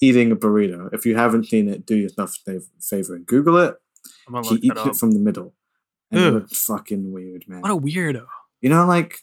[0.00, 0.88] eating a burrito.
[0.92, 3.76] If you haven't seen it, do yourself a favor and Google it.
[4.48, 5.54] He eats it from the middle.
[6.10, 7.60] And it looks fucking weird, man.
[7.60, 8.26] What a weirdo.
[8.64, 9.20] You know, like,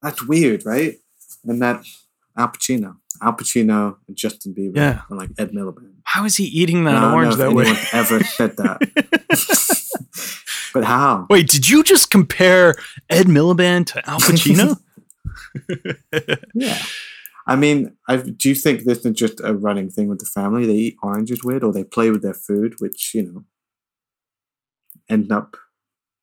[0.00, 0.94] that's weird, right?
[1.44, 1.84] And that
[2.38, 2.98] Al Pacino.
[3.20, 4.76] Al Pacino and Justin Bieber.
[4.76, 5.02] Yeah.
[5.10, 5.94] And like Ed Miliband.
[6.04, 7.74] How is he eating that And I don't orange that way?
[7.92, 8.78] ever said that.
[10.72, 11.26] but how?
[11.28, 12.76] Wait, did you just compare
[13.10, 14.78] Ed Miliband to Al Pacino?
[16.54, 16.78] Yeah.
[17.48, 20.64] I mean, I, do you think this is just a running thing with the family?
[20.64, 23.44] They eat oranges weird, or they play with their food, which you know
[25.10, 25.56] end up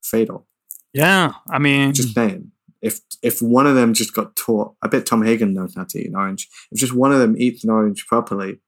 [0.01, 0.47] fatal.
[0.93, 2.51] Yeah, I mean, Just saying.
[2.81, 5.99] If if one of them just got taught, I bet Tom Hagen knows how to
[5.99, 6.49] eat an orange.
[6.71, 8.59] If just one of them eats an orange properly,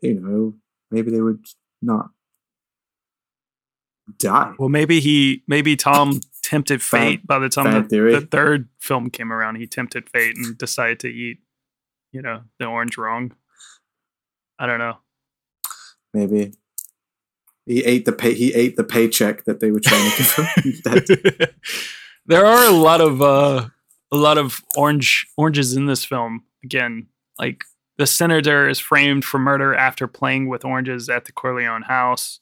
[0.00, 0.54] you know,
[0.90, 1.44] maybe they would
[1.80, 2.06] not
[4.18, 4.52] die.
[4.58, 9.32] well, maybe he, maybe Tom tempted fate by the time the, the third film came
[9.32, 9.56] around.
[9.56, 11.38] He tempted fate and decided to eat,
[12.12, 13.32] you know, the orange wrong.
[14.58, 14.98] I don't know.
[16.12, 16.54] Maybe
[17.66, 18.34] he ate the pay.
[18.34, 21.48] He ate the paycheck that they were trying to give him.
[22.26, 23.68] there are a lot of uh
[24.12, 27.06] a lot of orange oranges in this film again
[27.38, 27.64] like
[27.98, 32.40] the senator is framed for murder after playing with oranges at the corleone house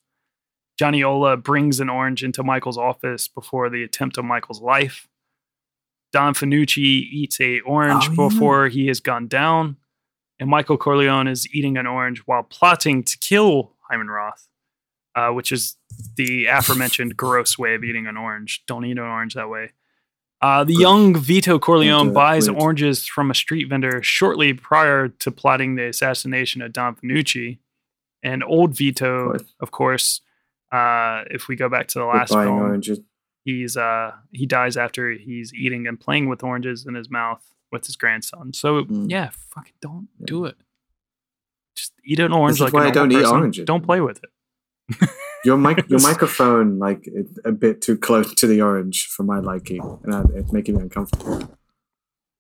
[0.79, 5.09] johnny ola brings an orange into michael's office before the attempt on michael's life
[6.13, 6.79] don Fanucci
[7.11, 8.29] eats a orange Oh, yeah.
[8.29, 9.77] before he is gunned down
[10.39, 14.47] and michael corleone is eating an orange while plotting to kill hyman roth
[15.15, 15.77] uh, which is
[16.17, 18.63] the aforementioned gross way of eating an orange.
[18.67, 19.73] Don't eat an orange that way.
[20.41, 25.77] Uh, the young Vito Corleone buys oranges from a street vendor shortly prior to plotting
[25.77, 27.59] the assassination of Don Fanucci.
[28.25, 30.21] And old Vito, of course,
[30.73, 33.01] uh, if we go back to the last buying film, oranges.
[33.45, 37.87] he's uh, he dies after he's eating and playing with oranges in his mouth with
[37.87, 38.53] his grandson.
[38.53, 39.11] So Mm.
[39.11, 40.25] yeah, fucking don't Yeah.
[40.27, 40.57] do it.
[41.77, 43.37] Just eat an orange is like why I don't eat person.
[43.37, 43.65] oranges.
[43.65, 44.31] Don't play with it.
[45.45, 49.41] Your mic, your microphone, like it's a bit too close to the orange for my
[49.41, 51.59] liking, and I, it's making me uncomfortable.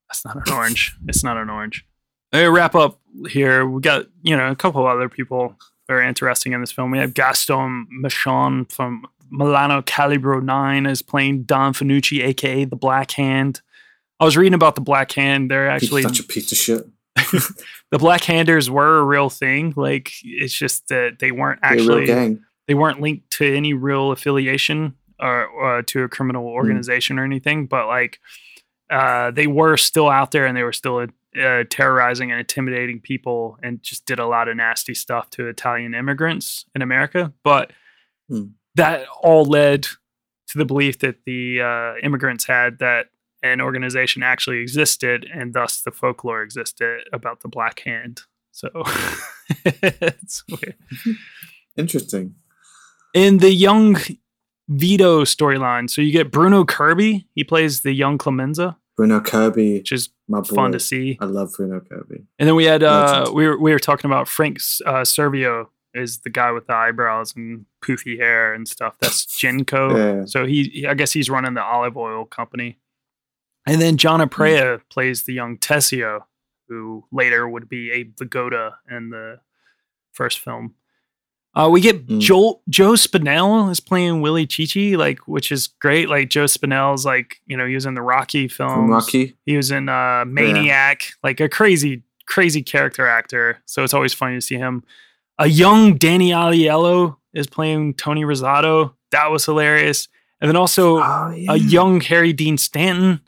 [0.08, 0.96] That's not an orange.
[1.08, 1.84] It's not an orange.
[2.32, 3.66] Let me wrap up here.
[3.66, 5.56] We got, you know, a couple other people
[5.88, 6.90] very interesting in this film.
[6.90, 13.10] We have Gaston Moschin from Milano Calibro 9 is playing Don Fanucci, aka the Black
[13.12, 13.62] Hand.
[14.20, 15.50] I was reading about the Black Hand.
[15.50, 16.86] They're actually He's such a piece of shit.
[17.90, 19.72] the Black Handers were a real thing.
[19.76, 22.06] Like it's just that they weren't actually
[22.68, 26.54] they weren't linked to any real affiliation or, or to a criminal Hmm.
[26.56, 28.18] organization or anything, but like
[28.90, 31.06] uh, they were still out there and they were still
[31.40, 35.94] uh, terrorizing and intimidating people and just did a lot of nasty stuff to Italian
[35.94, 37.32] immigrants in America.
[37.42, 37.72] But
[38.28, 38.48] Hmm.
[38.76, 43.06] that all led to the belief that the uh, immigrants had that
[43.42, 48.22] an organization actually existed and thus the folklore existed about the Black Hand.
[48.52, 48.68] So
[49.64, 50.76] it's weird.
[51.76, 52.34] Interesting.
[53.14, 53.96] in the young
[54.68, 57.26] Vito storyline, so you get Bruno Kirby.
[57.34, 58.76] He plays the young Clemenza.
[58.96, 60.54] Bruno Kirby, which is my boy.
[60.54, 61.18] fun to see.
[61.20, 62.24] I love Bruno Kirby.
[62.38, 66.20] And then we had uh, we were we were talking about Frank uh, Sivero is
[66.20, 68.96] the guy with the eyebrows and poofy hair and stuff.
[69.00, 69.94] That's Genco.
[70.20, 70.24] Yeah.
[70.26, 72.78] So he, he- I guess he's running the olive oil company.
[73.66, 76.24] And then John Aprea plays the young Tessio,
[76.68, 79.40] who later would be Abe Vigoda in the
[80.12, 80.74] first film.
[81.54, 82.18] Uh, we get Mm.
[82.20, 86.08] Joel Joe Spinell is playing Willi Cicci, like which is great.
[86.08, 88.72] Like Joe Spinell's like you know he was in the Rocky films.
[88.72, 89.36] From Rocky.
[89.44, 93.58] He was in uh, Maniac, like a crazy, crazy character actor.
[93.66, 94.82] So it's always funny to see him.
[95.38, 98.94] A young Danny Aiello is playing Tony Rosato.
[99.10, 100.08] That was hilarious.
[100.40, 101.52] And then also Oh, yeah.
[101.52, 103.20] a young Harry Dean Stanton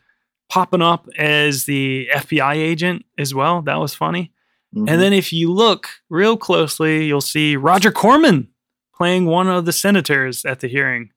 [0.49, 3.63] popping up as the FBI agent as well.
[3.63, 4.33] That was funny.
[4.75, 4.91] Mhm.
[4.91, 8.49] And then if you look real closely, you'll see Roger Corman
[8.95, 11.11] playing one of the senators at the hearing,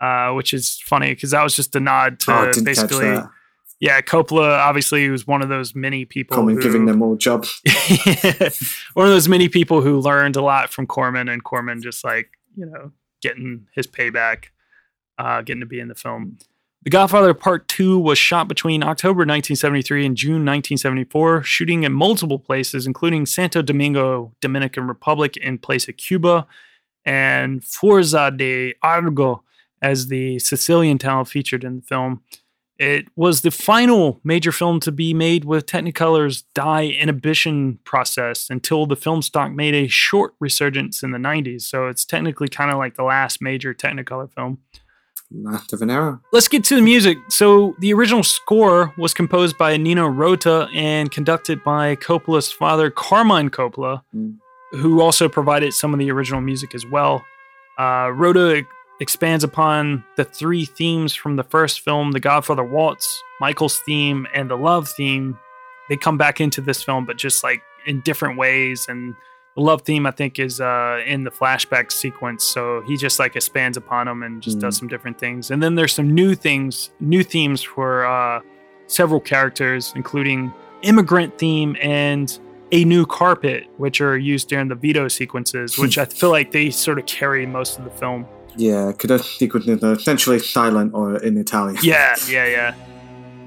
[0.00, 2.88] uh, which is funny because that was just a nod to oh, I didn't catch
[2.88, 3.18] basically
[3.80, 7.62] yeah, Coppola obviously was one of those many people who, giving them all jobs.
[8.94, 12.30] one of those many people who learned a lot from Corman, and Corman just like
[12.56, 12.90] you know
[13.22, 14.46] getting his payback,
[15.16, 16.38] uh, getting to be in the film.
[16.82, 22.38] The Godfather Part Two was shot between October 1973 and June 1974, shooting in multiple
[22.38, 26.46] places, including Santo Domingo, Dominican Republic, in place of Cuba,
[27.04, 29.40] and Forza d'Agrò
[29.82, 32.22] as the Sicilian town featured in the film.
[32.78, 38.86] It was the final major film to be made with Technicolor's dye imbibition process until
[38.86, 41.62] the film stock made a short resurgence in the 90s.
[41.62, 44.58] So it's technically kind of like the last major Technicolor film.
[45.30, 46.20] Last of an era.
[46.32, 47.18] Let's get to the music.
[47.28, 53.50] So the original score was composed by Nino Rota and conducted by Coppola's father, Carmine
[53.50, 54.36] Coppola, Mm.
[54.72, 57.24] who also provided some of the original music as well.
[57.78, 58.64] Uh, Rota
[59.00, 64.50] expands upon the three themes from the first film, The Godfather Waltz, Michael's theme, and
[64.50, 65.38] the Love theme.
[65.88, 68.86] They come back into this film, but just like in different ways.
[68.88, 69.14] And
[69.58, 72.44] the Love theme, I think, is uh, in the flashback sequence.
[72.44, 74.60] So he just like expands upon them and just Mm.
[74.60, 75.50] does some different things.
[75.50, 78.40] And then there's some new things, new themes for uh,
[78.86, 80.52] several characters, including
[80.82, 82.38] immigrant theme and
[82.70, 86.70] a new carpet, which are used during the Vito sequences, which I feel like they
[86.70, 88.26] sort of carry most of the film.
[88.56, 91.78] Yeah, because those sequences are essentially silent or in Italian.
[91.82, 92.74] Yeah, yeah, yeah.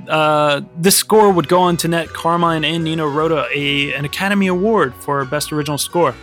[0.08, 4.48] Uh, this score would go on to net Carmine and Nino Rota a an Academy
[4.48, 6.14] Award for Best Original Score.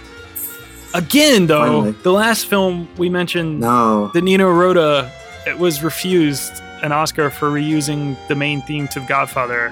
[0.95, 1.93] Again, though, Finally.
[2.03, 4.09] the last film we mentioned, No.
[4.15, 5.11] the Nino Rota,
[5.47, 6.53] it was refused
[6.83, 9.69] an Oscar for reusing the main theme to Godfather,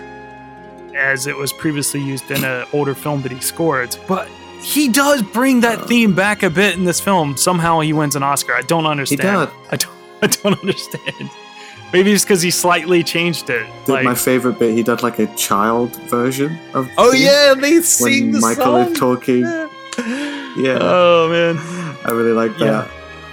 [0.94, 3.96] as it was previously used in an older film that he scored.
[4.06, 4.28] But
[4.60, 5.86] he does bring that Oh.
[5.86, 7.36] theme back a bit in this film.
[7.36, 8.54] Somehow he wins an Oscar.
[8.54, 9.20] I don't He understand.
[9.22, 9.48] does.
[9.70, 9.92] I don't.
[10.22, 11.30] I don't understand.
[11.92, 13.66] Maybe it's because he slightly changed it.
[13.86, 17.54] Did Like, my favorite bit, he did like a child version of oh theme yeah,
[17.54, 18.92] they when sing the Michael song.
[18.92, 19.42] is talking.
[20.56, 20.78] Yeah.
[20.80, 21.58] Oh man.
[22.06, 22.64] I really like that.
[22.64, 22.88] Yeah.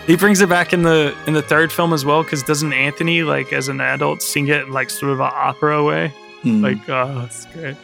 [0.05, 3.23] He brings it back in the in the third film as well because doesn't Anthony
[3.23, 6.11] like as an adult sing it in like sort of an opera way?
[6.41, 6.61] Hmm.
[6.61, 7.77] Like oh, it's great.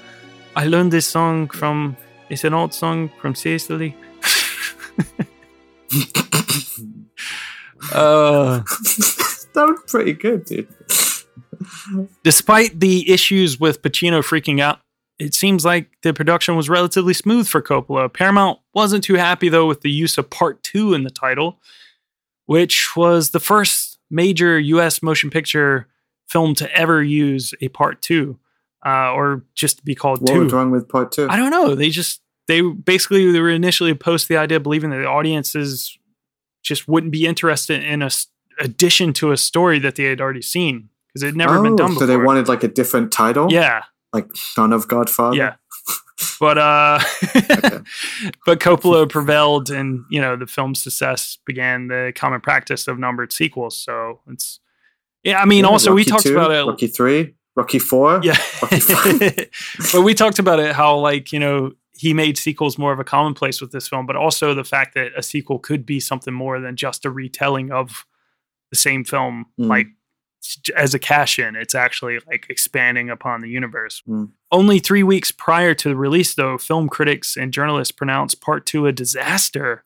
[0.57, 1.95] I learned this song from
[2.29, 3.95] it's an old song from Sicily.
[7.93, 8.61] uh,
[9.53, 10.67] that was pretty good, dude.
[12.23, 14.79] despite the issues with Pacino freaking out,
[15.17, 18.11] it seems like the production was relatively smooth for Coppola.
[18.11, 21.59] Paramount wasn't too happy though with the use of part two in the title,
[22.45, 25.87] which was the first major US motion picture
[26.27, 28.39] film to ever use a part two,
[28.85, 30.43] uh, or just to be called What two.
[30.43, 31.27] was wrong with part two?
[31.29, 31.75] I don't know.
[31.75, 35.97] They just they basically they were initially opposed to the idea, believing that the audiences
[36.63, 38.09] just wouldn't be interested in a
[38.59, 41.77] addition to a story that they had already seen because it had never been Oh,
[41.77, 43.51] done So they wanted like a different title?
[43.51, 43.83] yeah,
[44.13, 45.37] Like Son of Godfather?
[45.37, 45.55] yeah.
[46.39, 46.99] But uh,
[48.45, 53.31] but Coppola prevailed, and you know the film's success began the common practice of numbered
[53.31, 53.77] sequels.
[53.77, 54.59] So it's
[55.23, 55.39] yeah.
[55.41, 56.65] I mean, Yeah, also we talked two, about it.
[56.65, 58.19] Rocky 3, Rocky 4.
[58.23, 58.37] Yeah.
[58.61, 59.49] Rocky five.
[59.93, 63.03] but we talked about it how like, you know, he made sequels more of a
[63.03, 66.59] commonplace with this film, but also the fact that a sequel could be something more
[66.59, 68.05] than just a retelling of
[68.69, 69.67] the same film Mm.
[69.67, 69.87] like
[70.75, 71.55] as a cash in.
[71.55, 74.01] It's actually like expanding upon the universe.
[74.07, 74.31] Mm.
[74.51, 78.87] Only 3 weeks prior to the release though, film critics and journalists pronounced part 2
[78.87, 79.83] a disaster.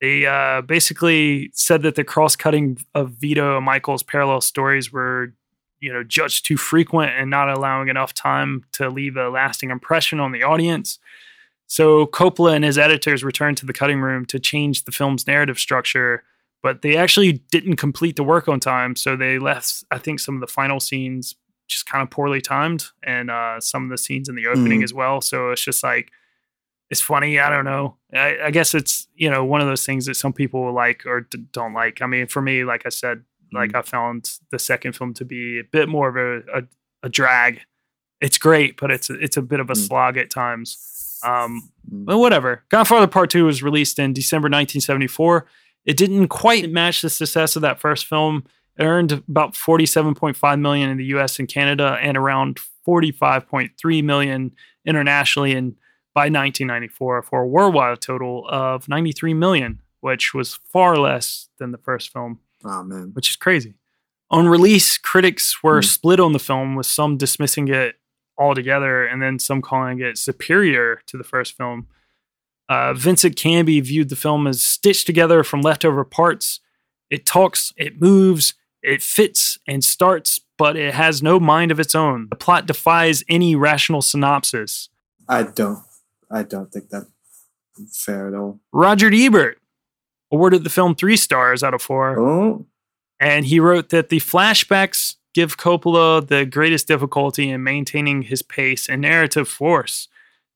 [0.00, 5.32] They uh, basically said that the cross-cutting of Vito and Michael's parallel stories were
[5.80, 10.20] you know judged too frequent and not allowing enough time to leave a lasting impression
[10.20, 10.98] on the audience.
[11.66, 15.58] So Coppola and his editors returned to the cutting room to change the film's narrative
[15.58, 16.22] structure,
[16.62, 18.96] but they actually didn't complete the work on time.
[18.96, 21.34] So they left, I think, some of the final scenes
[21.68, 24.84] just kind of poorly timed, and uh, some of the scenes in the opening Mm.
[24.84, 25.20] as well.
[25.20, 26.10] So it's just like
[26.90, 27.38] it's funny.
[27.38, 27.96] I don't know.
[28.12, 31.20] I, I guess it's you know one of those things that some people like or
[31.22, 32.02] d- don't like.
[32.02, 33.22] I mean, for me, like I said,
[33.52, 36.62] like I found the second film to be a bit more of a, a,
[37.04, 37.60] a drag.
[38.20, 39.86] It's great, but it's it's a bit of a Mm.
[39.86, 41.18] slog at times.
[41.24, 42.04] Um, Mm.
[42.06, 42.64] but whatever.
[42.70, 45.46] Godfather Part Two was released in December 1974.
[45.84, 48.44] It didn't quite match the success of that first film.
[48.78, 51.38] It earned about 47.5 million in the U.S.
[51.38, 54.52] and Canada, and around 45.3 million
[54.84, 55.52] internationally.
[55.54, 55.72] And
[56.14, 61.78] by 1994, for a worldwide total of 93 million, which was far less than the
[61.78, 63.10] first film Oh man.
[63.14, 63.74] which is crazy.
[64.30, 65.86] On release, critics were Hmm.
[65.86, 67.96] split on the film, with some dismissing it
[68.38, 71.86] altogether and then some calling it superior to the first film.
[72.70, 76.60] Uh, Vincent Canby viewed the film as stitched together from leftover parts.
[77.10, 81.96] It talks, it moves, it fits and starts, but it has no mind of its
[81.96, 82.28] own.
[82.30, 84.88] The plot defies any rational synopsis.
[85.28, 85.82] I don't.
[86.30, 87.08] I don't think that's
[87.92, 88.60] fair at all.
[88.72, 89.58] Roger Ebert
[90.30, 92.20] awarded the film three stars out of four.
[92.20, 92.66] Oh,
[93.18, 98.88] And he wrote that the flashbacks give Coppola the greatest difficulty in maintaining his pace
[98.88, 100.06] and narrative force.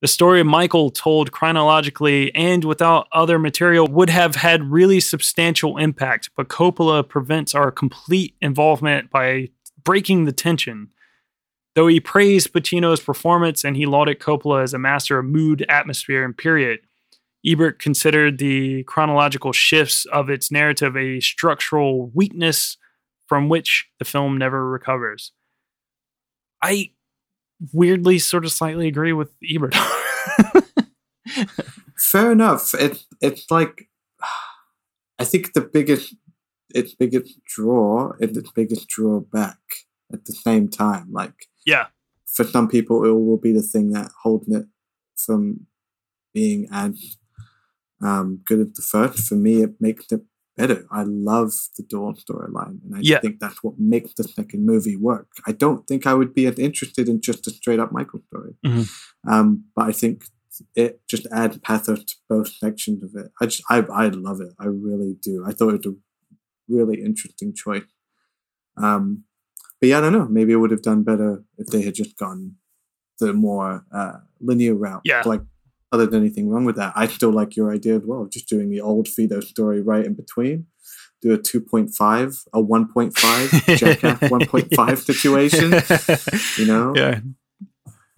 [0.05, 6.29] The story Michael, told chronologically and without other material, would have had really substantial impact,
[6.37, 9.49] but Coppola prevents our complete involvement by
[9.83, 10.91] breaking the tension.
[11.75, 16.23] Though he praised Pacino's performance and he lauded Coppola as a master of mood, atmosphere,
[16.23, 16.81] and period,
[17.43, 22.77] Ebert considered the chronological shifts of its narrative a structural weakness
[23.27, 25.33] from which the film never recovers.
[26.61, 26.91] I
[27.73, 29.75] weirdly sort of slightly agree with Ebert.
[31.97, 32.75] fair enough.
[32.75, 33.89] It it's like
[35.19, 36.15] I think the biggest
[36.75, 39.59] its biggest draw its biggest drawback
[40.13, 41.09] at the same time.
[41.13, 41.87] Like yeah,
[42.27, 44.67] for some people, it will be the thing that holding it
[45.17, 45.67] from
[46.33, 47.17] being as
[48.03, 49.21] um, good as the first.
[49.21, 50.23] For me, it makes it
[50.57, 50.87] better.
[50.91, 53.21] I love the Dawn storyline, and I Yeah.
[53.21, 55.29] think that's what makes the second movie work.
[55.47, 58.55] I don't think I would be as interested in just a straight up Michael story,
[58.65, 58.89] Mhm.
[59.27, 60.27] um, but I think
[60.77, 63.33] it just adds pathos to both sections of it.
[63.41, 64.53] I just, I, I love it.
[64.59, 65.45] I really do.
[65.45, 65.99] I thought it was a
[66.69, 67.83] really interesting choice.
[68.77, 69.25] Um,
[69.81, 70.27] but yeah, I don't know.
[70.29, 72.57] Maybe it would have done better if they had just gone
[73.19, 75.03] the more uh, linear route.
[75.05, 75.23] Yeah.
[75.27, 75.43] Like,
[75.95, 78.27] other than anything wrong with that, I still like your idea as well.
[78.27, 80.67] Just doing the old Vito story right in between.
[81.23, 85.73] Do a 2.5, a 1.5, Jackass 1.5 situation.
[86.59, 87.21] You know, Yeah,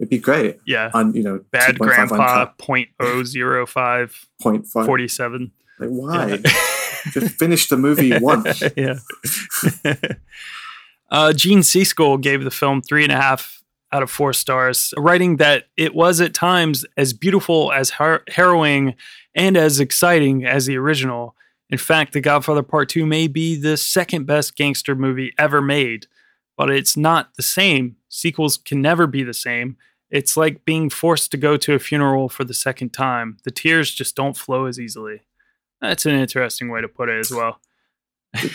[0.01, 0.59] it'd be great.
[0.67, 0.91] yeah.
[0.93, 4.87] On you know, Bad 2.5 Grandpa uncut, point oh zero five 0.5.
[4.87, 5.53] forty seven.
[5.79, 6.39] Like, why?
[7.13, 8.63] just finish the movie once.
[8.77, 8.99] yeah.
[11.11, 13.56] uh, Gene Siskel gave the film three and a half
[13.93, 18.95] out of four stars, writing that it was at times as beautiful as har- harrowing
[19.35, 21.35] and as exciting as the original.
[21.71, 26.07] In fact, The Godfather Part 2 may be the second best gangster movie ever made,
[26.57, 27.97] but it's not the same.
[28.09, 29.77] Sequels can never be the same.
[30.11, 33.39] It's like being forced to go to a funeral for the second time.
[33.45, 35.23] The tears just don't flow as easily.
[35.81, 37.61] That's an interesting way to put it as well.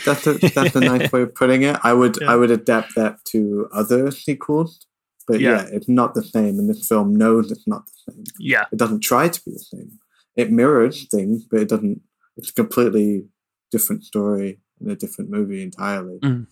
[0.05, 1.77] that's a that's a nice way of putting it.
[1.83, 2.31] I would Yeah.
[2.31, 4.85] I would adapt that to other sequels,
[5.31, 5.63] but Yeah.
[5.63, 5.67] yeah.
[5.71, 6.59] it's not the same.
[6.59, 8.23] And this film knows it's not the same.
[8.39, 8.65] Yeah.
[8.71, 9.91] It doesn't try to be the same.
[10.35, 12.01] It mirrors things, but it doesn't.
[12.37, 13.25] It's a completely
[13.71, 16.19] different story and a different movie entirely.
[16.19, 16.47] Mhm.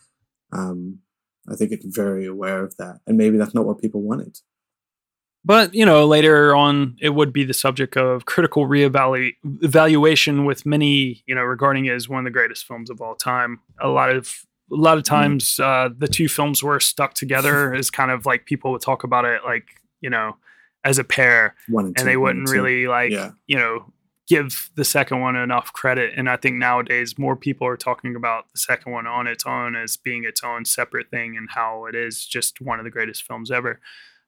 [0.51, 0.99] Um,
[1.47, 4.37] I think it's very aware of that, and maybe that's not what people wanted.
[5.45, 10.65] But, you know, later on, it would be the subject of critical reevaluation evaluation with
[10.65, 13.59] many, you know, regarding it as one of the greatest films of all time.
[13.79, 17.89] A lot of a lot of times, uh, the two films were stuck together as
[17.89, 19.65] kind of like people would talk about it, like
[20.01, 20.37] you know,
[20.83, 22.53] as a pair, One and, and they wouldn't two.
[22.53, 23.31] really like, Yeah.
[23.47, 23.91] you know,
[24.27, 26.13] give the second one enough credit.
[26.15, 29.75] And I think nowadays more people are talking about the second one on its own
[29.75, 33.23] as being its own separate thing and how it is just one of the greatest
[33.23, 33.79] films ever.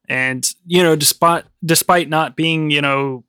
[0.09, 3.23] And you know, despite despite not being you know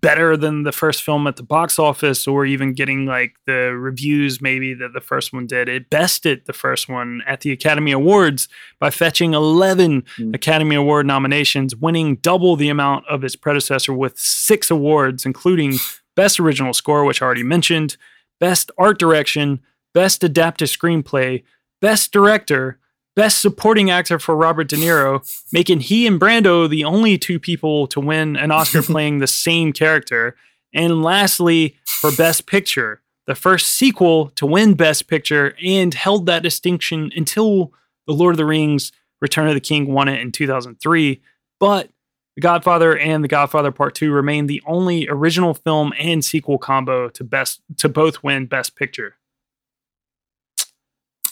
[0.00, 4.40] better than the first film at the box office or even getting like the reviews
[4.40, 8.48] maybe that the first one did, it bested the first one at the Academy Awards
[8.78, 9.88] by fetching 11
[10.18, 10.34] Mm.
[10.34, 15.74] Academy Award nominations, winning double the amount of its predecessor with six awards, including
[16.16, 17.96] Best Original Score, which I already mentioned,
[18.40, 19.60] Best Art Direction,
[19.94, 21.44] Best Adapted Screenplay,
[21.80, 22.77] Best Director,
[23.18, 27.88] Best Supporting Actor for Robert De Niro, making he and Brando the only two people
[27.88, 30.36] to win an Oscar playing the same character.
[30.72, 36.44] And lastly, for Best Picture, the first sequel to win Best Picture and held that
[36.44, 37.72] distinction until
[38.06, 41.20] The Lord of the Rings Return of the King won it in 2003,
[41.58, 41.90] but
[42.36, 47.08] The Godfather and The Godfather Part 2 remain the only original film and sequel combo
[47.08, 49.16] to best to both win Best Picture.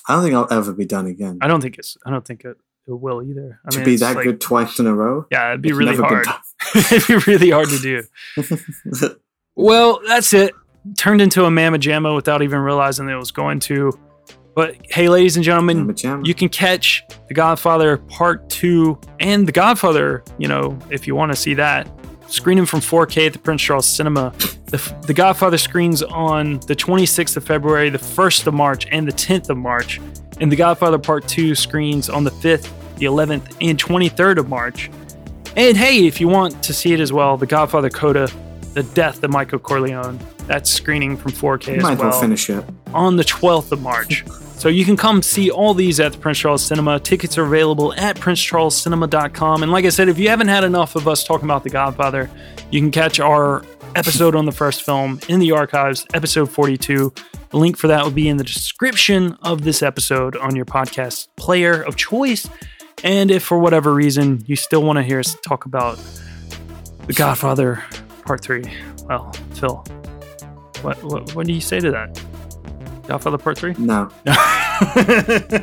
[0.08, 1.38] I don't think I'll ever be done again.
[1.40, 2.56] I don't think it's I don't think it,
[2.86, 3.60] it will either.
[3.66, 5.26] I to mean, be that like- good twice in a row.
[5.30, 6.26] Yeah, it'd be really hard.
[6.74, 8.02] it'd be really hard to do.
[9.58, 10.52] Well, that's it.
[10.98, 13.90] Turned into a mamma jamma without even realizing that it was going to.
[14.54, 20.22] But hey, ladies and gentlemen, you can catch The Godfather Part 2 and The Godfather,
[20.38, 21.88] you know, if you want to see that.
[22.28, 24.32] Screening from 4K at the Prince Charles Cinema.
[24.66, 29.12] The, the Godfather screens on the 26th of February, the 1st of March, and the
[29.12, 30.00] 10th of March.
[30.40, 34.90] And The Godfather Part 2 screens on the 5th, the 11th, and 23rd of March.
[35.56, 38.28] And hey, if you want to see it as well, The Godfather Coda,
[38.74, 40.18] The Death of Michael Corleone.
[40.46, 42.64] That's screening from 4K You as might as well well finish it.
[42.94, 44.24] On the 12th of March.
[44.58, 46.98] So you can come see all these at the Prince Charles Cinema.
[46.98, 49.62] Tickets are available at princecharlescinema.com.
[49.62, 52.30] And like I said, if you haven't had enough of us talking about The Godfather,
[52.70, 53.62] you can catch our
[53.94, 57.12] episode on the first film in the archives, episode 42.
[57.50, 61.28] The link for that will be in the description of this episode on your podcast
[61.36, 62.48] player of choice.
[63.04, 65.98] And if for whatever reason you still want to hear us talk about
[67.06, 67.84] The Godfather
[68.24, 68.64] Part 3,
[69.04, 69.84] well, Fil,
[70.80, 72.20] what, what, what do you say to that?
[73.06, 73.74] Godfather Part 3?
[73.78, 74.10] No.
[74.24, 74.36] Yeah.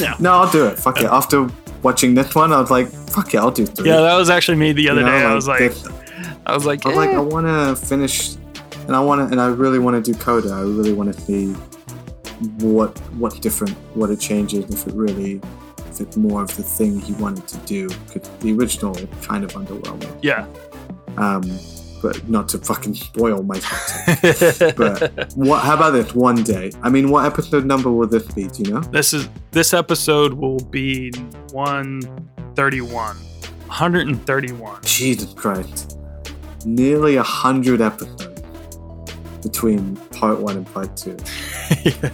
[0.00, 0.78] No, no, I'll do it.
[0.78, 1.06] Fuck it.
[1.06, 1.46] After
[1.82, 3.88] watching this one, I was like, fuck it, I'll do three.
[3.88, 5.24] Yeah, that was actually me the other You know, day.
[5.26, 5.86] I was like, this-
[6.46, 7.16] I was like, I was like, eh.
[7.16, 8.34] I want to finish,
[8.86, 10.52] and I want to, and I really want to do Coda.
[10.52, 11.52] I really want to see
[12.64, 15.40] what what different, what it changes, if it really,
[15.90, 17.88] if it's more of the thing he wanted to do.
[18.06, 20.18] Because the original kind of underwhelming.
[20.22, 20.46] yeah.
[21.18, 21.42] Um,
[22.02, 24.76] but not to fucking spoil my content.
[24.76, 25.62] But what?
[25.62, 26.14] How about this?
[26.14, 26.72] One day.
[26.82, 28.46] I mean, what episode number will this be?
[28.48, 28.80] Do you know?
[28.80, 31.12] this is this episode will be
[31.52, 33.16] 131.
[33.16, 34.82] 131.
[34.82, 35.98] Jesus Christ.
[36.64, 38.40] Nearly a hundred episodes
[39.42, 41.16] between part one and part two.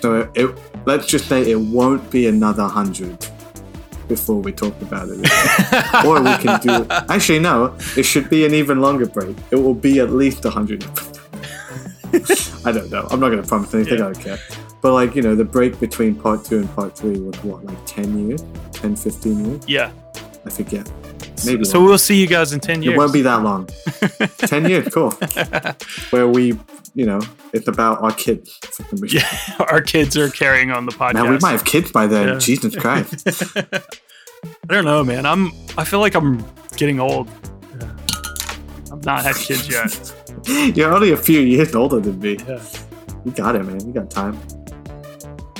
[0.00, 3.26] So it, it, let's just say it won't be another hundred
[4.08, 5.18] before we talk about it.
[6.06, 6.86] or we can do.
[7.08, 7.76] Actually, no.
[7.96, 9.36] It should be an even longer break.
[9.50, 10.84] It will be at least a hundred.
[12.64, 13.06] I don't know.
[13.10, 13.98] I'm not going to promise anything.
[13.98, 14.06] Yeah.
[14.06, 14.38] I don't care.
[14.80, 17.78] But like you know, the break between part two and part three was what, like
[17.84, 19.68] ten years, 10, 15 years.
[19.68, 19.90] yeah.
[20.46, 20.90] I forget.
[21.44, 22.94] Maybe so we'll see you guys in 10 years.
[22.94, 23.66] it won't be that long.
[24.38, 25.10] 10 years, cool.
[26.10, 26.58] Where we,
[26.98, 27.20] you know,
[27.52, 28.58] it's about our kids.
[29.06, 29.28] Yeah,
[29.60, 31.14] our kids are carrying on the podcast.
[31.14, 32.28] Now we might have kids by then.
[32.28, 32.38] Yeah.
[32.38, 33.28] Jesus Christ.
[33.56, 35.24] I don't know, man.
[35.24, 35.52] I'm.
[35.76, 36.44] I feel like I'm
[36.76, 37.28] getting old.
[38.92, 40.12] I've not had kids yet.
[40.76, 42.38] You're only a few years older than me.
[42.48, 42.62] Yeah.
[43.24, 43.86] You got it, man.
[43.86, 44.38] You got time.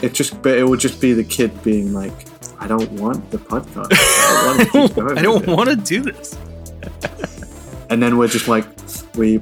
[0.02, 2.14] It just, but it would just be the kid being like,
[2.60, 3.92] I don't want the podcast.
[3.92, 6.36] I don't want to I don't want to do this.
[7.90, 8.66] And then we're just like,
[9.16, 9.40] we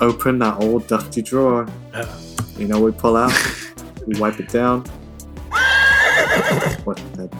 [0.00, 1.66] open that old dusty drawer.
[1.92, 2.06] Yeah.
[2.56, 3.32] You know, we pull out,
[4.06, 4.84] we wipe it down.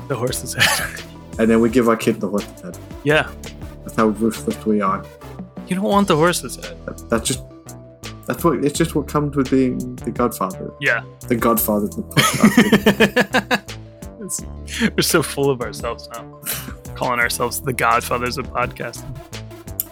[0.08, 1.00] The horse's head.
[1.38, 2.78] And then we give our kid the horse's head.
[3.02, 3.28] yeah.
[3.82, 5.04] That's how ruthless we are.
[5.66, 6.76] You don't want the horse's head.
[6.86, 7.42] That, that's just
[8.26, 10.70] that's what it's just what comes with being the Godfather.
[10.80, 11.02] Yeah.
[11.28, 12.02] The Godfather the
[14.20, 14.96] podcast.
[14.96, 16.40] We're so full of ourselves now.
[16.94, 19.12] Calling ourselves the godfathers of podcasting.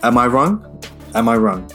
[0.04, 0.80] Am I wrong?
[1.14, 1.68] Am I wrong?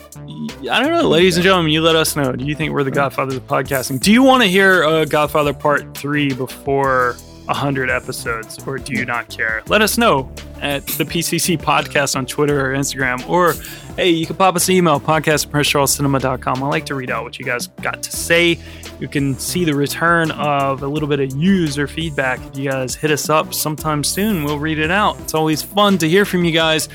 [0.69, 1.71] I don't know, ladies and gentlemen.
[1.71, 2.31] You let us know.
[2.31, 3.99] Do you think we're the godfathers of podcasting?
[3.99, 7.15] Do you want to hear uh, Godfather Part Three before
[7.47, 9.63] hundred episodes, or do you not care?
[9.67, 10.31] Let us know
[10.61, 13.53] at the PCC Podcast on Twitter or Instagram, or
[13.95, 16.61] hey, you can pop us an email podcast at.
[16.61, 18.59] I like to read out what you guys got to say.
[18.99, 22.39] You can see the return of a little bit of user feedback.
[22.47, 25.19] If you guys hit us up sometime soon, we'll read it out.
[25.21, 26.89] It's always fun to hear from you guys.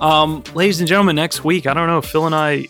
[0.00, 2.68] Um, ladies and gentlemen, next week, I don't know, Fil and I,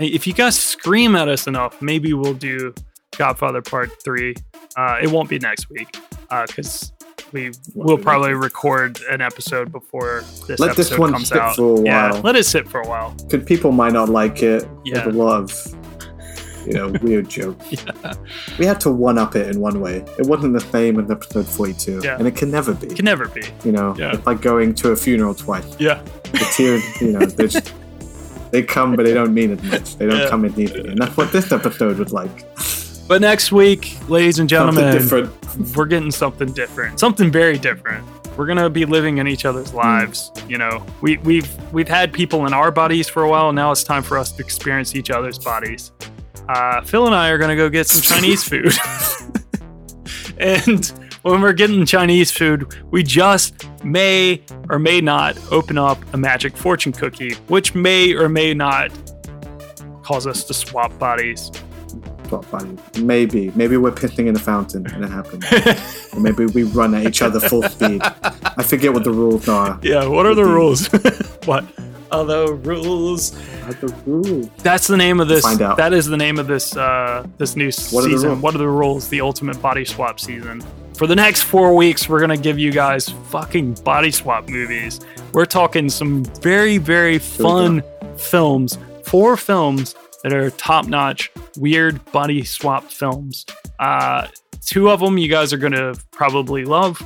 [0.00, 2.74] if you guys scream at us enough, maybe we'll do
[3.16, 4.34] Godfather Part 3.
[4.76, 5.96] Uh, it won't be next week
[6.46, 6.92] because
[7.32, 11.56] we will probably record an episode before this Let this one comes sit out.
[11.56, 12.20] for a Yeah, while.
[12.22, 13.14] let it sit for a while.
[13.28, 14.68] Because people might not like it.
[14.84, 15.00] Yeah.
[15.04, 15.76] There's a lot of
[16.66, 17.64] you know weird jokes.
[18.58, 20.04] We had to one up it in one way.
[20.18, 22.16] It wasn't the same as episode 42, Yeah.
[22.18, 22.88] and it can never be.
[22.88, 23.42] It Can never be.
[23.64, 24.12] you know, Yeah.
[24.14, 25.64] it's like going to a funeral twice.
[25.78, 26.02] Yeah.
[26.32, 27.72] The tears, you know, they're just
[28.56, 29.96] they come, but they don't mean it much.
[29.96, 30.28] They don't Yeah.
[30.30, 32.30] come as easily, and that's what this episode was like.
[33.08, 35.30] But next week, ladies and gentlemen, different.
[35.76, 38.04] we're getting something different, something very different.
[38.36, 39.76] We're gonna be living in each other's Hmm.
[39.76, 40.30] lives.
[40.48, 43.52] You know, we, we've we've had people in our bodies for a while.
[43.52, 45.92] Now it's time for us to experience each other's bodies.
[46.48, 48.72] Uh, Fil and I are gonna go get some Chinese food,
[50.38, 50.92] and
[51.30, 54.40] when we're getting Chinese food, we just may
[54.70, 58.90] or may not open up a magic fortune cookie, which may or may not
[60.02, 61.50] cause us to swap bodies.
[62.28, 62.76] What buddy?
[63.00, 63.50] Maybe.
[63.54, 65.44] Maybe we're pissing in a fountain and it happens.
[66.14, 68.02] or maybe we run at each other full speed.
[68.02, 69.78] I forget what the rules are.
[69.82, 70.86] Yeah, what are the rules?
[71.44, 71.64] what
[72.10, 73.36] are the rules?
[73.64, 74.48] Are the rules?
[74.58, 75.42] That's the name of this.
[75.44, 75.76] Find out.
[75.76, 78.40] That is the name of this uh, this new What season.
[78.40, 79.08] what are the rules?
[79.08, 80.62] The ultimate body swap season.
[80.96, 85.00] For the next four weeks, we're gonna give you guys fucking body swap movies.
[85.32, 87.82] We're talking some very very fun
[88.16, 88.78] films.
[89.04, 93.44] Four films that are top notch, weird body swap films.
[93.78, 94.28] Uh,
[94.64, 96.98] two of them you guys are gonna probably love,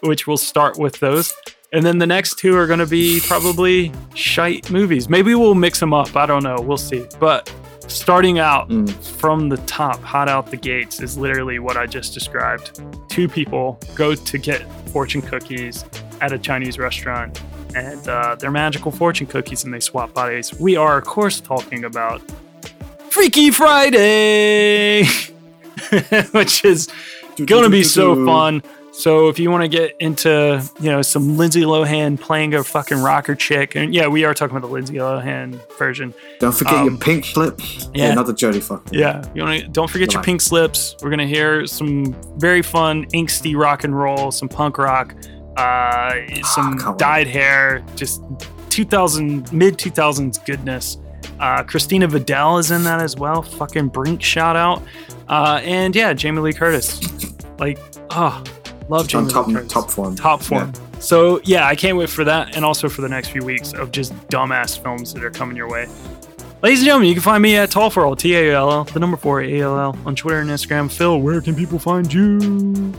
[0.00, 1.34] which we'll start with those.
[1.74, 5.08] And then the next two are going to be probably shite movies.
[5.08, 6.14] Maybe we'll mix them up.
[6.14, 6.58] I don't know.
[6.60, 7.06] We'll see.
[7.18, 7.50] But
[7.88, 8.90] starting out Mm.
[9.18, 12.80] from the top, hot out the gates, is literally what I just described.
[13.08, 15.84] Two people go to get fortune cookies
[16.20, 17.40] at a Chinese restaurant,
[17.74, 20.52] and uh, they're magical fortune cookies, and they swap bodies.
[20.58, 22.20] We are, of course, talking about
[23.10, 25.04] Freaky Friday,
[26.32, 26.88] which is
[27.46, 28.62] gonna be so fun.
[28.94, 32.98] So if you want to get into you know some Lindsay Lohan playing a fucking
[32.98, 36.12] rocker chick, and yeah, we are talking about the Lindsay Lohan version.
[36.40, 37.88] Don't forget Um, your pink slips.
[37.94, 38.08] yeah.
[38.08, 38.86] Yeah, not the Jodie fuck.
[38.92, 40.94] Yeah, you want to don't forget your pink slips.
[41.02, 45.14] We're gonna hear some very fun angsty rock and roll, some punk rock,
[45.56, 46.14] uh,
[46.44, 46.98] some can't wait.
[46.98, 48.22] dyed hair, just
[48.68, 50.98] 2000 mid 2000s goodness.
[51.40, 53.42] Uh, Christina Vidal is in that as well.
[53.42, 54.82] Fucking Brink shout out,
[55.28, 57.00] uh, and yeah, Jamie Lee Curtis.
[57.58, 57.78] Like,
[58.10, 58.42] oh,
[58.92, 60.14] love Jamie On top, Lee Curtis top form.
[60.14, 60.72] top form.
[61.00, 63.90] So yeah, I can't wait for that, and also for the next few weeks of
[63.90, 65.88] just dumbass films that are coming your way.
[66.62, 68.84] Ladies and gentlemen, you can find me at Tall for All T A L L,
[68.84, 70.92] the number four A L L on Twitter and Instagram.
[70.92, 72.92] Fil, where can people find you?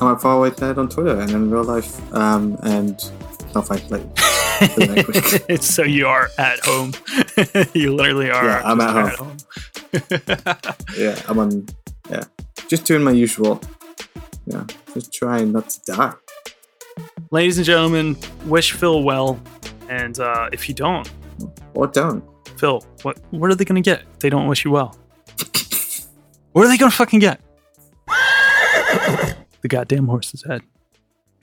[0.00, 2.14] I'm at Faraway Dad on Twitter and in real life.
[2.14, 4.18] Um, and stuff like that.
[4.74, 5.62] for the next week.
[5.62, 6.92] so you are at home.
[7.74, 8.44] you literally are.
[8.44, 9.36] Yeah, I'm just at home.
[10.98, 11.66] yeah, I'm on.
[12.10, 12.24] Yeah,
[12.68, 13.60] just doing my usual.
[14.46, 14.64] Yeah,
[14.94, 16.12] just trying not to die.
[17.30, 19.40] Ladies and gentlemen, wish Fil well,
[19.88, 21.10] and uh, if you don't,
[21.74, 22.24] Or don't.
[22.56, 24.02] Fil, what what are they gonna get?
[24.12, 24.96] if They don't wish you well.
[26.52, 27.38] What are they gonna fucking get?
[29.60, 30.62] the goddamn horse's head.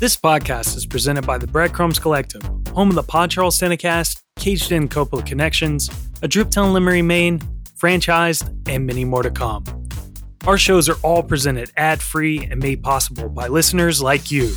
[0.00, 2.42] this podcast is presented by the Breadcrumbs Collective,
[2.74, 5.88] home of the Pod Charles Cinecast, Caged In Coppola Connections,
[6.22, 7.40] a Driptown Limerick, Maine,
[7.76, 9.64] franchised, and many more to come.
[10.46, 14.52] Our shows are all presented ad free and made possible by listeners like you.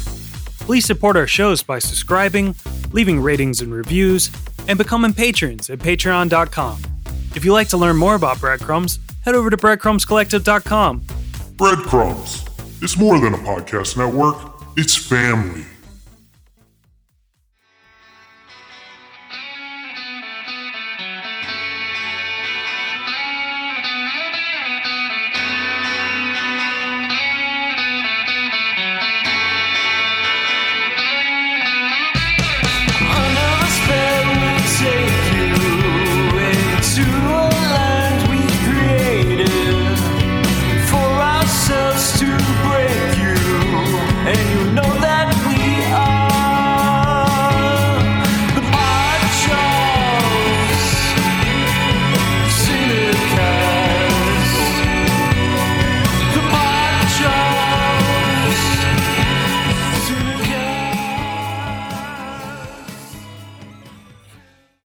[0.60, 2.56] Please support our shows by subscribing,
[2.92, 4.32] leaving ratings and reviews,
[4.68, 6.82] and becoming patrons at patreon.com.
[7.36, 11.04] If you'd like to learn more about breadcrumbs, head over to breadcrumbscollective.com.
[11.58, 12.46] Breadcrumbs.
[12.82, 14.38] It's more than a podcast network,
[14.78, 15.66] it's family.